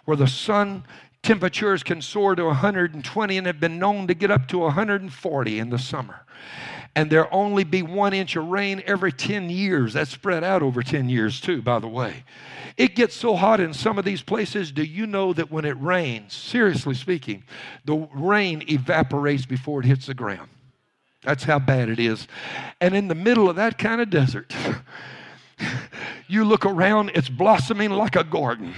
where 0.04 0.16
the 0.16 0.26
sun 0.26 0.84
temperatures 1.22 1.82
can 1.82 2.00
soar 2.00 2.34
to 2.34 2.44
120 2.44 3.38
and 3.38 3.46
have 3.46 3.60
been 3.60 3.78
known 3.78 4.06
to 4.06 4.14
get 4.14 4.30
up 4.30 4.48
to 4.48 4.58
140 4.58 5.58
in 5.58 5.70
the 5.70 5.78
summer. 5.78 6.24
And 6.94 7.10
there 7.10 7.32
only 7.32 7.64
be 7.64 7.82
one 7.82 8.12
inch 8.12 8.34
of 8.36 8.46
rain 8.46 8.82
every 8.86 9.12
10 9.12 9.50
years. 9.50 9.92
That's 9.92 10.10
spread 10.10 10.42
out 10.42 10.62
over 10.62 10.82
10 10.82 11.08
years, 11.08 11.40
too, 11.40 11.62
by 11.62 11.78
the 11.78 11.88
way. 11.88 12.24
It 12.76 12.94
gets 12.94 13.14
so 13.14 13.36
hot 13.36 13.60
in 13.60 13.74
some 13.74 13.98
of 13.98 14.04
these 14.04 14.22
places. 14.22 14.72
Do 14.72 14.82
you 14.82 15.06
know 15.06 15.32
that 15.32 15.50
when 15.50 15.64
it 15.64 15.80
rains, 15.80 16.34
seriously 16.34 16.94
speaking, 16.94 17.44
the 17.84 18.08
rain 18.14 18.64
evaporates 18.68 19.46
before 19.46 19.80
it 19.80 19.86
hits 19.86 20.06
the 20.06 20.14
ground? 20.14 20.48
That's 21.22 21.44
how 21.44 21.58
bad 21.58 21.88
it 21.88 21.98
is. 21.98 22.28
And 22.80 22.94
in 22.94 23.08
the 23.08 23.14
middle 23.14 23.50
of 23.50 23.56
that 23.56 23.78
kind 23.78 24.00
of 24.00 24.10
desert, 24.10 24.54
you 26.28 26.44
look 26.44 26.64
around, 26.64 27.10
it's 27.14 27.28
blossoming 27.28 27.90
like 27.90 28.16
a 28.16 28.24
garden. 28.24 28.72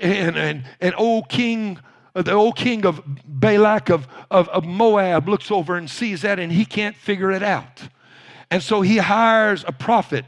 And, 0.00 0.36
and, 0.36 0.64
and 0.80 0.94
old 0.98 1.28
King, 1.28 1.78
uh, 2.14 2.22
the 2.22 2.32
old 2.32 2.56
king 2.56 2.86
of 2.86 3.02
Balak 3.26 3.90
of, 3.90 4.06
of, 4.30 4.48
of 4.48 4.64
Moab 4.64 5.28
looks 5.28 5.50
over 5.50 5.76
and 5.76 5.90
sees 5.90 6.22
that 6.22 6.38
and 6.38 6.52
he 6.52 6.64
can't 6.64 6.96
figure 6.96 7.30
it 7.32 7.42
out. 7.42 7.88
And 8.50 8.62
so 8.62 8.82
he 8.82 8.98
hires 8.98 9.64
a 9.66 9.72
prophet 9.72 10.24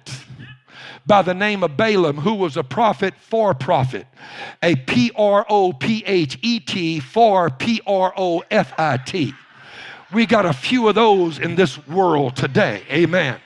by 1.06 1.22
the 1.22 1.34
name 1.34 1.62
of 1.62 1.76
Balaam, 1.76 2.18
who 2.18 2.34
was 2.34 2.56
a 2.56 2.64
prophet 2.64 3.14
for 3.20 3.54
profit, 3.54 4.06
a 4.62 4.74
P 4.74 5.12
R 5.14 5.46
O 5.48 5.72
P 5.72 6.02
H 6.04 6.38
E 6.42 6.58
T 6.58 6.98
for 6.98 7.50
P 7.50 7.80
R 7.86 8.12
O 8.16 8.42
F 8.50 8.72
I 8.78 8.96
T. 8.96 9.32
We 10.12 10.26
got 10.26 10.46
a 10.46 10.52
few 10.52 10.88
of 10.88 10.96
those 10.96 11.38
in 11.38 11.54
this 11.54 11.86
world 11.86 12.34
today. 12.34 12.82
Amen. 12.90 13.38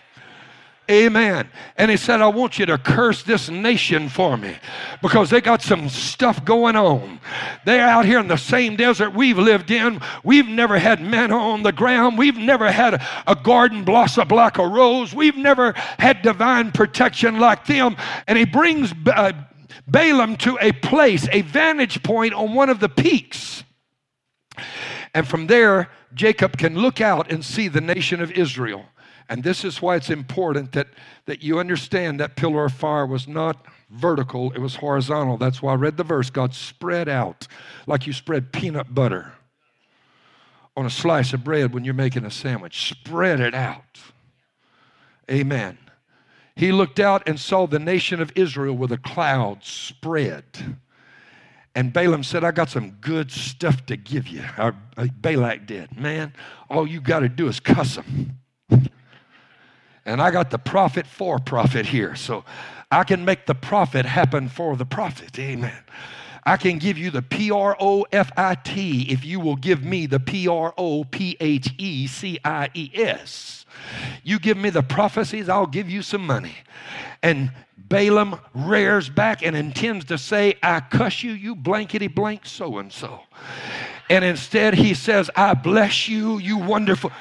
Amen. 0.91 1.49
And 1.77 1.89
he 1.89 1.97
said, 1.97 2.21
I 2.21 2.27
want 2.27 2.59
you 2.59 2.67
to 2.67 2.77
curse 2.77 3.23
this 3.23 3.49
nation 3.49 4.09
for 4.09 4.37
me 4.37 4.57
because 5.01 5.31
they 5.31 5.41
got 5.41 5.63
some 5.63 5.89
stuff 5.89 6.45
going 6.45 6.75
on. 6.75 7.21
They're 7.65 7.87
out 7.87 8.07
here 8.07 8.19
in 8.19 8.27
the 8.27 8.37
same 8.37 8.75
desert 8.75 9.15
we've 9.15 9.39
lived 9.39 9.71
in. 9.71 10.01
We've 10.25 10.49
never 10.49 10.81
had 10.81 11.01
manna 11.01 11.37
on 11.37 11.63
the 11.63 11.71
ground. 11.71 12.19
We've 12.19 12.37
never 12.37 12.73
had 12.73 13.01
a 13.29 13.37
garden 13.37 13.85
blossom 13.85 14.29
like 14.29 14.59
a 14.59 14.67
rose. 14.67 15.15
We've 15.15 15.37
never 15.37 15.75
had 15.99 16.23
divine 16.23 16.73
protection 16.73 17.39
like 17.39 17.67
them. 17.67 17.97
And 18.27 18.37
he 18.37 18.45
brings 18.45 18.93
uh, 19.07 19.33
Balaam 19.87 20.37
to 20.39 20.59
a 20.61 20.73
place, 20.73 21.29
a 21.31 21.43
vantage 21.43 22.03
point 22.03 22.35
on 22.35 22.55
one 22.55 22.69
of 22.69 22.81
the 22.81 22.89
peaks. 22.89 23.63
And 25.15 25.27
from 25.27 25.47
there, 25.47 25.89
Jacob 26.15 26.57
can 26.57 26.75
look 26.75 27.01
out 27.01 27.31
and 27.31 27.45
see 27.45 27.69
the 27.69 27.81
nation 27.81 28.21
of 28.21 28.33
Israel. 28.33 28.87
And 29.31 29.45
this 29.45 29.65
is 29.65 29.81
why 29.81 29.95
it's 29.95 30.11
important 30.11 30.73
that, 30.73 30.89
that 31.27 31.41
you 31.41 31.61
understand 31.61 32.19
that 32.19 32.35
pillar 32.35 32.65
of 32.65 32.73
fire 32.73 33.07
was 33.07 33.29
not 33.29 33.65
vertical, 33.89 34.51
it 34.53 34.59
was 34.59 34.75
horizontal. 34.77 35.37
That's 35.37 35.63
why 35.63 35.73
I 35.73 35.77
read 35.77 35.97
the 35.97 36.05
verse 36.05 36.31
God 36.31 36.53
spread 36.53 37.09
out 37.09 37.47
like 37.87 38.09
you 38.09 38.13
spread 38.13 38.53
peanut 38.53 38.93
butter 38.93 39.33
on 40.77 40.85
a 40.85 40.91
slice 40.91 41.33
of 41.33 41.45
bread 41.45 41.73
when 41.73 41.85
you're 41.85 41.95
making 41.95 42.25
a 42.25 42.31
sandwich. 42.31 42.91
Spread 42.91 43.39
it 43.39 43.55
out. 43.55 44.01
Amen. 45.31 45.79
He 46.57 46.73
looked 46.73 46.99
out 46.99 47.23
and 47.29 47.39
saw 47.39 47.67
the 47.67 47.79
nation 47.79 48.21
of 48.21 48.33
Israel 48.35 48.77
with 48.77 48.91
a 48.91 48.99
cloud 48.99 49.63
spread. 49.63 50.45
And 51.77 51.93
Balaam 51.93 52.25
said, 52.25 52.43
I 52.43 52.51
got 52.51 52.69
some 52.69 52.91
good 53.01 53.31
stuff 53.31 53.87
to 53.87 53.97
give 53.97 54.27
you. 54.27 54.43
Or 54.59 54.75
uh, 54.97 55.07
Balak 55.21 55.67
did. 55.67 55.97
Man, 55.97 56.33
all 56.69 56.85
you 56.85 57.01
got 57.01 57.21
to 57.21 57.29
do 57.29 57.47
is 57.47 57.61
cuss 57.61 57.95
them. 57.95 58.41
And 60.11 60.21
I 60.21 60.33
got 60.33 60.51
the 60.51 60.59
prophet 60.59 61.07
for 61.07 61.39
profit 61.39 61.87
here. 61.87 62.17
So 62.17 62.45
I 62.91 63.05
can 63.05 63.25
make 63.25 63.47
the 63.47 63.55
profit 63.55 64.05
happen 64.05 64.49
for 64.49 64.77
the 64.77 64.85
prophet. 64.85 65.39
Amen. 65.39 65.85
I 66.45 66.57
can 66.57 66.79
give 66.79 66.99
you 66.99 67.13
the 67.13 67.23
P 67.23 67.53
R 67.53 67.77
O 67.79 68.05
F 68.11 68.33
I 68.37 68.57
T 68.57 69.03
if 69.03 69.25
you 69.25 69.39
will 69.39 69.55
give 69.55 69.85
me 69.85 70.07
the 70.07 70.19
P 70.19 70.49
R 70.49 70.75
O 70.77 71.05
P 71.05 71.37
H 71.39 71.75
E 71.79 72.09
C 72.09 72.41
I 72.45 72.71
E 72.75 72.91
S. 72.93 73.65
You 74.25 74.41
give 74.41 74.57
me 74.57 74.71
the 74.71 74.83
prophecies, 74.83 75.49
I'll 75.49 75.67
give 75.67 75.89
you 75.89 76.03
some 76.03 76.27
money. 76.27 76.57
And 77.23 77.53
Balaam 77.77 78.41
rears 78.53 79.09
back 79.09 79.45
and 79.45 79.55
intends 79.55 80.07
to 80.07 80.19
say, 80.19 80.57
I 80.61 80.81
cuss 80.81 81.23
you, 81.23 81.33
you 81.33 81.55
blankety 81.55 82.09
blank 82.09 82.47
so 82.47 82.79
and 82.79 82.93
so. 82.93 83.21
And 84.09 84.25
instead 84.25 84.75
he 84.75 84.95
says, 84.95 85.31
I 85.37 85.55
bless 85.55 86.09
you, 86.09 86.39
you 86.39 86.59
wonderful 86.59 87.13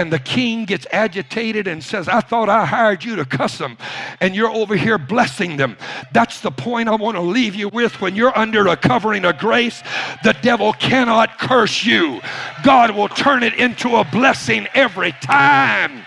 and 0.00 0.10
the 0.10 0.18
king 0.18 0.64
gets 0.64 0.86
agitated 0.92 1.66
and 1.66 1.84
says, 1.84 2.08
I 2.08 2.20
thought 2.20 2.48
I 2.48 2.64
hired 2.64 3.04
you 3.04 3.16
to 3.16 3.24
cuss 3.26 3.58
them, 3.58 3.76
and 4.20 4.34
you're 4.34 4.50
over 4.50 4.74
here 4.74 4.96
blessing 4.96 5.58
them. 5.58 5.76
That's 6.12 6.40
the 6.40 6.50
point 6.50 6.88
I 6.88 6.94
want 6.94 7.16
to 7.16 7.20
leave 7.20 7.54
you 7.54 7.68
with. 7.68 8.00
When 8.00 8.16
you're 8.16 8.36
under 8.36 8.66
a 8.68 8.76
covering 8.76 9.26
of 9.26 9.36
grace, 9.36 9.82
the 10.24 10.32
devil 10.40 10.72
cannot 10.72 11.38
curse 11.38 11.84
you. 11.84 12.22
God 12.64 12.92
will 12.92 13.08
turn 13.08 13.42
it 13.42 13.54
into 13.54 13.96
a 13.96 14.04
blessing 14.04 14.66
every 14.72 15.12
time. 15.20 16.02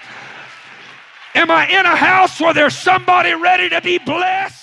Am 1.35 1.51
I 1.51 1.67
in 1.67 1.85
a 1.85 1.95
house 1.95 2.41
where 2.41 2.53
there's 2.53 2.75
somebody 2.75 3.33
ready 3.33 3.69
to 3.69 3.81
be 3.81 3.99
blessed? 3.99 4.62